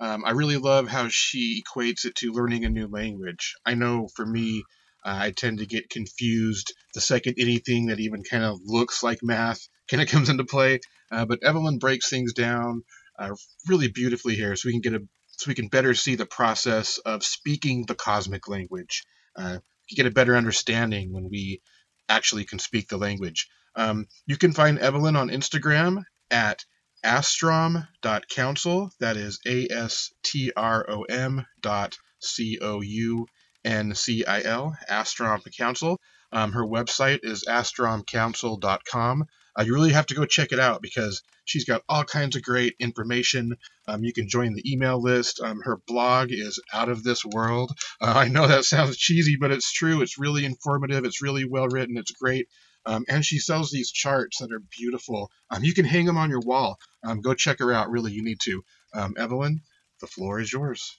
[0.00, 3.54] Um, I really love how she equates it to learning a new language.
[3.66, 4.64] I know for me,
[5.04, 9.18] uh, I tend to get confused the second anything that even kind of looks like
[9.22, 10.80] math kind of comes into play.
[11.12, 12.84] Uh, but Evelyn breaks things down
[13.18, 13.34] uh,
[13.66, 16.96] really beautifully here, so we can get a so we can better see the process
[16.96, 19.04] of speaking the cosmic language.
[19.36, 19.58] Uh,
[19.90, 21.60] get a better understanding when we
[22.08, 23.48] actually can speak the language.
[23.78, 26.64] Um, you can find Evelyn on Instagram at
[27.04, 28.90] astrom.council.
[28.98, 33.26] That is A S T R O M dot C O U
[33.64, 36.00] N C I L, Astrom Council.
[36.32, 39.24] Um, her website is astromcouncil.com.
[39.58, 42.42] Uh, you really have to go check it out because she's got all kinds of
[42.42, 43.56] great information.
[43.86, 45.40] Um, you can join the email list.
[45.40, 47.72] Um, her blog is out of this world.
[48.00, 50.02] Uh, I know that sounds cheesy, but it's true.
[50.02, 51.04] It's really informative.
[51.04, 51.96] It's really well written.
[51.96, 52.48] It's great.
[52.86, 55.30] Um, and she sells these charts that are beautiful.
[55.50, 56.78] Um, you can hang them on your wall.
[57.04, 57.90] Um, go check her out.
[57.90, 58.62] Really, you need to.
[58.94, 59.60] Um, Evelyn,
[60.00, 60.96] the floor is yours.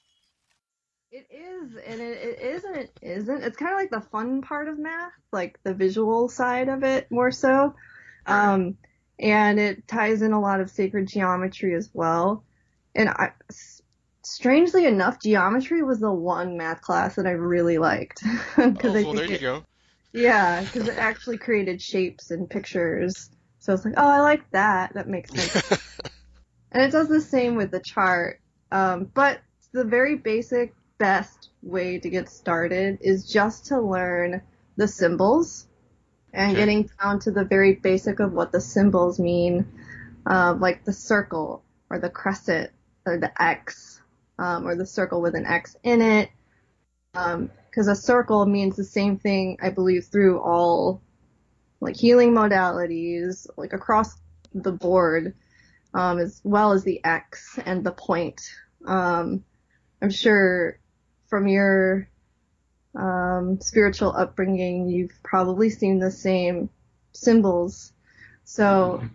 [1.11, 3.43] It is, and it, it is, and it isn't.
[3.43, 7.09] It's kind of like the fun part of math, like the visual side of it
[7.09, 7.73] more so.
[8.27, 8.77] Um,
[9.19, 12.43] and it ties in a lot of sacred geometry as well.
[12.93, 13.81] And I, s-
[14.23, 18.23] strangely enough, geometry was the one math class that I really liked.
[18.57, 19.63] Oh, Because I well, there think you it, go.
[20.13, 23.29] Yeah, because it actually created shapes and pictures.
[23.59, 24.93] So it's like, oh, I like that.
[24.93, 25.81] That makes sense.
[26.71, 28.39] And it does the same with the chart.
[28.71, 29.39] Um, but
[29.71, 34.41] the very basic, best way to get started is just to learn
[34.77, 35.67] the symbols
[36.31, 39.65] and getting down to the very basic of what the symbols mean,
[40.27, 42.69] uh, like the circle or the crescent
[43.05, 43.99] or the X,
[44.37, 46.29] um, or the circle with an X in it.
[47.79, 51.01] Because a circle means the same thing, I believe, through all
[51.79, 54.19] like healing modalities, like across
[54.53, 55.33] the board
[55.93, 58.41] um, as well as the X and the point.
[58.85, 59.45] Um,
[60.01, 60.77] I'm sure
[61.29, 62.09] from your
[62.95, 66.69] um, spiritual upbringing, you've probably seen the same
[67.13, 67.93] symbols.
[68.43, 69.05] So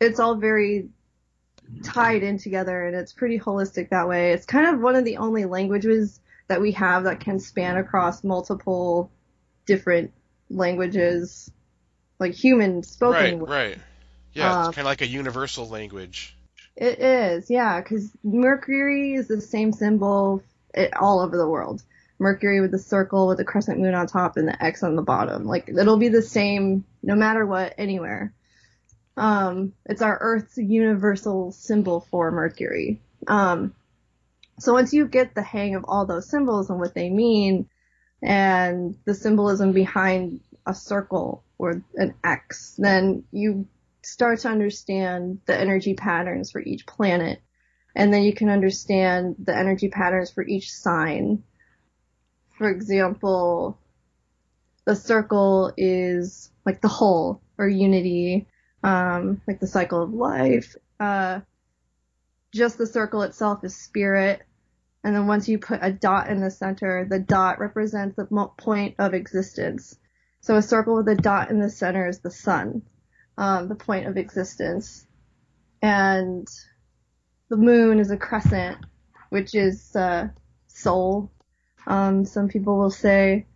[0.00, 0.90] it's all very
[1.82, 4.34] tied in together and it's pretty holistic that way.
[4.34, 8.24] It's kind of one of the only languages that we have that can span across
[8.24, 9.10] multiple
[9.66, 10.12] different
[10.50, 11.50] languages,
[12.18, 13.78] like human spoken Right, right.
[14.32, 16.36] Yeah, Um, it's kind of like a universal language.
[16.76, 20.42] It is, yeah, because Mercury is the same symbol
[20.74, 21.82] it, all over the world.
[22.20, 25.02] Mercury with the circle with the crescent moon on top and the X on the
[25.02, 25.44] bottom.
[25.44, 28.32] Like it'll be the same no matter what, anywhere.
[29.16, 33.00] Um, it's our Earth's universal symbol for Mercury.
[33.26, 33.74] Um,
[34.58, 37.68] so once you get the hang of all those symbols and what they mean,
[38.22, 43.66] and the symbolism behind a circle or an X, then you
[44.02, 47.40] start to understand the energy patterns for each planet.
[47.94, 51.42] And then you can understand the energy patterns for each sign.
[52.56, 53.78] For example,
[54.84, 58.46] the circle is like the whole or unity,
[58.82, 60.76] um, like the cycle of life.
[60.98, 61.40] Uh,
[62.54, 64.42] just the circle itself is spirit.
[65.08, 68.26] And then once you put a dot in the center, the dot represents the
[68.58, 69.98] point of existence.
[70.42, 72.82] So a circle with a dot in the center is the sun
[73.38, 75.06] um, the point of existence.
[75.80, 76.46] And
[77.48, 78.84] the moon is a crescent,
[79.30, 80.28] which is uh,
[80.66, 81.32] soul,
[81.86, 83.46] um, some people will say.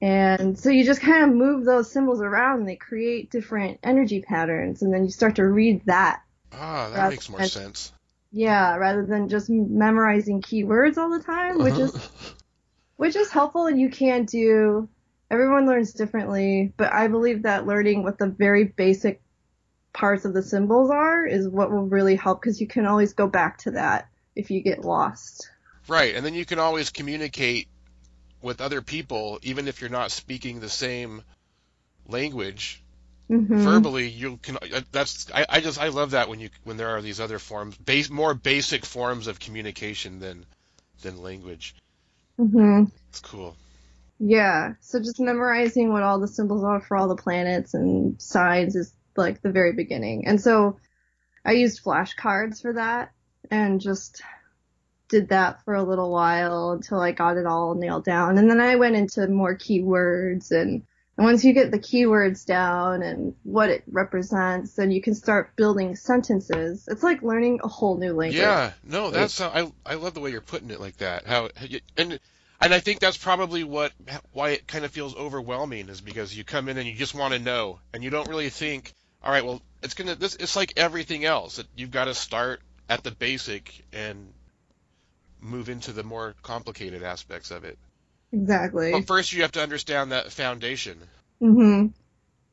[0.00, 4.22] And so you just kind of move those symbols around and they create different energy
[4.22, 4.80] patterns.
[4.80, 6.22] And then you start to read that.
[6.50, 7.92] Ah, that makes more sense.
[8.32, 12.34] Yeah, rather than just memorizing keywords all the time, which is uh-huh.
[12.96, 14.88] which is helpful and you can do
[15.30, 19.20] everyone learns differently but i believe that learning what the very basic
[19.92, 23.26] parts of the symbols are is what will really help because you can always go
[23.26, 25.50] back to that if you get lost
[25.88, 27.68] Right, and then you can always communicate
[28.40, 31.22] with other people, even if you're not speaking the same
[32.06, 32.81] language.
[33.38, 34.56] Hmm Verbally, you can.
[34.58, 37.38] uh, That's I, I just I love that when you when there are these other
[37.38, 40.46] forms, base more basic forms of communication than
[41.02, 41.74] than language.
[42.40, 42.84] Mm-hmm.
[43.10, 43.56] It's cool.
[44.18, 48.76] yeah so just memorizing what all the symbols are for all the planets and signs
[48.76, 50.78] is like the very beginning and so
[51.44, 53.10] i used flashcards for that
[53.50, 54.22] and just
[55.08, 58.38] did that for a little while until I got it all nailed down.
[58.38, 60.84] And then I went into more keywords and
[61.16, 65.54] And once you get the keywords down and what it represents, then you can start
[65.56, 66.88] building sentences.
[66.88, 68.40] It's like learning a whole new language.
[68.40, 71.26] Yeah, no, that's how, I I love the way you're putting it like that.
[71.26, 71.66] How how
[71.98, 72.18] and
[72.60, 73.92] and I think that's probably what
[74.32, 77.34] why it kind of feels overwhelming is because you come in and you just want
[77.34, 80.72] to know and you don't really think, all right, well, it's gonna this it's like
[80.76, 81.56] everything else.
[81.56, 84.32] That you've got to start at the basic and
[85.42, 87.76] move into the more complicated aspects of it.
[88.32, 88.92] Exactly.
[88.92, 91.10] But first, you have to understand that foundation.
[91.40, 91.86] hmm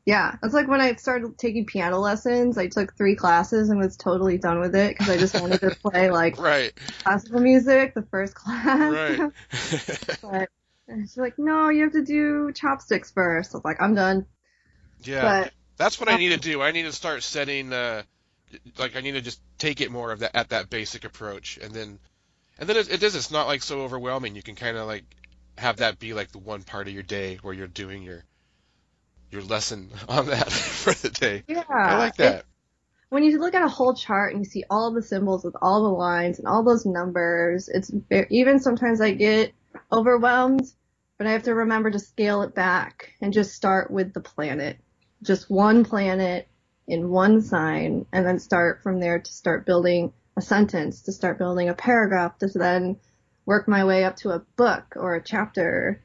[0.05, 2.57] Yeah, it's like when I started taking piano lessons.
[2.57, 5.71] I took three classes and was totally done with it because I just wanted to
[5.83, 6.73] play like Right,
[7.05, 8.99] classical music the first class.
[8.99, 9.21] right.
[10.21, 10.49] but
[10.89, 13.53] she's like, no, you have to do chopsticks first.
[13.55, 14.25] I was like, I'm done.
[15.03, 15.35] yeah.
[15.37, 16.61] But That's what I need to do.
[16.61, 18.03] I need to start setting, uh,
[18.77, 21.73] like I need to just take it more of that at that basic approach, and
[21.73, 21.99] then,
[22.59, 23.15] and then it, it is.
[23.15, 24.35] It's not like so overwhelming.
[24.35, 25.05] You can kind of like
[25.59, 28.23] have that be like the one part of your day where you're doing your
[29.31, 31.43] your lesson on that for the day.
[31.47, 32.45] yeah, I like that.
[33.09, 35.83] when you look at a whole chart and you see all the symbols with all
[35.83, 39.53] the lines and all those numbers, it's very, even sometimes I get
[39.91, 40.65] overwhelmed,
[41.17, 44.77] but I have to remember to scale it back and just start with the planet,
[45.21, 46.47] just one planet
[46.87, 51.37] in one sign, and then start from there to start building a sentence, to start
[51.37, 52.97] building a paragraph, to then
[53.49, 55.99] work my way up to a book or a chapter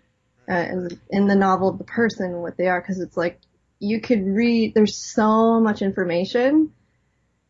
[0.51, 0.65] uh,
[1.11, 3.39] in, the novel of the person, what they are, because it's like
[3.79, 4.73] you could read.
[4.75, 6.73] There's so much information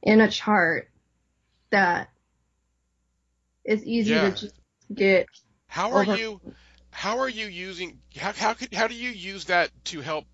[0.02, 0.90] in a chart
[1.70, 2.10] that
[3.64, 4.30] it's easy Yeah.
[4.30, 4.54] to just
[4.92, 5.26] get
[5.68, 6.40] How are over- you?
[6.90, 8.00] How are you using?
[8.16, 10.24] How how could how do you use that to help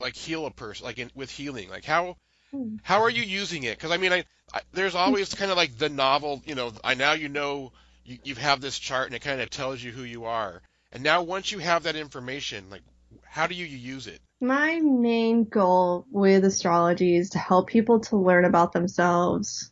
[0.00, 1.70] like heal a person like in, with healing?
[1.70, 2.16] Like how
[2.50, 2.76] Hmm.
[2.82, 3.76] how are you using it?
[3.78, 6.42] Because I mean, I, I there's always kind of like the novel.
[6.44, 7.72] You know, I now you know
[8.08, 10.62] you you have this chart and it kind of tells you who you are.
[10.92, 12.82] And now once you have that information, like
[13.24, 14.20] how do you use it?
[14.40, 19.70] My main goal with astrology is to help people to learn about themselves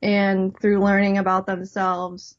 [0.00, 2.36] and through learning about themselves,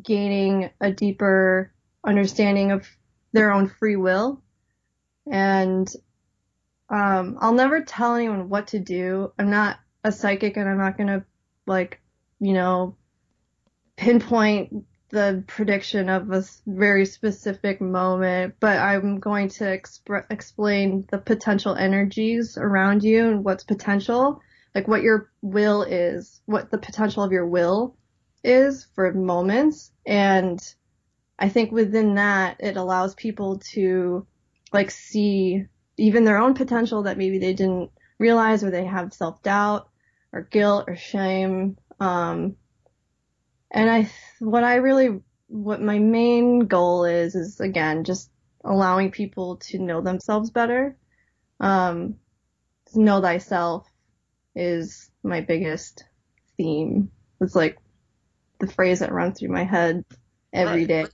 [0.00, 1.72] gaining a deeper
[2.04, 2.86] understanding of
[3.32, 4.42] their own free will.
[5.30, 5.88] And
[6.88, 9.32] um, I'll never tell anyone what to do.
[9.38, 11.24] I'm not a psychic and I'm not to
[11.66, 12.00] like,
[12.40, 12.96] you know,
[14.02, 21.76] pinpoint the prediction of a very specific moment, but I'm going to explain the potential
[21.76, 24.40] energies around you and what's potential,
[24.74, 27.94] like what your will is, what the potential of your will
[28.42, 29.92] is for moments.
[30.04, 30.58] And
[31.38, 34.26] I think within that, it allows people to
[34.72, 35.66] like see
[35.96, 39.88] even their own potential that maybe they didn't realize or they have self doubt
[40.32, 41.76] or guilt or shame.
[42.00, 42.56] Um,
[43.72, 48.30] and I, what I really, what my main goal is, is again, just
[48.64, 50.96] allowing people to know themselves better.
[51.58, 52.16] Um,
[52.94, 53.86] know thyself
[54.54, 56.04] is my biggest
[56.56, 57.10] theme.
[57.40, 57.78] It's like
[58.60, 60.04] the phrase that runs through my head
[60.52, 60.88] every Right.
[60.88, 61.06] day.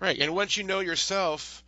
[0.00, 0.18] Right.
[0.18, 1.62] And once you know yourself,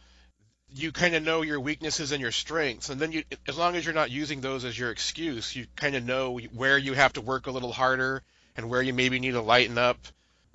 [0.72, 2.88] you kind of know your weaknesses and your strengths.
[2.88, 5.96] And then you, as long as you're not using those as your excuse, you kind
[5.96, 8.22] of know where you have to work a little harder
[8.56, 9.98] and where you maybe need to lighten up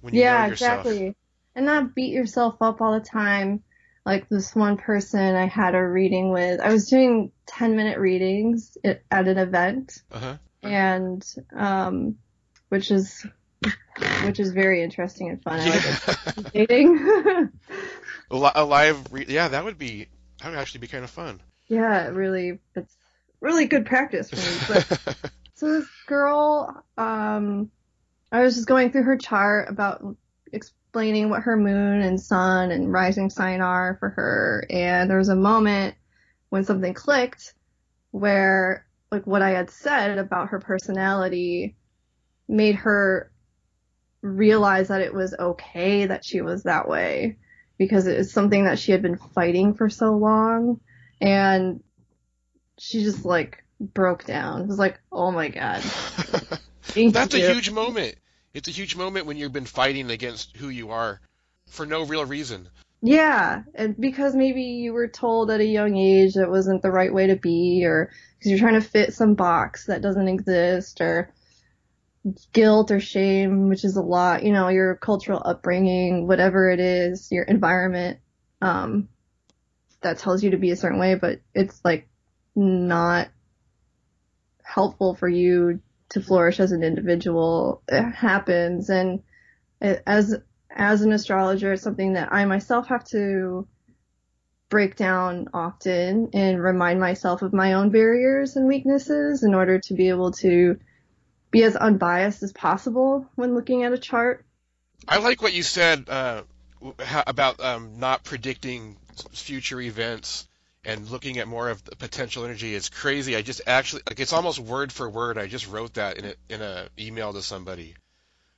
[0.06, 0.86] when you yeah, know yourself.
[0.86, 1.16] exactly.
[1.56, 3.64] And not beat yourself up all the time.
[4.06, 8.78] Like this one person I had a reading with, I was doing 10 minute readings
[8.84, 10.38] at at an event Uh-huh.
[10.62, 11.26] and,
[11.56, 12.18] um,
[12.70, 13.26] which is,
[14.26, 15.60] which is very interesting and fun.
[15.60, 16.44] I like Yeah.
[16.54, 17.00] dating.
[18.32, 20.08] a, li- a live, re- yeah, that would be,
[20.42, 21.40] that would actually be kind of fun.
[21.68, 22.96] yeah, really, it's
[23.42, 24.60] really good practice for me.
[24.68, 24.86] But
[25.56, 27.72] So this girl, um,
[28.36, 30.04] I was just going through her chart about
[30.52, 35.30] explaining what her moon and sun and rising sign are for her, and there was
[35.30, 35.96] a moment
[36.50, 37.54] when something clicked
[38.12, 41.78] where, like, what I had said about her personality
[42.50, 43.32] made her
[44.22, 47.38] realize that it was okay that she was that way
[47.78, 50.82] because it was something that she had been fighting for so long,
[51.22, 51.82] and
[52.78, 54.64] she just like broke down.
[54.64, 55.82] It was like, oh my god.
[56.96, 58.18] That's a huge moment.
[58.56, 61.20] It's a huge moment when you've been fighting against who you are
[61.68, 62.70] for no real reason.
[63.02, 67.14] Yeah, and because maybe you were told at a young age that wasn't the right
[67.14, 71.34] way to be, or because you're trying to fit some box that doesn't exist, or
[72.54, 77.28] guilt or shame, which is a lot, you know, your cultural upbringing, whatever it is,
[77.34, 78.20] your environment,
[78.62, 79.10] um,
[80.00, 82.08] that tells you to be a certain way, but it's like
[82.56, 83.28] not
[84.64, 87.82] helpful for you to flourish as an individual.
[87.90, 89.24] Happens, and
[89.82, 90.36] as
[90.70, 93.68] as an astrologer, it's something that I myself have to
[94.70, 99.94] break down often and remind myself of my own barriers and weaknesses in order to
[99.94, 100.80] be able to
[101.52, 104.46] be as unbiased as possible when looking at a chart.
[105.08, 106.42] I like what you said uh,
[107.28, 108.98] about um, not predicting
[109.32, 110.48] future events
[110.86, 112.74] and looking at more of the potential energy.
[112.74, 113.36] is crazy.
[113.36, 115.38] I just actually like it's almost word for word.
[115.38, 117.96] I just wrote that in a in a email to somebody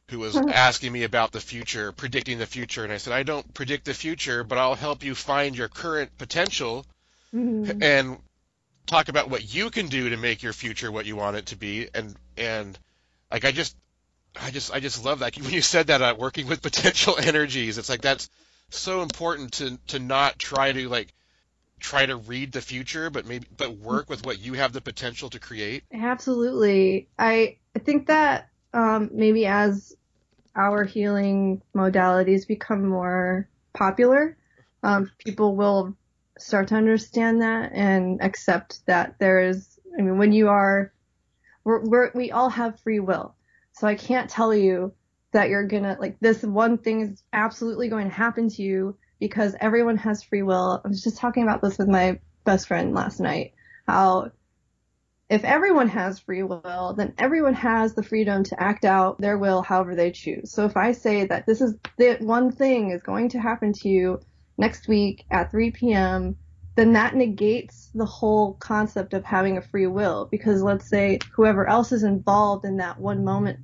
[0.10, 3.54] who was asking me about the future, predicting the future, and I said I don't
[3.54, 6.86] predict the future, but I'll help you find your current potential
[7.34, 7.82] mm-hmm.
[7.82, 8.18] and
[8.86, 11.58] talk about what you can do to make your future what you want it to
[11.58, 12.80] be and and
[13.30, 13.76] like I just
[14.42, 17.78] I just I just love that when you said that uh, working with potential energies
[17.78, 18.30] it's like that's
[18.70, 21.14] so important to to not try to like
[21.80, 25.30] try to read the future but maybe but work with what you have the potential
[25.30, 25.84] to create?
[25.94, 27.10] Absolutely.
[27.18, 29.96] I i think that um, maybe as
[30.56, 34.38] our healing modalities become more popular
[34.84, 35.96] um, people will
[36.40, 40.92] start to understand that and accept that there is i mean when you are
[41.64, 43.36] we're, we're we all have free will.
[43.74, 44.94] So i can't tell you
[45.34, 49.56] that you're gonna like this one thing is absolutely going to happen to you because
[49.60, 50.82] everyone has free will.
[50.84, 53.54] I was just talking about this with my best friend last night.
[53.88, 54.32] How
[55.30, 59.62] if everyone has free will, then everyone has the freedom to act out their will
[59.62, 60.52] however they choose.
[60.52, 63.90] So if I say that this is the one thing is going to happen to
[63.90, 64.22] you
[64.58, 66.38] next week at 3 p.m.,
[66.76, 71.68] then that negates the whole concept of having a free will because let's say whoever
[71.68, 73.60] else is involved in that one moment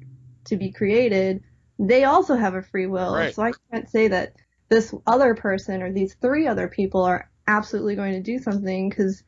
[0.46, 1.44] to be created,
[1.80, 3.14] they also have a free will.
[3.14, 3.34] Right.
[3.34, 4.34] So I can't say that
[4.74, 9.24] this other person or these three other people are absolutely going to do something because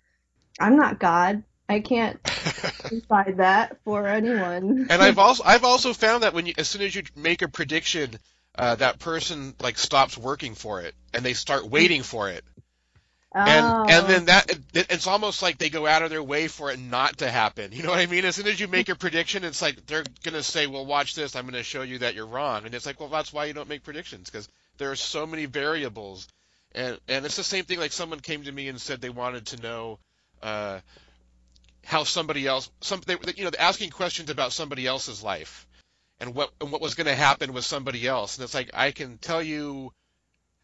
[0.59, 1.43] I'm not God.
[1.69, 2.21] I can't
[2.89, 4.87] decide that for anyone.
[4.89, 7.47] and I've also I've also found that when you as soon as you make a
[7.47, 8.17] prediction,
[8.57, 12.43] uh, that person like stops working for it and they start waiting for it.
[13.35, 13.85] And oh.
[13.87, 16.79] and then that it, it's almost like they go out of their way for it
[16.79, 17.71] not to happen.
[17.71, 18.25] You know what I mean?
[18.25, 21.35] As soon as you make a prediction, it's like they're gonna say, "Well, watch this.
[21.35, 23.69] I'm gonna show you that you're wrong." And it's like, well, that's why you don't
[23.69, 24.47] make predictions because
[24.77, 26.27] there are so many variables,
[26.73, 27.79] and and it's the same thing.
[27.79, 29.99] Like someone came to me and said they wanted to know
[30.41, 30.79] uh,
[31.83, 35.67] how somebody else, some they, you know, asking questions about somebody else's life,
[36.19, 38.37] and what and what was going to happen with somebody else.
[38.37, 39.91] And it's like I can tell you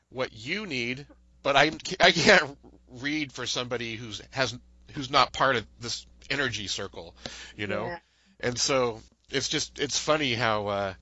[0.09, 1.05] what you need,
[1.43, 2.57] but I I can't
[2.89, 4.57] read for somebody who's has
[4.93, 7.15] who's not part of this energy circle,
[7.55, 7.85] you know.
[7.85, 7.99] Yeah.
[8.39, 10.93] And so it's just it's funny how uh,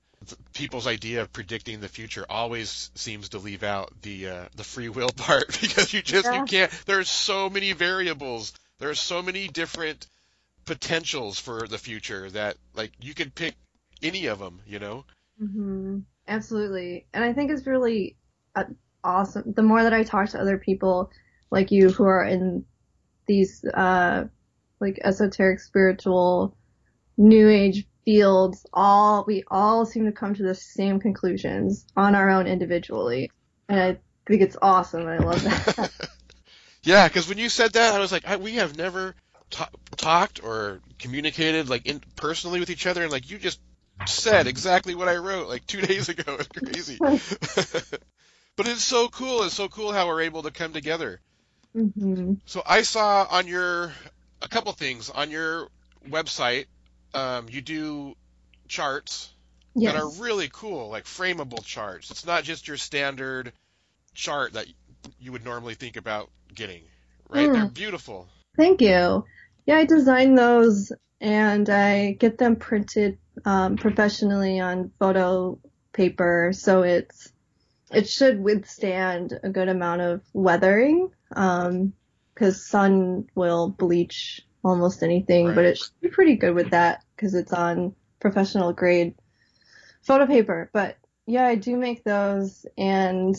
[0.52, 4.88] people's idea of predicting the future always seems to leave out the uh, the free
[4.88, 6.40] will part because you just yeah.
[6.40, 6.70] you can't.
[6.86, 8.52] There's so many variables.
[8.78, 10.06] There are so many different
[10.64, 13.54] potentials for the future that like you can pick
[14.02, 14.60] any of them.
[14.66, 15.04] You know.
[15.42, 15.98] Mm-hmm.
[16.28, 18.16] Absolutely, and I think it's really
[18.54, 18.64] uh,
[19.02, 19.52] awesome.
[19.56, 21.10] The more that I talk to other people
[21.50, 22.64] like you who are in
[23.26, 24.24] these uh,
[24.80, 26.56] like esoteric, spiritual,
[27.16, 32.30] new age fields all we all seem to come to the same conclusions on our
[32.30, 33.30] own individually.
[33.68, 35.06] And i think it's awesome.
[35.06, 35.90] And i love that.
[36.82, 39.14] Yeah because when you said that i was like I, we have never
[39.50, 43.02] ta- talked or communicated like in, personally with each other.
[43.02, 43.60] And like you just
[44.06, 46.38] said exactly what i wrote like two days ago.
[46.38, 46.98] It's crazy.
[48.56, 49.44] But it's so cool.
[49.44, 51.20] It's so cool how we're able to come together.
[51.74, 52.34] Mm-hmm.
[52.46, 53.92] so i saw on your
[54.42, 55.68] a couple things on your
[56.08, 56.66] website
[57.14, 58.16] um, you do
[58.68, 59.32] charts
[59.74, 59.92] yes.
[59.92, 62.10] that are really cool, like frameable charts.
[62.10, 63.52] It's not just your standard
[64.14, 64.66] chart that
[65.18, 66.82] you would normally think about getting,
[67.28, 67.48] right?
[67.48, 67.52] Mm.
[67.52, 68.28] They're beautiful.
[68.56, 69.24] Thank you.
[69.66, 75.58] Yeah, I design those and I get them printed um, professionally on photo
[75.92, 77.32] paper, so it's
[77.92, 81.92] it should withstand a good amount of weathering because um,
[82.52, 85.54] sun will bleach almost anything, right.
[85.54, 89.14] but it should be pretty good with that because it's on professional grade
[90.02, 90.70] photo paper.
[90.72, 90.96] But
[91.26, 93.34] yeah, I do make those and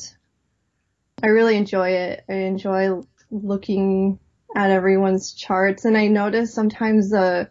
[1.21, 2.23] I really enjoy it.
[2.29, 4.19] I enjoy looking
[4.55, 7.49] at everyone's charts and I notice sometimes the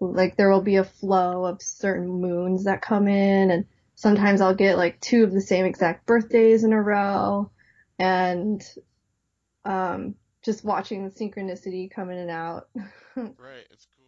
[0.00, 4.54] like there will be a flow of certain moons that come in and sometimes I'll
[4.54, 7.50] get like two of the same exact birthdays in a row
[7.98, 8.62] and
[9.64, 10.14] um
[10.44, 12.68] just watching the synchronicity come in and out.
[13.16, 14.06] right, it's cool.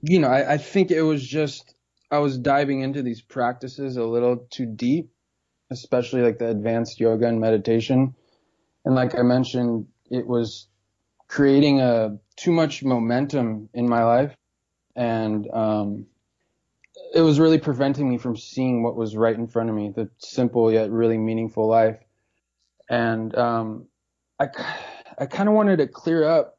[0.00, 1.74] you know, I, I think it was just
[2.10, 5.10] I was diving into these practices a little too deep,
[5.70, 8.14] especially like the advanced yoga and meditation,
[8.84, 10.68] and like I mentioned, it was
[11.28, 14.34] creating a too much momentum in my life.
[14.94, 16.06] And um,
[17.14, 20.08] it was really preventing me from seeing what was right in front of me, the
[20.18, 21.98] simple yet really meaningful life.
[22.88, 23.86] And um,
[24.38, 24.48] I,
[25.18, 26.58] I kind of wanted to clear up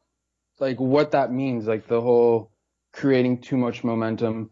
[0.60, 2.52] like what that means, like the whole
[2.92, 4.50] creating too much momentum.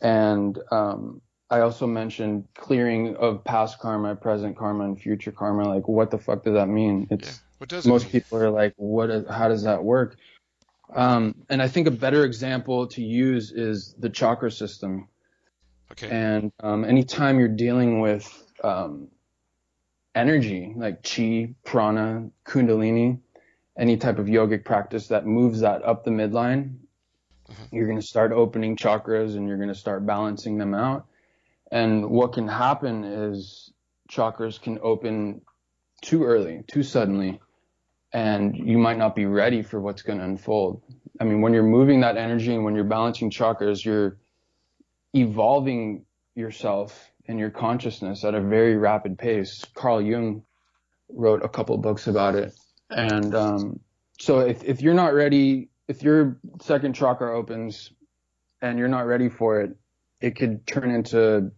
[0.00, 1.20] And um,
[1.50, 5.68] I also mentioned clearing of past karma, present karma, and future karma.
[5.68, 7.06] Like, what the fuck does that mean?
[7.10, 7.80] It's yeah.
[7.84, 8.12] most mean?
[8.12, 9.10] people are like, what?
[9.10, 10.16] Is, how does that work?
[10.94, 15.08] Um, and I think a better example to use is the chakra system.
[15.92, 16.08] Okay.
[16.10, 18.26] And um, anytime you're dealing with
[18.64, 19.08] um,
[20.14, 23.18] energy like chi, prana, kundalini,
[23.78, 26.76] any type of yogic practice that moves that up the midline,
[27.50, 27.68] Mhm.
[27.72, 31.06] you're going to start opening chakras and you're going to start balancing them out.
[31.70, 33.72] And what can happen is
[34.08, 35.42] chakras can open
[36.02, 37.40] too early, too suddenly,
[38.12, 40.82] and you might not be ready for what's going to unfold.
[41.20, 44.18] I mean, when you're moving that energy and when you're balancing chakras, you're
[45.14, 49.64] evolving yourself and your consciousness at a very rapid pace.
[49.74, 50.42] Carl Jung
[51.08, 52.54] wrote a couple books about it.
[52.90, 53.80] And um,
[54.18, 57.90] so if, if you're not ready, if your second chakra opens
[58.60, 59.76] and you're not ready for it,
[60.20, 61.50] it could turn into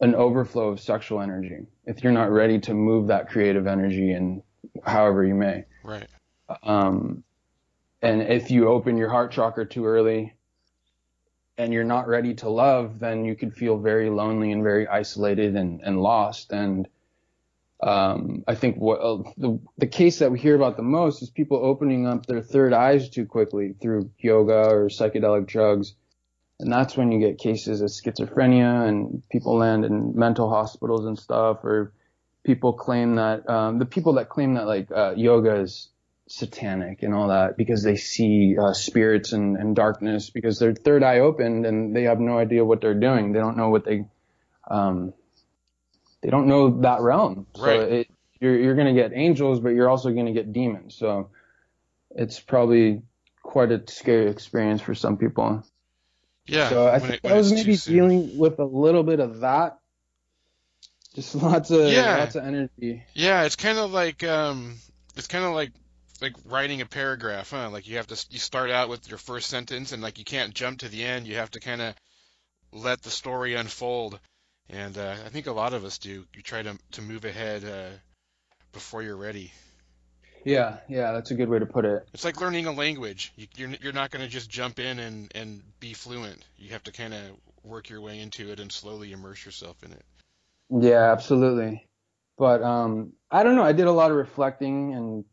[0.00, 4.42] an overflow of sexual energy if you're not ready to move that creative energy and
[4.84, 5.64] however you may.
[5.82, 6.06] Right.
[6.62, 7.24] Um,
[8.02, 10.35] and if you open your heart chakra too early
[11.58, 15.56] and you're not ready to love, then you could feel very lonely and very isolated
[15.56, 16.52] and, and lost.
[16.52, 16.88] And
[17.82, 21.30] um, I think what uh, the the case that we hear about the most is
[21.30, 25.94] people opening up their third eyes too quickly through yoga or psychedelic drugs.
[26.58, 31.18] And that's when you get cases of schizophrenia and people land in mental hospitals and
[31.18, 31.92] stuff, or
[32.44, 35.88] people claim that um, the people that claim that like uh, yoga is
[36.28, 41.02] satanic and all that because they see uh, spirits and, and darkness because their third
[41.02, 43.32] eye opened and they have no idea what they're doing.
[43.32, 44.04] They don't know what they
[44.68, 45.12] um,
[46.22, 47.46] they don't know that realm.
[47.54, 47.80] So Right.
[47.92, 48.08] it,
[48.40, 50.96] you're you're gonna get angels, but you're also gonna get demons.
[50.96, 51.30] So
[52.10, 53.02] it's probably
[53.42, 55.64] quite a scary experience for some people.
[56.46, 56.68] Yeah.
[56.68, 59.78] So I think it- I was maybe dealing with a little bit of that.
[61.14, 62.18] Just lots of Yeah.
[62.18, 63.04] lots of energy.
[63.14, 64.74] Yeah, it's kind of like um,
[65.16, 65.70] it's kind of like
[66.20, 67.70] like writing a paragraph, huh?
[67.70, 70.54] Like you have to you start out with your first sentence, and like you can't
[70.54, 71.26] jump to the end.
[71.26, 71.94] You have to kind of
[72.72, 74.18] let the story unfold.
[74.68, 76.24] And uh, I think a lot of us do.
[76.34, 77.96] You try to to move ahead uh,
[78.72, 79.52] before you're ready.
[80.44, 82.08] Yeah, yeah, that's a good way to put it.
[82.14, 83.32] It's like learning a language.
[83.36, 86.44] You, you're you're not going to just jump in and and be fluent.
[86.56, 87.20] You have to kind of
[87.64, 90.04] work your way into it and slowly immerse yourself in it.
[90.70, 91.86] Yeah, absolutely.
[92.38, 95.24] But um I don't know, I did a lot of reflecting and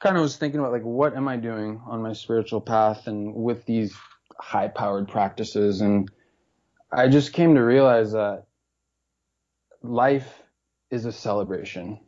[0.00, 3.34] kind of was thinking about like what am I doing on my spiritual path and
[3.34, 3.94] with these
[4.38, 6.10] high powered practices and
[6.90, 8.46] I just came to realize that
[9.82, 10.28] life
[10.90, 12.00] is a celebration.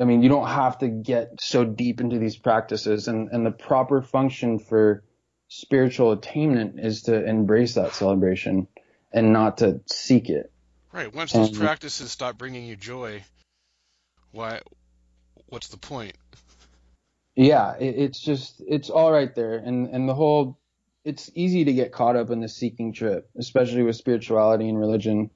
[0.00, 3.50] I mean, you don't have to get so deep into these practices and, and the
[3.50, 5.02] proper function for
[5.48, 8.68] spiritual attainment is to embrace that celebration
[9.12, 10.52] and not to seek it.
[10.92, 11.12] Right.
[11.12, 13.24] Once those Um, practices stop bringing you joy,
[14.30, 14.60] why?
[15.46, 16.16] What's the point?
[17.36, 20.58] Yeah, it, it's just it's all right there, and and the whole
[21.04, 25.30] it's easy to get caught up in the seeking trip, especially with spirituality and religion.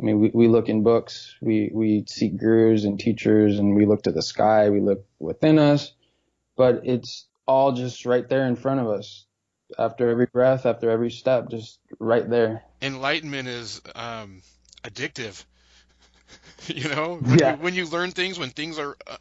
[0.00, 3.84] I mean, we, we look in books, we we seek gurus and teachers, and we
[3.84, 5.92] look to the sky, we look within us,
[6.56, 9.26] but it's all just right there in front of us,
[9.78, 12.62] after every breath, after every step, just right there.
[12.80, 14.40] Enlightenment is um,
[14.84, 15.44] addictive.
[16.68, 17.56] you know, when, Yeah.
[17.56, 19.16] you, when you learn things, when things are, uh,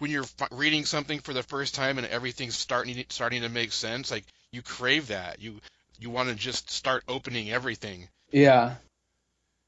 [0.00, 3.70] when you're f- reading something for the first time and everything's starting starting to make
[3.70, 5.40] sense, like you crave that.
[5.40, 5.60] You
[5.98, 8.08] you want to just start opening everything.
[8.32, 8.76] Yeah.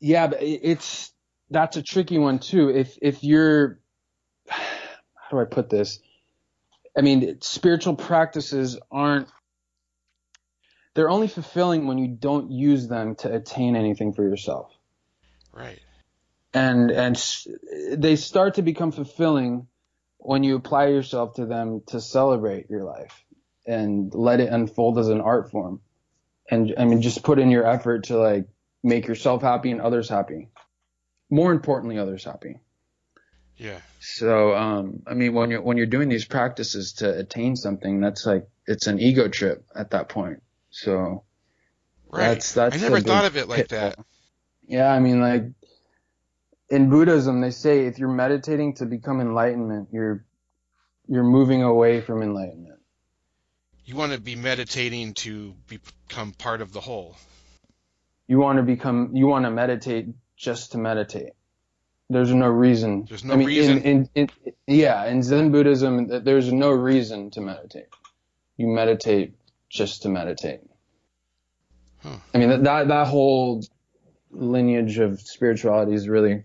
[0.01, 1.13] Yeah, but it's
[1.51, 2.71] that's a tricky one too.
[2.71, 3.79] If if you're
[4.49, 4.57] how
[5.31, 6.01] do I put this?
[6.97, 9.29] I mean, spiritual practices aren't.
[10.95, 14.73] They're only fulfilling when you don't use them to attain anything for yourself.
[15.53, 15.81] Right.
[16.55, 17.17] And and
[17.93, 19.69] they start to become fulfilling
[20.25, 23.25] when you apply yourself to them to celebrate your life
[23.67, 25.81] and let it unfold as an art form.
[26.51, 28.47] And I mean, just put in your effort to like
[28.83, 30.49] make yourself happy and others happy.
[31.31, 32.61] More importantly, others happy.
[33.57, 33.79] Yeah.
[34.01, 38.27] So, um, I mean, when you're when you're doing these practices to attain something, that's
[38.27, 40.43] like it's an ego trip at that point.
[40.71, 41.25] So,
[42.11, 42.29] Right.
[42.29, 43.91] That's- that's I never thought of it like pitfall.
[43.91, 43.99] that.
[44.67, 45.45] yeah, I mean, like
[46.73, 50.25] in Buddhism, they say if you're meditating to become enlightenment, you're
[51.07, 52.81] you're moving away from enlightenment.
[53.85, 57.17] You want to be meditating to become part of the whole.
[58.27, 61.33] You want to become, you want to meditate just to meditate.
[62.09, 63.05] There's no reason.
[63.07, 63.79] There's no I mean, reason.
[63.79, 67.89] In, in, in, yeah, in Zen Buddhism, there's no reason to meditate.
[68.57, 69.35] You meditate
[69.69, 70.61] just to meditate.
[72.03, 72.17] Huh.
[72.33, 73.63] I mean, that, that that whole
[74.31, 76.45] lineage of spirituality is really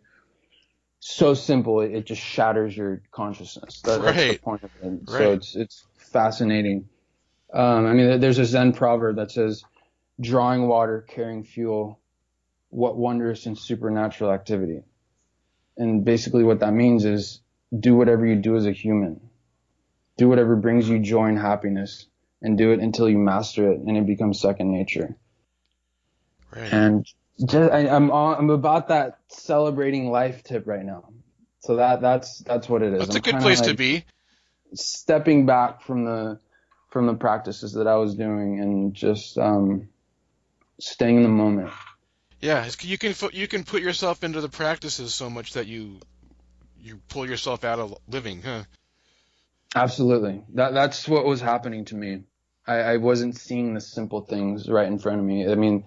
[1.07, 1.81] so simple.
[1.81, 3.81] It, just shatters your consciousness.
[3.81, 4.87] That, That's the point of it.
[5.07, 5.07] Right.
[5.07, 6.89] So it's it's fascinating.
[7.53, 9.63] Um, I mean, there's a Zen proverb that says,
[10.19, 11.99] "Drawing water, carrying fuel,
[12.69, 14.83] what wondrous and supernatural activity."
[15.77, 17.39] And basically, what that means is
[17.77, 19.21] do whatever you do as a human.
[20.17, 22.07] Do whatever brings you joy and happiness,
[22.41, 25.15] and do it until you master it, and it becomes second nature.
[26.53, 26.73] Right.
[26.73, 27.07] And
[27.45, 31.09] just, I, I'm on, I'm about that celebrating life tip right now.
[31.59, 32.99] So that that's that's what it is.
[32.99, 34.05] That's I'm a good place to be.
[34.73, 36.39] Stepping back from the
[36.89, 39.89] from the practices that I was doing and just um,
[40.79, 41.71] staying in the moment.
[42.39, 45.99] Yeah, it's, you can you can put yourself into the practices so much that you
[46.79, 48.63] you pull yourself out of living, huh?
[49.75, 50.43] Absolutely.
[50.53, 52.23] That that's what was happening to me.
[52.65, 55.49] I, I wasn't seeing the simple things right in front of me.
[55.49, 55.85] I mean,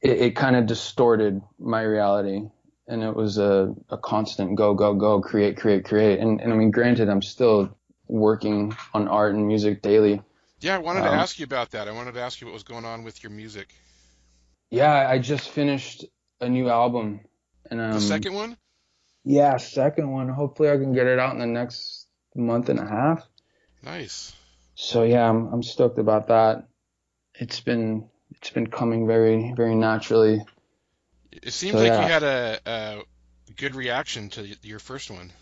[0.00, 2.42] it, it kind of distorted my reality,
[2.86, 6.20] and it was a, a constant go go go, create create create.
[6.20, 7.76] And and I mean, granted, I'm still
[8.06, 10.22] working on art and music daily.
[10.60, 11.86] Yeah, I wanted to Um, ask you about that.
[11.88, 13.68] I wanted to ask you what was going on with your music.
[14.70, 16.04] Yeah, I just finished
[16.40, 17.20] a new album,
[17.70, 18.56] and um, The second one?
[19.24, 20.28] yeah, second one.
[20.28, 23.26] Hopefully, I can get it out in the next month and a half.
[23.82, 24.34] Nice.
[24.74, 26.68] So yeah, I'm I'm stoked about that.
[27.34, 28.08] It's been
[28.40, 30.42] it's been coming very very naturally.
[31.30, 32.06] It seems So, like yeah.
[32.06, 33.02] you had a, a
[33.56, 35.32] good reaction to your first one.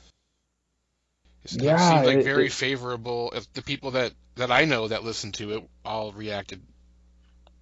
[1.44, 3.32] It Yeah, seemed like it- very it- favorable.
[3.34, 6.62] If The people that, that I know that listened to it all reacted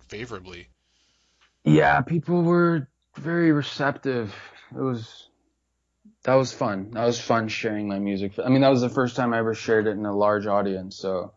[0.08, 0.68] favorably.
[1.64, 4.34] Yeah, people were very receptive.
[4.70, 5.28] It was
[6.24, 6.90] that was fun.
[6.92, 8.38] That was fun sharing my music.
[8.38, 10.96] I mean, that was the first time I ever shared it in a large audience,
[10.96, 11.32] so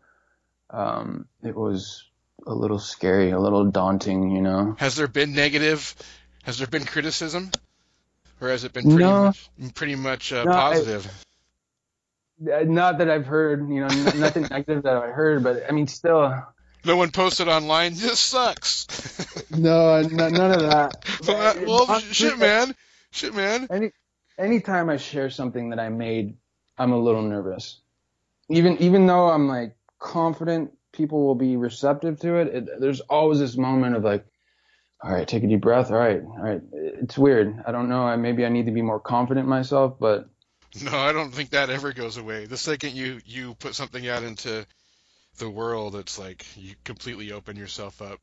[0.69, 2.06] um, it was
[2.47, 4.75] a little scary, a little daunting, you know.
[4.79, 5.93] Has there been negative?
[6.43, 7.51] Has there been criticism?
[8.39, 9.23] Or has it been pretty No.
[9.25, 11.05] much, pretty much uh, No, positive?
[12.41, 15.87] Uh, Not that I've heard, you know, nothing negative that I heard, but I mean,
[15.87, 16.43] still,
[16.85, 17.93] No one posted online.
[17.95, 18.87] This sucks.
[19.51, 21.03] no, n- none of that.
[21.27, 22.75] well, well, shit, man.
[23.11, 23.67] Shit, man.
[23.69, 23.91] Any
[24.37, 26.37] anytime I share something that I made,
[26.77, 27.79] I'm a little nervous.
[28.49, 33.39] Even even though I'm like confident people will be receptive to it, it there's always
[33.39, 34.25] this moment of like,
[35.03, 35.91] all right, take a deep breath.
[35.91, 36.61] All right, all right.
[36.73, 37.63] It's weird.
[37.65, 38.03] I don't know.
[38.03, 40.29] I maybe I need to be more confident myself, but
[40.81, 42.45] No, I don't think that ever goes away.
[42.45, 44.65] The second you you put something out into
[45.37, 48.21] the world, it's like you completely open yourself up.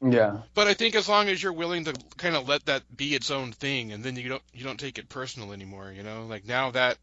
[0.00, 3.14] yeah, But I think as long as you're willing to kind of let that be
[3.14, 6.26] its own thing, and then you don't you don't take it personal anymore, you know.
[6.26, 6.98] Like now that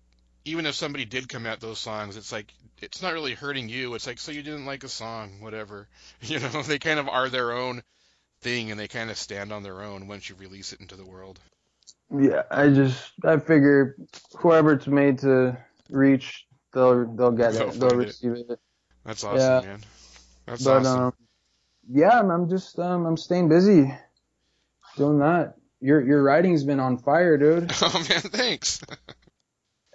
[0.46, 3.94] even if somebody did come at those songs, it's like it's not really hurting you.
[3.94, 5.88] It's like so you didn't like a song, whatever.
[6.22, 7.84] You know, they kind of are their own
[8.42, 11.06] thing, and they kind of stand on their own once you release it into the
[11.06, 11.40] world.
[12.16, 12.44] yeah.
[12.52, 13.96] I just I figure
[14.40, 15.58] whoever it's made to
[15.90, 17.80] reach, they'll they'll get They'll it.
[17.80, 18.08] They'll find it.
[18.08, 18.60] receive it.
[19.06, 19.62] That's awesome, Yeah.
[19.62, 19.80] man.
[20.48, 21.00] That's but awesome.
[21.02, 21.14] um,
[21.90, 23.94] yeah, I'm, I'm just um, I'm staying busy
[24.98, 25.56] doing that.
[25.80, 27.72] Your your writing's been on fire, dude.
[27.82, 28.82] oh man, thanks.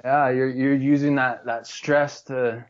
[0.05, 2.65] Yeah, you're you're using that that stress to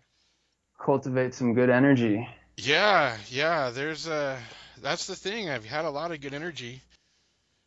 [0.80, 2.28] cultivate some good energy.
[2.56, 3.70] Yeah, yeah.
[3.70, 4.38] There's uh
[4.82, 5.48] that's the thing.
[5.50, 6.80] I've had a lot of good energy.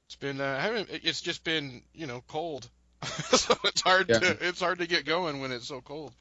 [0.07, 0.89] It's been uh, I haven't.
[0.91, 2.67] It's just been you know cold,
[3.03, 4.19] so it's hard Yeah.
[4.19, 6.13] to it's hard to get going when it's so cold.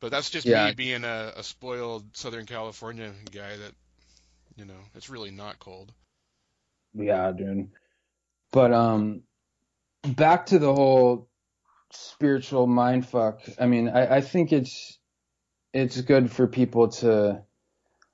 [0.00, 0.66] But that's just Yeah.
[0.68, 3.72] me being a, a spoiled Southern California guy that
[4.56, 5.90] you know it's really not cold.
[6.94, 7.68] Yeah, dude.
[8.52, 9.22] But um,
[10.06, 11.28] back to the whole
[11.96, 13.40] spiritual mind fuck.
[13.58, 14.98] I mean, I I think it's
[15.72, 17.42] it's good for people to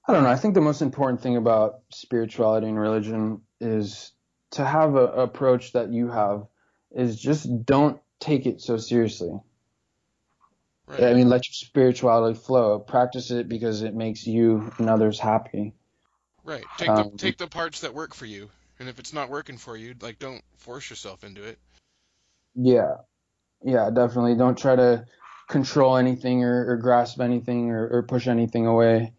[0.07, 0.31] I don't know.
[0.31, 4.13] I think the most important thing about spirituality and religion is
[4.53, 6.47] to have a approach that you have
[6.91, 9.33] is just don't take it so seriously.
[10.87, 11.05] Right.
[11.05, 12.81] I mean, let your spirituality flow.
[12.81, 15.73] Practice it because it makes you and others happy.
[16.45, 16.65] Right.
[16.77, 19.57] Take Um, the take the parts that work for you, and if it's not working
[19.57, 21.59] for you, like don't force yourself into it.
[22.55, 22.97] Yeah,
[23.65, 24.35] yeah, definitely.
[24.35, 25.07] Don't try to
[25.49, 29.13] control anything or, or grasp anything or, or push anything away,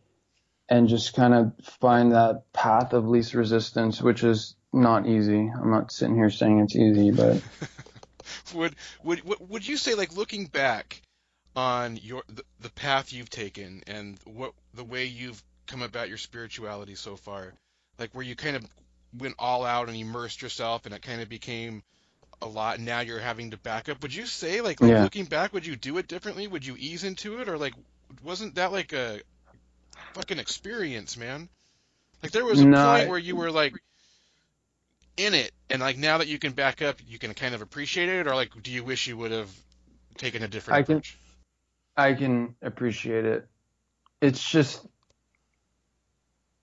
[0.70, 5.52] and just kind of find that path of least resistance, which is not easy.
[5.56, 7.42] I'm not sitting here saying it's easy, but
[8.54, 11.02] would would would you say like looking back
[11.56, 16.18] on your the, the path you've taken and what the way you've come about your
[16.18, 17.54] spirituality so far,
[18.00, 18.66] like where you kind of
[19.18, 21.84] went all out and immersed yourself and it kind of became
[22.44, 24.02] a lot and now you're having to back up.
[24.02, 25.04] Would you say like, like Yeah.
[25.04, 26.48] looking back, would you do it differently?
[26.48, 27.74] Would you ease into it or like
[28.24, 29.22] wasn't that like a
[30.14, 31.50] fucking experience, man?
[32.22, 33.74] Like there was a No, point where you were like
[35.18, 38.10] in it and like now that you can back up you can kind of appreciate
[38.10, 39.50] it or like do you wish you would have
[40.18, 41.18] taken a different I can- approach
[41.96, 43.48] I can appreciate it.
[44.20, 44.84] It's just,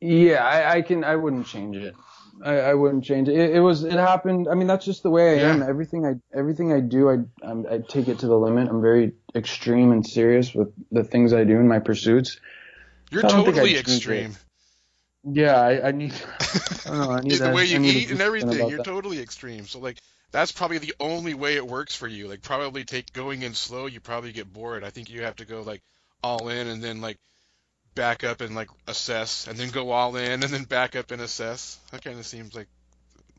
[0.01, 1.95] yeah, I, I can, I wouldn't change it.
[2.43, 3.37] I, I wouldn't change it.
[3.37, 3.57] it.
[3.57, 4.49] It was, it happened.
[4.51, 5.51] I mean, that's just the way I Yeah.
[5.51, 5.63] am.
[5.63, 8.69] Everything I, everything I do, I, I'm, I take it to the limit.
[8.69, 12.41] I'm very extreme and serious with the things I do in my pursuits.
[13.11, 13.81] you're totally I'd it.
[13.81, 14.37] extreme
[15.25, 18.69] Yeah, I, I need, I don't know, I need the way you eat and everything
[18.69, 18.85] you're that.
[18.85, 19.99] totally extreme so like
[20.33, 23.87] that's probably the only way it works for you like probably take going in slow
[23.87, 25.83] you probably get bored i think you have to go like
[26.23, 27.19] all in and then like
[27.95, 31.21] back up and like assess and then go all in and then back up and
[31.23, 32.69] assess that kind of seems like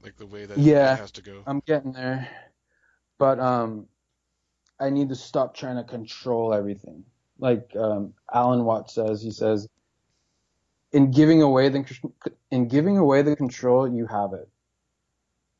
[0.03, 0.94] like the way that Yeah.
[0.94, 2.28] it has to go I'm getting there,
[3.18, 3.88] but um,
[4.80, 7.06] I need to stop trying to control everything.
[7.40, 9.68] Like um, Alan Watts says, he says,
[10.91, 11.86] in giving away the
[12.52, 14.49] in giving away the control, you have it,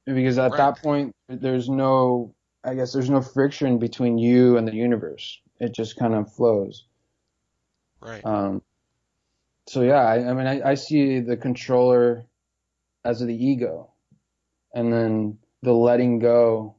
[0.06, 0.58] because at Right.
[0.58, 5.40] that point, there's no, I guess, there's no friction between you and the universe.
[5.60, 6.86] It just kind of flows.
[8.02, 8.62] right Um,
[9.72, 12.26] so yeah, I, I mean, I, I see the controller
[13.06, 13.94] as the ego,
[14.74, 16.76] and then the letting go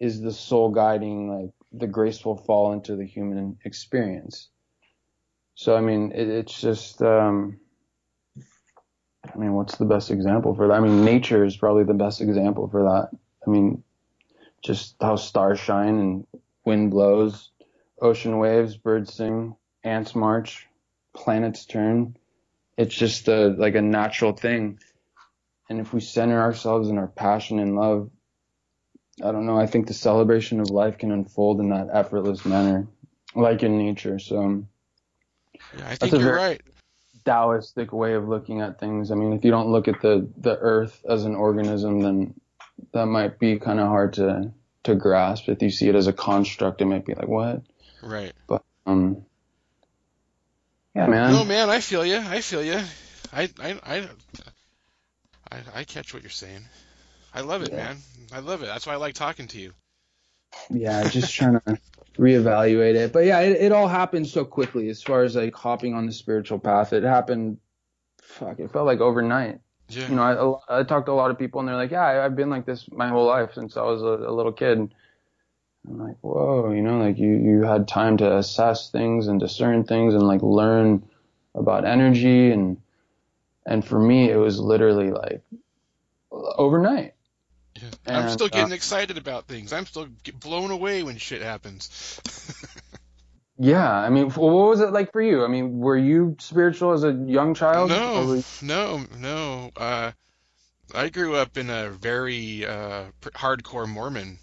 [0.00, 4.50] is the soul guiding, like the graceful fall into the human experience.
[5.56, 7.58] So I mean, it, it's just, um,
[9.24, 10.74] I mean, what's the best example for that?
[10.74, 13.18] I mean, nature is probably the best example for that.
[13.44, 13.82] I mean,
[14.62, 16.26] just how stars shine and
[16.64, 17.50] wind blows,
[18.00, 20.68] ocean waves, birds sing, ants march,
[21.16, 22.16] planets turn.
[22.76, 24.78] It's just a, like a natural thing.
[25.68, 28.10] And if we center ourselves in our passion and love,
[29.24, 32.86] I don't know, I think the celebration of life can unfold in that effortless manner,
[33.34, 34.18] like in nature.
[34.18, 34.64] So,
[35.78, 36.60] yeah i think you're right
[37.26, 39.10] Taoistic way of looking at things.
[39.10, 42.34] I mean, if you don't look at the, the earth as an organism, then
[42.92, 44.52] that might be kind of hard to,
[44.84, 45.48] to grasp.
[45.48, 47.62] If you see it as a construct, it might be like, what?
[48.00, 49.25] right But, Um,
[50.96, 51.32] yeah, man.
[51.32, 52.80] no man i feel you i feel you
[53.32, 54.08] I, I i
[55.52, 56.64] i i catch what you're saying
[57.34, 57.76] i love it Yeah.
[57.76, 57.96] man
[58.32, 59.72] i love it that's why i like talking to you
[60.70, 61.78] yeah, just trying to
[62.18, 63.12] reevaluate it.
[63.12, 66.12] But yeah, it, it all happened so quickly as far as like hopping on the
[66.12, 66.92] spiritual path.
[66.92, 67.58] It happened,
[68.22, 69.60] fuck, it felt like overnight.
[69.88, 72.04] yeah You know, I, I talked to a lot of people and they're like, yeah,
[72.04, 74.94] I, I've been like this my whole life since I was a, a little kid.
[75.86, 79.84] I'm like, whoa, you know, like you, you had time to assess things and discern
[79.84, 81.08] things and like learn
[81.54, 82.78] about energy and,
[83.64, 85.42] and for me, it was literally like
[86.30, 87.14] overnight.
[87.80, 87.90] Yeah.
[88.06, 89.72] I'm still uh, getting excited about things.
[89.72, 90.08] I'm still
[90.40, 92.20] blown away when shit happens.
[93.58, 95.42] Yeah, I mean, what was it like for you?
[95.42, 97.88] I mean, were you spiritual as a young child?
[97.88, 99.70] No, you- no, no.
[99.74, 100.12] Uh,
[100.94, 104.38] I grew up in a very uh, pr- hardcore Mormon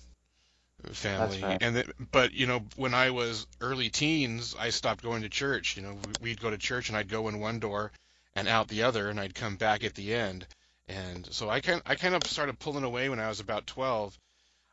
[0.92, 1.58] family, right.
[1.62, 5.78] and it, but you know, when I was early teens, I stopped going to church.
[5.78, 7.92] You know, we- we'd go to church, and I'd go in one door
[8.36, 10.46] and out the other, and I'd come back at the end.
[10.88, 14.18] And so I kind I kind of started pulling away when I was about 12.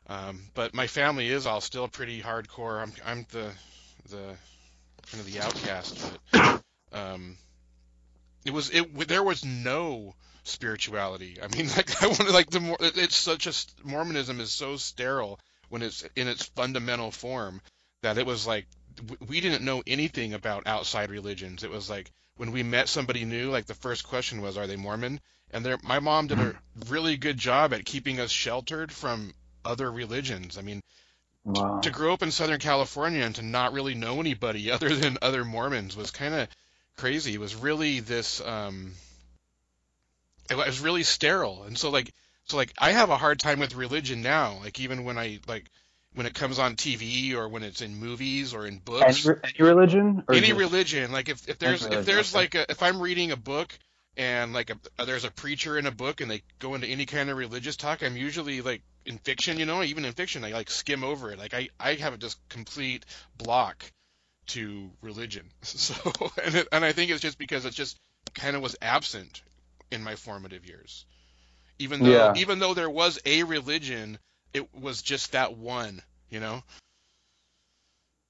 [0.07, 2.81] Um, but my family is all still pretty hardcore.
[2.81, 3.51] I'm I'm the
[4.09, 4.35] the
[5.11, 7.37] kind of the outcast, but um,
[8.45, 11.37] it was it there was no spirituality.
[11.41, 13.53] I mean, like I wanted like the more it's such a
[13.87, 15.39] Mormonism is so sterile
[15.71, 17.61] when it's in its fundamental form
[18.03, 18.67] that it was like
[19.27, 21.63] we didn't know anything about outside religions.
[21.63, 24.75] It was like when we met somebody new, like the first question was, "Are they
[24.75, 25.21] Mormon?"
[25.51, 26.55] And there, my mom did a
[26.87, 29.33] really good job at keeping us sheltered from
[29.63, 30.57] other religions.
[30.57, 30.81] I mean,
[31.43, 31.79] Wow.
[31.81, 35.45] to grow up in Southern California and to not really know anybody other than other
[35.45, 36.47] Mormons was kind of
[36.97, 37.33] crazy.
[37.33, 38.93] It was really this um
[40.49, 41.63] it was really sterile.
[41.63, 42.13] And so like
[42.51, 44.59] so like I have a hard time with religion now.
[44.61, 45.69] Like even when I like
[46.13, 49.69] when it comes on TV or when it's in movies or in books, re- any
[49.69, 50.23] religion?
[50.27, 51.11] Or any just- religion.
[51.11, 53.77] Like if, if there's if there's like a, if I'm reading a book
[54.17, 57.29] and like a, there's a preacher in a book and they go into any kind
[57.29, 60.69] of religious talk, I'm usually like in fiction, you know, even in fiction, I like
[60.69, 61.39] skim over it.
[61.39, 63.05] Like I I have a just complete
[63.37, 63.89] block
[64.47, 65.45] to religion.
[65.63, 65.93] So
[66.43, 67.97] and it, and I think it's just because it just
[68.33, 69.41] kind of was absent
[69.89, 71.05] in my formative years.
[71.81, 72.33] Even though Yeah.
[72.35, 74.19] even though there was a religion,
[74.53, 76.63] it was just that one, you know.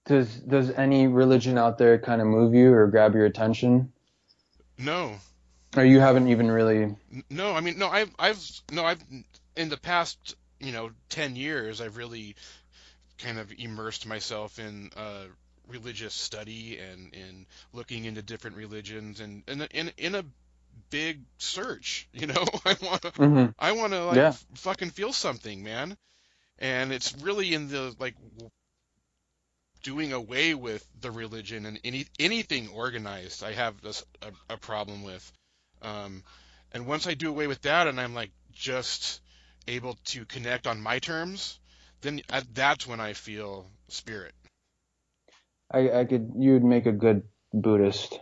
[0.06, 3.92] Does does any religion out there kind of move you or grab your attention?
[4.78, 5.20] No,
[5.76, 6.96] Or you haven't even really?
[7.30, 8.42] No, I mean, no, I've, I've,
[8.72, 9.02] no, I've,
[9.56, 12.36] in the past, you know, 10 years, I've really
[13.18, 15.26] kind of immersed myself in uh,
[15.68, 20.24] religious study and in looking into different religions and, and in, in a
[20.92, 24.28] big search, you know, I want to, hmm I want to like Yeah.
[24.28, 25.98] f- fucking feel something, man.
[26.60, 28.50] And it's really in the like w-
[29.84, 33.44] doing away with the religion and any anything organized.
[33.44, 35.32] I have this a, a problem with.
[35.82, 36.24] Um,
[36.74, 39.22] and once I do away with that, and I'm like just
[39.68, 41.60] able to connect on my terms,
[42.02, 44.34] then I, that's when I feel spirit.
[45.72, 46.34] I I could.
[46.38, 47.24] You would make a good
[47.54, 48.20] Buddhist.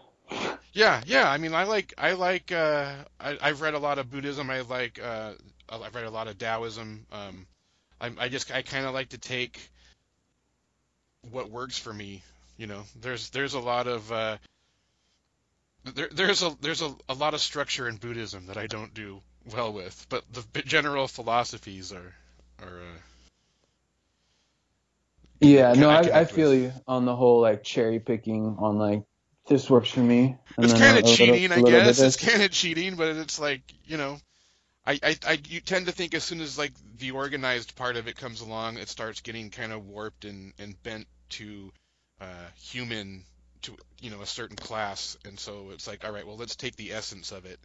[0.74, 1.30] Yeah, yeah.
[1.30, 4.50] I mean, I like I like uh, I, I've read a lot of Buddhism.
[4.50, 5.34] I like uh,
[5.70, 7.06] I've read a lot of Taoism.
[7.12, 7.48] Um,
[8.00, 9.60] I, I just I kind of like to take
[11.32, 12.24] what works for me.
[12.58, 14.38] You know, there's there's a lot of uh,
[15.96, 19.22] there there's a there's a, a lot of structure in Buddhism that I don't do
[19.54, 22.14] well with, but the general philosophies are
[22.62, 23.00] are uh,
[25.42, 26.54] Yeah, no, I I, I feel with.
[26.54, 29.04] you on the whole like cherry picking on like
[29.50, 30.38] this works for me.
[30.56, 32.00] And it's kind of cheating, I little bit guess.
[32.00, 34.18] It's kind of cheating, but it's like you know,
[34.86, 38.08] I, I I you tend to think as soon as like the organized part of
[38.08, 41.72] it comes along, it starts getting kind of warped and and bent to
[42.22, 42.26] uh,
[42.62, 43.26] human
[43.64, 46.76] to you know a certain class, and so it's like all right, well let's take
[46.76, 47.60] the essence of it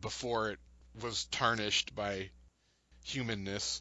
[0.00, 0.58] before it
[1.02, 2.30] was tarnished by
[3.04, 3.80] humanness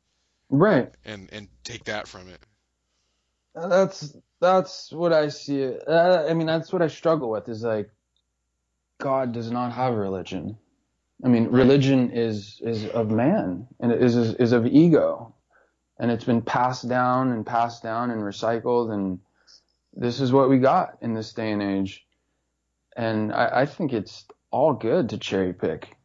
[0.49, 0.91] Right.
[1.05, 2.39] and and take that from it.
[3.53, 5.65] That's that's what I see.
[5.65, 7.49] Uh, I mean, that's what I struggle with.
[7.49, 7.89] Is like,
[8.99, 10.57] God does not have religion.
[11.23, 15.35] I mean, religion is is of man and it is is of ego,
[15.99, 19.19] and it's been passed down and passed down and recycled, and
[19.93, 22.05] this is what we got in this day and age.
[22.95, 25.95] And I, I think it's all good to cherry pick.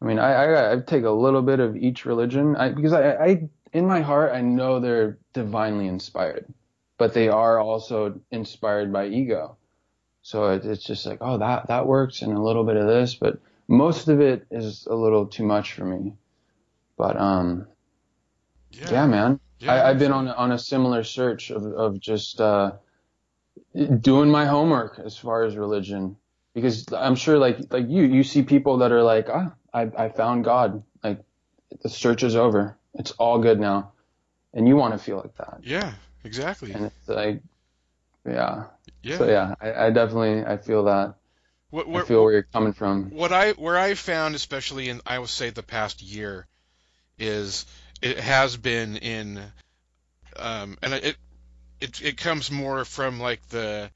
[0.00, 3.12] I mean, I, I I take a little bit of each religion I, because I,
[3.12, 6.46] I in my heart I know they're divinely inspired
[7.02, 9.56] but they are also inspired by ego.
[10.22, 13.16] So it, it's just like, oh, that that works, and a little bit of this,
[13.16, 16.14] but most of it is a little too much for me.
[16.96, 17.66] But um,
[18.70, 22.40] yeah, man, Yeah, I, I've been on a- on a similar search of of just
[22.40, 22.70] uh,
[24.00, 26.16] doing my homework as far as religion,
[26.54, 30.08] because I'm sure like like you, you see people that are like, ah, I I
[30.08, 31.18] found God, like
[31.82, 33.90] the search is over, it's all good now,
[34.54, 35.58] and you want to feel like that.
[35.64, 36.72] yeah, exactly.
[36.72, 37.42] And it's like,
[38.26, 38.64] yeah.
[39.02, 39.18] Yeah.
[39.18, 41.14] So yeah, I, I definitely I feel that.
[41.70, 43.10] What, I feel where you're coming from.
[43.10, 46.46] what I where I found, especially in I would say the past year,
[47.18, 47.66] is
[48.02, 49.40] it has been in,
[50.36, 51.16] um, and it
[51.80, 53.90] it it comes more from like the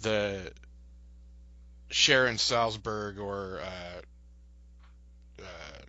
[0.00, 0.52] the
[1.90, 4.00] Sharon Salzberg or uh,
[5.42, 5.82] uh,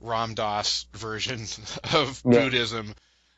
[0.00, 1.46] Ram Dass version
[1.94, 2.40] of Yeah.
[2.40, 2.94] Buddhism,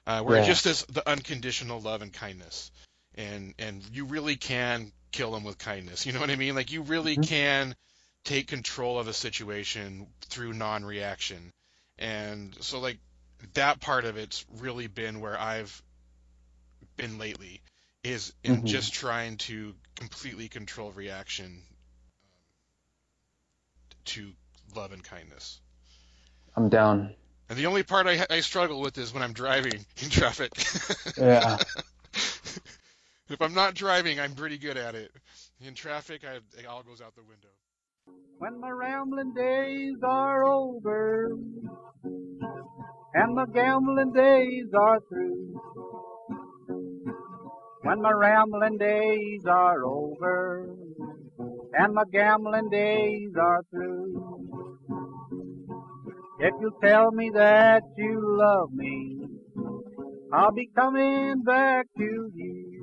[0.06, 0.42] uh, where Yeah.
[0.42, 2.70] it just is the unconditional love and kindness,
[3.14, 6.06] and and you really can kill them with kindness.
[6.06, 6.54] You know what I mean?
[6.54, 7.26] Like you really Mhm.
[7.26, 7.76] can
[8.24, 11.52] take control of a situation through non-reaction,
[11.98, 12.98] and so like
[13.54, 15.82] that part of it's really been where I've
[16.96, 17.62] been lately
[18.02, 18.64] is in Mhm.
[18.64, 21.62] just trying to completely control reaction
[23.44, 24.32] um, to
[24.74, 25.60] love and kindness.
[26.56, 27.14] I'm down.
[27.48, 30.52] And the only part I, I struggle with is when I'm driving in traffic.
[31.16, 31.58] Yeah.
[33.28, 35.12] if I'm not driving, I'm pretty good at it.
[35.64, 37.48] In traffic, I, it all goes out the window.
[38.38, 41.30] When my rambling days are over
[43.14, 45.60] and my gambling days are through.
[47.82, 50.68] When my rambling days are over
[51.72, 54.55] and my gambling days are through.
[56.38, 59.26] If you tell me that you love me,
[60.32, 62.75] I'll be coming back to you.